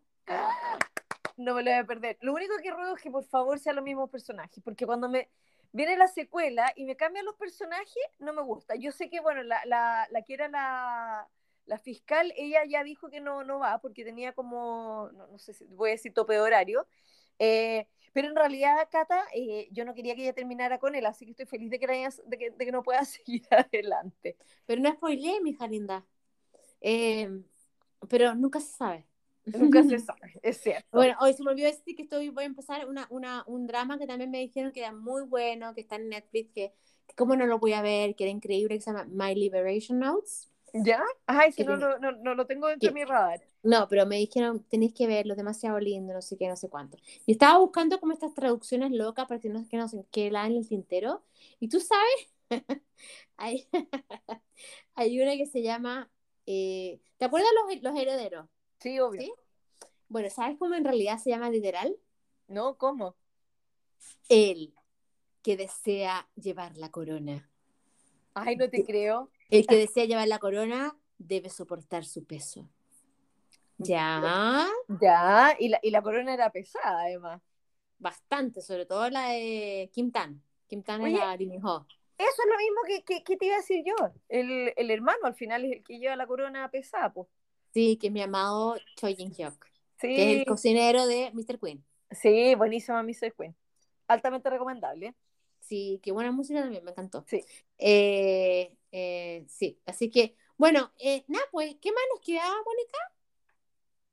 No 1.37 1.53
me 1.55 1.63
lo 1.63 1.71
voy 1.71 1.79
a 1.79 1.85
perder. 1.85 2.17
Lo 2.21 2.33
único 2.33 2.55
que 2.61 2.71
ruego 2.71 2.95
es 2.95 3.01
que 3.01 3.09
por 3.09 3.23
favor 3.23 3.59
sean 3.59 3.77
los 3.77 3.85
mismos 3.85 4.09
personajes, 4.09 4.61
porque 4.63 4.85
cuando 4.85 5.09
me, 5.09 5.29
viene 5.71 5.97
la 5.97 6.07
secuela 6.07 6.71
y 6.75 6.85
me 6.85 6.95
cambian 6.95 7.25
los 7.25 7.35
personajes, 7.35 8.03
no 8.19 8.33
me 8.33 8.41
gusta. 8.41 8.75
Yo 8.75 8.91
sé 8.91 9.09
que, 9.09 9.19
bueno, 9.19 9.43
la, 9.43 9.63
la, 9.65 10.07
la 10.11 10.21
que 10.23 10.33
era 10.33 10.47
la, 10.49 11.27
la, 11.65 11.77
fiscal, 11.77 12.33
ella 12.35 12.65
ya 12.67 12.83
dijo 12.83 13.09
que 13.09 13.21
no, 13.21 13.43
no 13.43 13.59
va 13.59 13.79
porque 13.79 14.03
tenía 14.03 14.33
como, 14.33 15.09
no, 15.13 15.27
no 15.27 15.39
sé 15.39 15.53
si 15.53 15.65
voy 15.65 15.91
a 15.91 15.93
decir 15.93 16.13
tope 16.13 16.33
de 16.33 16.41
horario. 16.41 16.87
Eh, 17.39 17.87
pero 18.11 18.27
en 18.27 18.35
realidad, 18.35 18.87
Cata, 18.91 19.23
eh, 19.33 19.69
yo 19.71 19.85
no 19.85 19.93
quería 19.93 20.15
que 20.15 20.23
ella 20.23 20.33
terminara 20.33 20.79
con 20.79 20.95
él, 20.95 21.05
así 21.05 21.25
que 21.25 21.31
estoy 21.31 21.45
feliz 21.45 21.69
de 21.69 21.79
que, 21.79 21.87
de 21.87 22.37
que, 22.37 22.51
de 22.51 22.65
que 22.65 22.71
no 22.71 22.83
pueda 22.83 23.05
seguir 23.05 23.43
adelante. 23.51 24.37
Pero 24.65 24.81
no 24.81 24.91
spoileé, 24.91 25.41
mi 25.41 25.55
linda. 25.69 26.05
Eh, 26.81 27.29
pero 28.07 28.35
nunca 28.35 28.59
se 28.59 28.71
sabe. 28.71 29.05
Nunca 29.45 29.83
se 29.83 29.99
sabe, 29.99 30.39
es 30.43 30.57
cierto. 30.57 30.87
Bueno, 30.91 31.15
hoy 31.21 31.33
se 31.33 31.43
me 31.43 31.51
olvidó 31.51 31.67
decir 31.67 31.95
que 31.95 32.03
estoy, 32.03 32.29
voy 32.29 32.43
a 32.43 32.47
empezar 32.47 32.87
una, 32.87 33.07
una, 33.09 33.43
un 33.47 33.65
drama 33.65 33.97
que 33.97 34.05
también 34.05 34.29
me 34.29 34.39
dijeron 34.39 34.71
que 34.71 34.81
era 34.81 34.91
muy 34.91 35.23
bueno, 35.23 35.73
que 35.73 35.81
está 35.81 35.95
en 35.95 36.09
Netflix, 36.09 36.51
que, 36.53 36.73
que 37.07 37.15
cómo 37.15 37.35
no 37.35 37.47
lo 37.47 37.57
voy 37.57 37.73
a 37.73 37.81
ver, 37.81 38.15
que 38.15 38.25
era 38.25 38.31
increíble, 38.31 38.75
que 38.75 38.81
se 38.81 38.91
llama 38.91 39.07
My 39.09 39.33
Liberation 39.33 39.99
Notes. 39.99 40.51
¿Ya? 40.73 41.03
Ay, 41.25 41.51
que 41.51 41.63
no, 41.63 41.77
no, 41.77 41.97
no, 41.97 42.11
no, 42.11 42.35
lo 42.35 42.45
tengo 42.45 42.67
dentro 42.67 42.89
de 42.89 42.93
mi 42.93 43.03
radar. 43.03 43.41
No, 43.63 43.87
pero 43.87 44.05
me 44.05 44.17
dijeron, 44.17 44.63
tenéis 44.69 44.93
que 44.93 45.07
verlo, 45.07 45.35
demasiado 45.35 45.79
lindo, 45.79 46.13
no 46.13 46.21
sé 46.21 46.37
qué, 46.37 46.47
no 46.47 46.55
sé 46.55 46.69
cuánto. 46.69 46.97
Y 47.25 47.33
estaba 47.33 47.57
buscando 47.57 47.99
como 47.99 48.13
estas 48.13 48.33
traducciones 48.33 48.91
locas 48.91 49.27
para 49.27 49.39
que 49.39 49.49
no, 49.49 49.65
que 49.67 49.77
no 49.77 49.87
la 50.31 50.45
en 50.45 50.57
el 50.57 50.67
tintero. 50.67 51.23
Y 51.59 51.69
tú 51.69 51.79
sabes, 51.79 52.29
hay, 53.37 53.67
hay 54.95 55.21
una 55.21 55.35
que 55.35 55.45
se 55.45 55.61
llama, 55.61 56.09
eh, 56.51 56.99
¿te 57.17 57.25
acuerdas 57.25 57.51
los, 57.53 57.83
los 57.83 57.95
herederos? 57.95 58.49
Sí, 58.79 58.99
obvio. 58.99 59.35
Bueno, 60.07 60.31
¿sabes 60.31 60.57
cómo 60.57 60.73
en 60.73 60.83
realidad 60.83 61.19
se 61.19 61.29
llama 61.29 61.51
literal? 61.51 61.95
No, 62.47 62.75
¿cómo? 62.75 63.15
El 64.29 64.73
que 65.43 65.57
desea 65.57 66.27
llevar 66.33 66.75
la 66.75 66.89
corona. 66.89 67.47
Ay, 68.33 68.55
no 68.55 68.67
te 68.67 68.83
creo. 68.83 69.29
El 69.51 69.67
que 69.67 69.75
desea 69.75 70.05
llevar 70.05 70.27
la 70.27 70.39
corona 70.39 70.97
debe 71.19 71.51
soportar 71.51 72.03
su 72.03 72.25
peso. 72.25 72.67
Ya. 73.77 74.67
Ya, 74.99 75.55
y 75.59 75.69
la, 75.69 75.79
y 75.83 75.91
la 75.91 76.01
corona 76.01 76.33
era 76.33 76.51
pesada, 76.51 77.01
además. 77.03 77.43
Bastante, 77.99 78.61
sobre 78.61 78.87
todo 78.87 79.07
la 79.11 79.29
de 79.29 79.91
Kim 79.93 80.11
Tan. 80.11 80.41
Kim 80.67 80.81
Tan 80.81 81.01
Oye, 81.01 81.15
era 81.15 81.35
Lee 81.37 81.59
Ho. 81.63 81.85
Eso 82.19 82.43
es 82.43 82.49
lo 82.49 82.57
mismo 82.57 82.81
que, 82.85 83.03
que, 83.03 83.23
que, 83.23 83.37
te 83.37 83.45
iba 83.45 83.55
a 83.55 83.59
decir 83.59 83.81
yo. 83.85 83.95
El, 84.27 84.73
el, 84.75 84.91
hermano 84.91 85.19
al 85.23 85.35
final 85.35 85.63
es 85.63 85.71
el 85.71 85.83
que 85.85 85.99
lleva 85.99 86.17
la 86.17 86.27
corona 86.27 86.69
pesada, 86.69 87.13
pues. 87.13 87.29
Sí, 87.73 87.97
que 87.97 88.07
es 88.07 88.13
mi 88.13 88.21
amado 88.21 88.75
Choi 88.97 89.15
Jin 89.15 89.31
Hyuk. 89.31 89.65
Sí. 90.01 90.15
Que 90.15 90.31
es 90.33 90.39
el 90.39 90.45
cocinero 90.45 91.07
de 91.07 91.31
Mr. 91.33 91.57
Queen. 91.59 91.85
Sí, 92.11 92.55
buenísima 92.55 93.01
Mr. 93.03 93.33
Queen. 93.37 93.55
Altamente 94.07 94.49
recomendable. 94.49 95.15
Sí, 95.61 96.01
qué 96.03 96.11
buena 96.11 96.33
música 96.33 96.59
también, 96.59 96.83
me 96.83 96.91
encantó. 96.91 97.23
Sí. 97.25 97.41
Eh, 97.77 98.75
eh, 98.91 99.45
sí, 99.47 99.79
así 99.85 100.09
que, 100.09 100.35
bueno, 100.57 100.91
eh, 100.99 101.23
nada, 101.27 101.45
pues, 101.51 101.77
¿qué 101.79 101.91
más 101.93 102.03
nos 102.13 102.19
quedaba, 102.19 102.55
Mónica? 102.65 102.97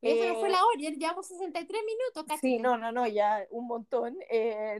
Esa 0.02 0.32
no 0.32 0.40
fue 0.40 0.50
la 0.50 0.64
hora, 0.64 0.78
ya 0.78 0.90
llevamos 0.90 1.26
63 1.26 1.82
minutos 1.84 2.24
casi. 2.28 2.40
Sí, 2.40 2.58
no, 2.58 2.76
no, 2.76 2.92
no, 2.92 3.06
ya 3.06 3.46
un 3.50 3.66
montón. 3.66 4.16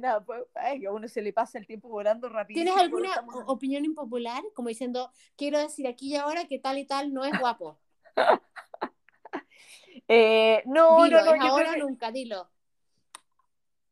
nada, 0.01 0.25
pues, 0.25 0.45
ay, 0.55 0.85
a 0.85 0.93
uno 0.93 1.09
se 1.09 1.23
le 1.23 1.33
pasa 1.33 1.59
el 1.59 1.67
tiempo 1.67 1.89
volando 1.89 2.29
rápido. 2.29 2.57
¿Tienes 2.57 2.77
alguna 2.77 3.25
opinión 3.47 3.85
impopular? 3.85 4.43
Como 4.55 4.69
diciendo, 4.69 5.11
quiero 5.37 5.59
decir 5.59 5.87
aquí 5.87 6.13
y 6.13 6.17
ahora 6.17 6.47
que 6.47 6.59
tal 6.59 6.79
y 6.79 6.87
tal 6.87 7.13
no 7.13 7.25
es 7.25 7.33
guapo. 7.41 7.79
Eh, 10.09 10.63
no, 10.67 11.03
dilo, 11.05 11.25
no, 11.25 11.37
no. 11.37 11.47
ahora 11.47 11.77
nunca, 11.77 12.13
dilo. 12.13 12.49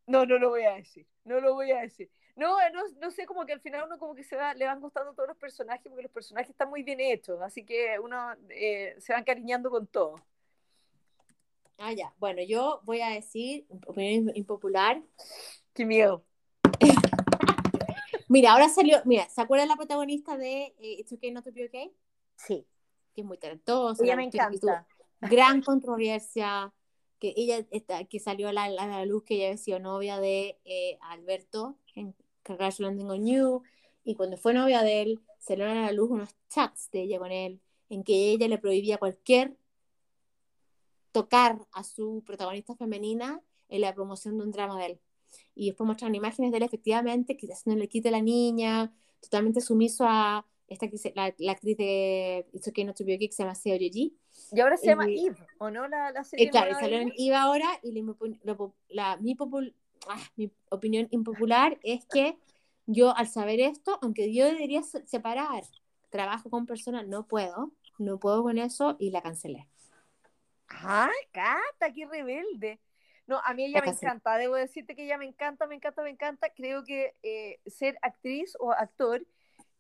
No, 0.07 0.27
no 0.27 0.39
lo 0.39 0.51
voy 0.51 0.63
a 0.63 0.75
decir. 0.75 1.07
No 1.25 1.41
lo 1.41 1.55
voy 1.55 1.73
a 1.73 1.81
decir. 1.81 2.11
No, 2.37 2.57
no, 2.73 2.83
no 3.01 3.11
sé, 3.11 3.27
como 3.27 3.47
que 3.47 3.53
al 3.53 3.61
final 3.61 3.85
uno 3.87 3.99
como 3.99 4.15
que 4.15 4.25
se 4.25 4.37
va, 4.37 4.55
le 4.55 4.67
van 4.67 4.81
gustando 4.81 5.15
todos 5.15 5.29
los 5.29 5.39
personajes 5.39 5.87
porque 5.89 6.03
los 6.03 6.13
personajes 6.13 6.51
están 6.51 6.69
muy 6.69 6.83
bien 6.83 7.01
hechos, 7.01 7.41
así 7.41 7.65
que 7.65 7.99
uno 8.01 8.35
eh, 8.51 8.97
se 8.99 9.13
va 9.13 9.21
encariñando 9.21 9.71
con 9.71 9.87
todo. 9.87 10.21
Ah, 11.79 11.93
ya. 11.93 12.15
Bueno, 12.19 12.43
yo 12.43 12.81
voy 12.85 13.01
a 13.01 13.09
decir, 13.09 13.67
opinión 13.87 14.31
impopular. 14.35 15.03
Qué 15.73 15.85
miedo. 15.85 16.25
mira, 18.29 18.53
ahora 18.53 18.69
salió, 18.69 18.99
mira, 19.05 19.29
¿se 19.29 19.41
acuerda 19.41 19.67
la 19.67 19.77
protagonista 19.77 20.37
de 20.37 20.75
eh, 20.79 20.97
It's 21.01 21.13
Okay 21.13 21.31
Not 21.33 21.45
to 21.45 21.53
Be 21.53 21.67
Okay? 21.67 21.93
Sí. 22.37 22.67
que 23.15 23.23
es 23.23 23.27
muy 23.27 23.39
talentosa. 23.39 24.03
Ella 24.05 24.17
me 24.17 24.25
encanta. 24.25 24.87
Gran 25.21 25.63
controversia, 25.63 26.73
que 27.19 27.33
ella 27.37 27.67
está, 27.71 28.05
que 28.05 28.21
salió 28.21 28.49
a 28.49 28.53
la, 28.53 28.69
la, 28.69 29.05
luz 29.07 29.25
que 29.25 29.37
ella 29.37 29.47
había 29.47 29.57
sido 29.57 29.79
novia 29.79 30.21
de 30.21 30.59
eh, 30.65 30.99
Alberto 31.01 31.79
en 31.95 32.15
Crash 32.43 32.81
Landing 32.81 33.11
on 33.11 33.27
You, 33.27 33.63
y 34.05 34.15
cuando 34.17 34.37
fue 34.37 34.53
novia 34.53 34.83
de 34.83 35.03
él, 35.03 35.21
salieron 35.39 35.79
a 35.79 35.87
la 35.87 35.93
luz 35.93 36.11
unos 36.11 36.37
chats 36.51 36.91
de 36.91 37.03
ella 37.03 37.19
con 37.19 37.33
él, 37.33 37.61
en 37.89 38.05
que 38.05 38.31
ella 38.31 38.49
le 38.49 38.59
prohibía 38.59 38.99
cualquier 38.99 39.57
tocar 41.15 41.65
a 41.73 41.85
su 41.85 42.25
protagonista 42.27 42.75
femenina 42.75 43.41
en 43.69 43.83
la 43.83 43.95
promoción 43.95 44.37
de 44.37 44.43
un 44.43 44.51
drama 44.51 44.77
de 44.81 44.87
él. 44.87 45.01
Y 45.55 45.67
después 45.67 45.87
mostraron 45.87 46.17
imágenes 46.17 46.51
de 46.51 46.57
él 46.57 46.65
efectivamente, 46.65 47.37
que 47.37 47.47
no 47.67 47.77
le 47.77 47.89
quite 47.89 48.09
a 48.09 48.13
la 48.13 48.21
niña, 48.21 48.93
totalmente 49.21 49.61
sumiso 49.61 50.05
a 50.09 50.45
esta 50.67 50.89
la, 51.15 51.33
la 51.39 51.53
actriz 51.53 51.77
de 51.77 52.49
It's 52.53 52.67
Okay 52.67 52.85
Not 52.85 52.97
To 52.97 53.05
Be 53.05 53.15
Okay, 53.15 53.29
que 53.29 53.35
se 53.35 53.45
llama 53.45 53.55
Seo 53.55 53.77
Yeji. 53.77 54.19
Y 54.51 54.61
ahora 54.61 54.77
se 54.77 54.87
llama 54.87 55.07
Eve, 55.07 55.37
¿o 55.59 55.71
no? 55.71 55.87
La, 55.87 56.11
la 56.11 56.25
serie. 56.25 56.47
Eh, 56.47 56.51
claro, 56.51 56.75
salió 56.75 56.99
en 56.99 57.13
Eve 57.17 57.37
ahora 57.37 57.69
y 57.85 57.93
la, 58.89 59.17
mi, 59.19 59.37
ah, 60.09 60.31
mi 60.35 60.51
opinión 60.71 61.07
impopular 61.13 61.79
es 61.85 62.05
que 62.07 62.37
yo 62.87 63.17
al 63.17 63.29
saber 63.29 63.61
esto, 63.61 64.01
aunque 64.03 64.35
yo 64.35 64.47
debería 64.47 64.83
separar 64.83 65.63
trabajo 66.11 66.51
con 66.51 66.67
personas, 66.67 67.07
no 67.07 67.29
puedo, 67.29 67.71
no 67.99 68.19
puedo 68.19 68.43
con 68.43 68.59
eso 68.59 68.97
y 68.99 69.11
la 69.11 69.23
cancelé. 69.23 69.69
¡Ah, 70.69 71.11
Cata, 71.33 71.93
qué 71.95 72.07
rebelde! 72.07 72.81
No, 73.27 73.41
a 73.43 73.55
mí 73.55 73.65
ella 73.65 73.81
me 73.81 73.91
encanta, 73.91 74.37
debo 74.37 74.55
decirte 74.55 74.95
que 74.95 75.05
ella 75.05 75.17
me 75.17 75.25
encanta, 75.25 75.67
me 75.67 75.77
encanta, 75.77 76.03
me 76.03 76.11
encanta. 76.11 76.51
Creo 76.51 76.85
que 76.85 77.15
eh, 77.23 77.59
ser 77.67 77.97
actriz 78.03 78.55
o 78.61 78.73
actor 78.73 79.25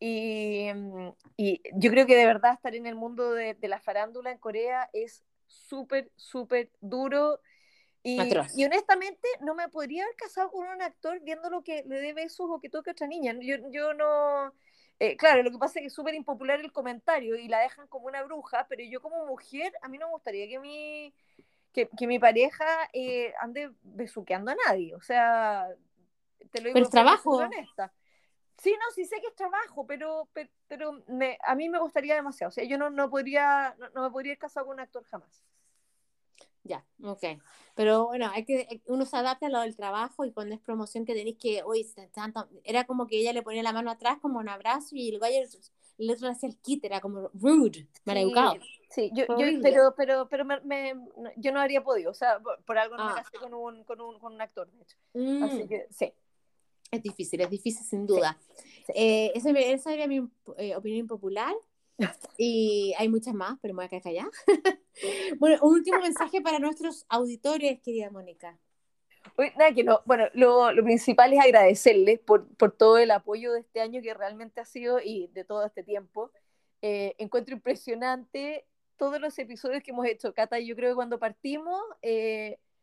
y, 0.00 0.70
mm, 0.74 1.12
y, 1.36 1.60
yo 1.74 1.90
creo 1.90 2.06
que 2.06 2.16
de 2.16 2.26
verdad 2.26 2.54
estar 2.54 2.74
en 2.74 2.86
el 2.86 2.94
mundo 2.94 3.32
de, 3.32 3.54
de 3.54 3.68
la 3.68 3.80
farándula 3.80 4.30
en 4.30 4.38
Corea 4.38 4.88
es 4.92 5.24
súper, 5.46 6.10
súper 6.16 6.70
duro. 6.80 7.40
Y, 8.02 8.20
y, 8.54 8.64
honestamente 8.64 9.26
no 9.40 9.54
me 9.54 9.68
podría 9.70 10.04
haber 10.04 10.16
casado 10.16 10.50
con 10.50 10.66
un 10.66 10.82
actor 10.82 11.20
viendo 11.22 11.48
lo 11.48 11.62
que 11.62 11.84
le 11.86 12.00
dé 12.00 12.12
besos 12.12 12.48
o 12.50 12.60
que 12.60 12.68
toque 12.68 12.90
a 12.90 12.92
otra 12.92 13.06
niña. 13.06 13.34
Yo, 13.40 13.56
yo 13.70 13.94
no... 13.94 14.52
Eh, 15.00 15.16
claro, 15.16 15.42
lo 15.42 15.50
que 15.50 15.58
pasa 15.58 15.78
es 15.78 15.82
que 15.82 15.86
es 15.88 15.92
súper 15.92 16.14
impopular 16.14 16.60
el 16.60 16.72
comentario 16.72 17.36
y 17.36 17.48
la 17.48 17.60
dejan 17.60 17.88
como 17.88 18.06
una 18.06 18.22
bruja, 18.22 18.66
pero 18.68 18.82
yo 18.84 19.00
como 19.00 19.26
mujer, 19.26 19.72
a 19.82 19.88
mí 19.88 19.98
no 19.98 20.06
me 20.06 20.12
gustaría 20.12 20.48
que 20.48 20.58
mi, 20.60 21.12
que, 21.72 21.88
que 21.88 22.06
mi 22.06 22.18
pareja 22.18 22.64
eh, 22.92 23.34
ande 23.40 23.72
besuqueando 23.82 24.52
a 24.52 24.56
nadie. 24.66 24.94
O 24.94 25.02
sea, 25.02 25.68
te 26.50 26.60
lo 26.60 26.68
digo. 26.68 26.74
Pero 26.74 26.88
trabajo. 26.88 27.36
Honesta. 27.36 27.92
Sí, 28.58 28.72
no, 28.72 28.90
sí 28.94 29.04
sé 29.04 29.20
que 29.20 29.26
es 29.26 29.34
trabajo, 29.34 29.84
pero, 29.86 30.28
pero, 30.68 31.02
me, 31.08 31.36
a 31.44 31.54
mí 31.54 31.68
me 31.68 31.80
gustaría 31.80 32.14
demasiado. 32.14 32.48
O 32.48 32.52
sea, 32.52 32.64
yo 32.64 32.78
no, 32.78 32.88
no 32.88 33.10
podría, 33.10 33.76
no, 33.94 34.02
me 34.02 34.10
podría 34.10 34.32
ir 34.32 34.38
casado 34.38 34.66
con 34.66 34.74
un 34.74 34.80
actor 34.80 35.04
jamás. 35.04 35.44
Ya, 36.64 36.84
ok. 37.02 37.22
Pero 37.74 38.06
bueno, 38.06 38.30
hay 38.32 38.44
que, 38.44 38.60
eh, 38.62 38.82
uno 38.86 39.04
se 39.04 39.16
adapta 39.16 39.46
a 39.46 39.50
lo 39.50 39.60
del 39.60 39.76
trabajo 39.76 40.24
y 40.24 40.32
cuando 40.32 40.54
es 40.54 40.60
promoción 40.60 41.04
que 41.04 41.14
tenéis 41.14 41.36
que, 41.38 41.62
uy, 41.64 41.86
era 42.64 42.84
como 42.84 43.06
que 43.06 43.18
ella 43.18 43.32
le 43.32 43.42
ponía 43.42 43.62
la 43.62 43.72
mano 43.72 43.90
atrás 43.90 44.18
como 44.20 44.38
un 44.38 44.48
abrazo 44.48 44.96
y 44.96 45.10
el 45.10 45.18
gallo 45.18 45.46
el 45.98 46.10
otro 46.10 46.28
hacía 46.28 46.48
el 46.48 46.56
kit, 46.56 46.84
era 46.84 47.00
como 47.00 47.30
rude, 47.34 47.86
maleducado. 48.04 48.54
Sí, 48.90 49.10
yo, 49.14 49.26
yo, 49.38 49.60
pero, 49.62 49.94
pero, 49.96 50.28
pero 50.28 50.44
me, 50.44 50.94
yo 51.36 51.52
no 51.52 51.60
habría 51.60 51.82
podido, 51.82 52.10
o 52.10 52.14
sea, 52.14 52.40
por, 52.40 52.78
algo 52.78 52.96
no 52.96 53.06
me 53.06 53.12
ah. 53.12 53.14
casé 53.16 53.36
con 53.38 53.54
un, 53.54 53.84
con, 53.84 54.00
un, 54.00 54.18
con 54.18 54.34
un 54.34 54.40
actor, 54.40 54.70
de 54.70 54.82
hecho. 54.82 54.96
Así 55.44 55.64
mm. 55.64 55.68
que 55.68 55.86
sí. 55.90 56.12
Es 56.90 57.02
difícil, 57.02 57.40
es 57.40 57.50
difícil 57.50 57.84
sin 57.84 58.06
duda. 58.06 58.38
Eh, 58.94 59.32
esa, 59.34 59.50
esa, 59.50 59.92
era 59.92 60.06
mi 60.06 60.28
eh, 60.58 60.76
opinión 60.76 61.00
impopular. 61.00 61.52
Y 62.36 62.94
hay 62.98 63.08
muchas 63.08 63.34
más, 63.34 63.58
pero 63.62 63.74
me 63.74 63.78
voy 63.78 63.86
a 63.86 63.88
quedar 63.88 64.02
callada. 64.02 64.30
bueno, 65.38 65.58
un 65.62 65.74
último 65.74 66.00
mensaje 66.00 66.40
para 66.40 66.58
nuestros 66.58 67.06
auditores, 67.08 67.80
querida 67.80 68.10
Mónica. 68.10 68.58
nada, 69.56 69.72
que 69.72 69.84
no. 69.84 70.00
Bueno, 70.04 70.24
lo, 70.34 70.72
lo, 70.72 70.82
principal 70.82 71.32
es 71.32 71.40
agradecerles 71.40 72.18
por, 72.20 72.48
por, 72.56 72.72
todo 72.72 72.98
el 72.98 73.10
apoyo 73.10 73.52
de 73.52 73.60
este 73.60 73.80
año 73.80 74.02
que 74.02 74.14
realmente 74.14 74.60
ha 74.60 74.64
sido 74.64 74.98
y 75.00 75.28
de 75.28 75.44
todo 75.44 75.64
este 75.64 75.82
tiempo. 75.82 76.32
Eh, 76.82 77.14
encuentro 77.18 77.54
impresionante 77.54 78.66
todos 78.96 79.20
los 79.20 79.38
episodios 79.38 79.82
que 79.82 79.92
hemos 79.92 80.06
hecho. 80.06 80.34
Cata, 80.34 80.58
yo 80.58 80.76
creo 80.76 80.90
que 80.90 80.96
cuando 80.96 81.18
partimos 81.18 81.80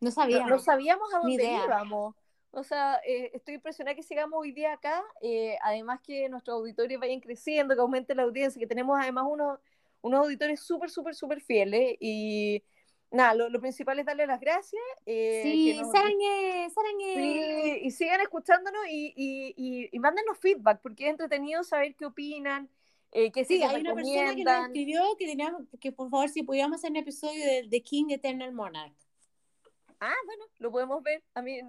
no, 0.02 0.10
sabíamos. 0.10 0.50
No, 0.50 0.60
sabíamos 0.60 1.14
a 1.14 1.20
dónde 1.20 1.44
íbamos. 1.44 2.16
O 2.54 2.64
sea, 2.64 3.00
eh, 3.08 3.32
estoy 3.34 3.56
impresionada 3.56 3.96
que 3.96 4.04
sigamos 4.04 4.38
hoy 4.38 4.52
día 4.52 4.74
acá, 4.74 5.02
eh, 5.22 5.58
además 5.62 6.02
que 6.02 6.28
nuestros 6.28 6.56
auditores 6.56 7.00
vayan 7.00 7.22
creciendo, 7.22 7.76
que 7.76 7.82
aumente 7.82 8.14
la 8.14 8.24
audiencia, 8.24 8.60
que 8.60 8.68
tenemos 8.68 9.00
además 9.00 9.26
unos, 9.30 9.60
unos 10.02 10.26
auditores 10.26 10.60
súper, 10.60 10.90
súper, 10.90 11.16
súper 11.16 11.40
fieles 11.40 11.96
y 12.02 12.62
nada, 13.10 13.36
lo, 13.36 13.50
lo, 13.50 13.62
principal 13.62 14.00
es 14.00 14.06
darle 14.06 14.28
las 14.28 14.42
gracias. 14.42 14.82
Eh, 15.06 15.42
sí, 15.44 15.80
nos... 15.80 15.92
sarañe, 15.92 16.70
Sí, 17.16 17.80
y 17.84 17.92
sigan 17.92 18.20
escuchándonos 18.20 18.82
y, 18.90 19.14
y, 19.16 19.54
y, 19.56 19.90
y 19.90 20.00
mándenos 20.00 20.38
feedback, 20.38 20.82
porque 20.82 21.06
es 21.06 21.12
entretenido 21.12 21.64
saber 21.64 21.96
qué 21.96 22.06
opinan. 22.06 22.70
Eh, 23.14 23.32
que 23.32 23.44
sí, 23.44 23.62
hay 23.62 23.82
una 23.82 23.94
persona 23.94 24.36
que 24.36 24.44
nos 24.44 24.66
escribió 24.68 25.16
que, 25.18 25.26
teníamos, 25.26 25.64
que 25.80 25.92
por 25.92 26.10
favor 26.10 26.30
si 26.30 26.44
pudiéramos 26.44 26.78
hacer 26.78 26.92
un 26.92 26.98
episodio 26.98 27.46
de, 27.46 27.68
de 27.68 27.82
King 27.82 28.06
Eternal 28.10 28.54
Monarch. 28.54 28.94
Ah, 30.00 30.16
bueno, 30.26 30.46
lo 30.60 30.72
podemos 30.72 31.04
ver. 31.04 31.22
A 31.34 31.42
mí 31.42 31.60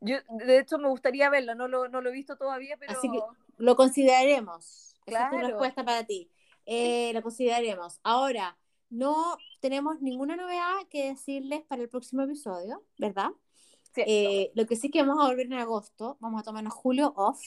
yo, 0.00 0.16
de 0.28 0.58
hecho, 0.58 0.78
me 0.78 0.88
gustaría 0.88 1.30
verlo, 1.30 1.54
no 1.54 1.68
lo, 1.68 1.88
no 1.88 2.00
lo 2.00 2.10
he 2.10 2.12
visto 2.12 2.36
todavía, 2.36 2.76
pero... 2.78 2.92
Así 2.92 3.10
que 3.10 3.20
lo 3.56 3.76
consideraremos. 3.76 4.96
Claro. 5.04 5.26
Esa 5.26 5.36
es 5.36 5.42
tu 5.42 5.48
respuesta 5.48 5.84
para 5.84 6.04
ti. 6.04 6.30
Eh, 6.66 7.12
lo 7.14 7.22
consideraremos. 7.22 8.00
Ahora, 8.02 8.58
no 8.90 9.36
tenemos 9.60 10.00
ninguna 10.00 10.36
novedad 10.36 10.86
que 10.90 11.08
decirles 11.08 11.62
para 11.62 11.82
el 11.82 11.88
próximo 11.88 12.22
episodio, 12.22 12.84
¿verdad? 12.98 13.30
Eh, 13.96 14.52
lo 14.54 14.66
que 14.66 14.76
sí 14.76 14.90
que 14.90 15.02
vamos 15.02 15.24
a 15.24 15.28
volver 15.28 15.46
en 15.46 15.54
agosto, 15.54 16.18
vamos 16.20 16.40
a 16.40 16.44
tomarnos 16.44 16.72
julio 16.72 17.12
off 17.16 17.40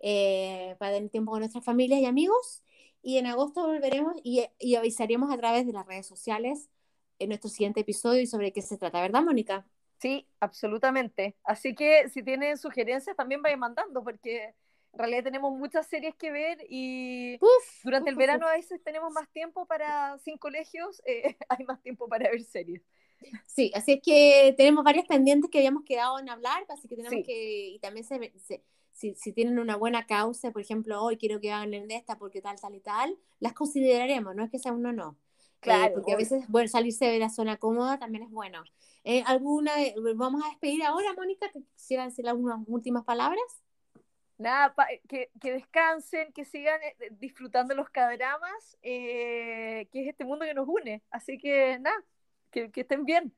eh, 0.00 0.74
para 0.78 0.94
tener 0.94 1.10
tiempo 1.10 1.32
con 1.32 1.40
nuestras 1.40 1.64
familias 1.64 2.00
y 2.00 2.06
amigos. 2.06 2.62
Y 3.02 3.18
en 3.18 3.26
agosto 3.26 3.66
volveremos 3.66 4.14
y, 4.22 4.46
y 4.58 4.76
avisaremos 4.76 5.30
a 5.30 5.36
través 5.36 5.66
de 5.66 5.72
las 5.72 5.86
redes 5.86 6.06
sociales 6.06 6.70
en 7.18 7.28
nuestro 7.28 7.50
siguiente 7.50 7.80
episodio 7.80 8.22
y 8.22 8.26
sobre 8.26 8.52
qué 8.52 8.62
se 8.62 8.78
trata, 8.78 9.00
¿verdad, 9.00 9.22
Mónica? 9.22 9.66
Sí, 10.04 10.28
absolutamente. 10.38 11.34
Así 11.44 11.74
que 11.74 12.10
si 12.10 12.22
tienen 12.22 12.58
sugerencias 12.58 13.16
también 13.16 13.40
vayan 13.40 13.60
mandando, 13.60 14.04
porque 14.04 14.54
en 14.92 14.98
realidad 14.98 15.24
tenemos 15.24 15.56
muchas 15.56 15.86
series 15.86 16.14
que 16.16 16.30
ver 16.30 16.58
y 16.68 17.38
durante 17.82 18.10
el 18.10 18.16
verano 18.16 18.46
a 18.46 18.52
veces 18.52 18.84
tenemos 18.84 19.10
más 19.14 19.26
tiempo 19.32 19.64
para, 19.64 20.18
sin 20.18 20.36
colegios, 20.36 21.00
eh, 21.06 21.38
hay 21.48 21.64
más 21.64 21.80
tiempo 21.80 22.06
para 22.06 22.28
ver 22.28 22.42
series. 22.42 22.82
Sí, 23.46 23.72
así 23.74 23.92
es 23.92 24.00
que 24.02 24.54
tenemos 24.58 24.84
varias 24.84 25.06
pendientes 25.06 25.50
que 25.50 25.56
habíamos 25.56 25.84
quedado 25.84 26.18
en 26.18 26.28
hablar, 26.28 26.66
así 26.68 26.86
que 26.86 26.96
tenemos 26.96 27.24
que, 27.24 27.68
y 27.68 27.78
también 27.78 28.04
se, 28.04 28.30
si, 28.92 29.14
si, 29.14 29.32
tienen 29.32 29.58
una 29.58 29.76
buena 29.76 30.06
causa, 30.06 30.50
por 30.50 30.60
ejemplo, 30.60 31.02
hoy 31.02 31.16
quiero 31.16 31.40
que 31.40 31.50
hagan 31.50 31.70
de 31.70 31.96
esta 31.96 32.18
porque 32.18 32.42
tal, 32.42 32.60
tal 32.60 32.74
y 32.74 32.80
tal, 32.80 33.18
las 33.40 33.54
consideraremos, 33.54 34.36
no 34.36 34.44
es 34.44 34.50
que 34.50 34.58
sea 34.58 34.72
uno 34.74 34.92
no. 34.92 35.16
Eh, 35.64 35.76
claro. 35.76 35.94
porque 35.94 36.12
a 36.12 36.16
veces, 36.16 36.44
bueno, 36.48 36.68
salirse 36.68 37.06
de 37.06 37.18
la 37.18 37.30
zona 37.30 37.56
cómoda 37.56 37.98
también 37.98 38.24
es 38.24 38.30
bueno. 38.30 38.62
Eh, 39.02 39.22
¿Alguna, 39.26 39.72
vamos 40.14 40.42
a 40.44 40.48
despedir 40.48 40.84
ahora, 40.84 41.12
Mónica, 41.14 41.50
que 41.50 41.62
quisieran 41.74 42.08
decir 42.08 42.28
algunas 42.28 42.60
últimas 42.66 43.04
palabras? 43.04 43.42
Nada, 44.36 44.74
que, 45.08 45.30
que, 45.40 45.52
descansen, 45.52 46.32
que 46.32 46.44
sigan 46.44 46.80
eh, 46.82 47.10
disfrutando 47.18 47.74
los 47.74 47.88
cadramas, 47.88 48.76
eh, 48.82 49.88
que 49.92 50.02
es 50.02 50.08
este 50.08 50.24
mundo 50.24 50.44
que 50.44 50.54
nos 50.54 50.68
une. 50.68 51.02
Así 51.10 51.38
que 51.38 51.78
nada, 51.78 51.96
que, 52.50 52.70
que 52.70 52.80
estén 52.80 53.04
bien. 53.04 53.32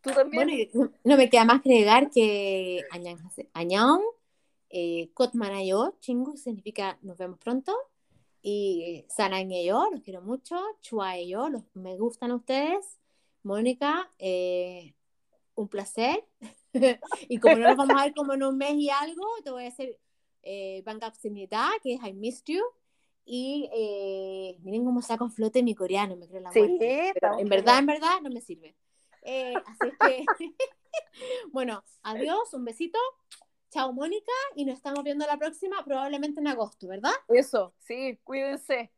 Tú 0.00 0.10
también. 0.10 0.70
Bueno, 0.72 0.92
no 1.04 1.16
me 1.16 1.28
queda 1.28 1.44
más 1.44 1.60
que 1.62 1.70
agregar 1.70 2.10
que 2.10 2.84
Añón, 3.52 4.00
eh, 4.70 5.10
Kotmanayo, 5.12 5.96
chingo, 6.00 6.36
significa 6.36 6.98
nos 7.02 7.18
vemos 7.18 7.38
pronto. 7.38 7.76
Y 8.42 9.04
Saran 9.08 9.50
y 9.52 9.64
yo, 9.64 9.88
los 9.90 10.00
quiero 10.00 10.20
mucho. 10.20 10.60
Chua 10.80 11.18
y 11.18 11.28
yo, 11.28 11.48
los, 11.48 11.62
me 11.74 11.96
gustan 11.96 12.32
ustedes. 12.32 12.98
Mónica, 13.42 14.10
eh, 14.18 14.94
un 15.54 15.68
placer. 15.68 16.24
y 17.28 17.38
como 17.38 17.56
no 17.56 17.68
nos 17.68 17.76
vamos 17.76 17.96
a 17.96 18.04
ver 18.04 18.14
como 18.14 18.34
en 18.34 18.42
un 18.42 18.56
mes 18.56 18.74
y 18.74 18.90
algo, 18.90 19.24
te 19.44 19.50
voy 19.50 19.64
a 19.64 19.68
hacer 19.68 19.98
eh, 20.42 20.82
que 21.82 21.94
es 21.94 22.02
I 22.04 22.12
Missed 22.12 22.44
You. 22.46 22.62
Y 23.24 23.70
eh, 23.72 24.58
miren 24.62 24.84
cómo 24.84 25.00
saco 25.00 25.28
flote 25.28 25.62
mi 25.62 25.74
coreano, 25.74 26.16
me 26.16 26.26
creo 26.26 26.40
la 26.40 26.50
muerte. 26.50 27.12
Pero 27.14 27.38
en 27.38 27.48
verdad, 27.48 27.78
en 27.78 27.86
verdad, 27.86 28.20
no 28.20 28.30
me 28.30 28.40
sirve. 28.40 28.74
Eh, 29.22 29.54
así 29.54 29.96
que, 30.00 30.24
bueno, 31.52 31.84
adiós, 32.02 32.52
un 32.52 32.64
besito. 32.64 32.98
Chao, 33.72 33.90
Mónica, 33.90 34.32
y 34.54 34.66
nos 34.66 34.76
estamos 34.76 35.02
viendo 35.02 35.26
la 35.26 35.38
próxima, 35.38 35.82
probablemente 35.82 36.40
en 36.40 36.46
agosto, 36.46 36.88
¿verdad? 36.88 37.12
Eso, 37.28 37.72
sí, 37.78 38.20
cuídense. 38.22 38.92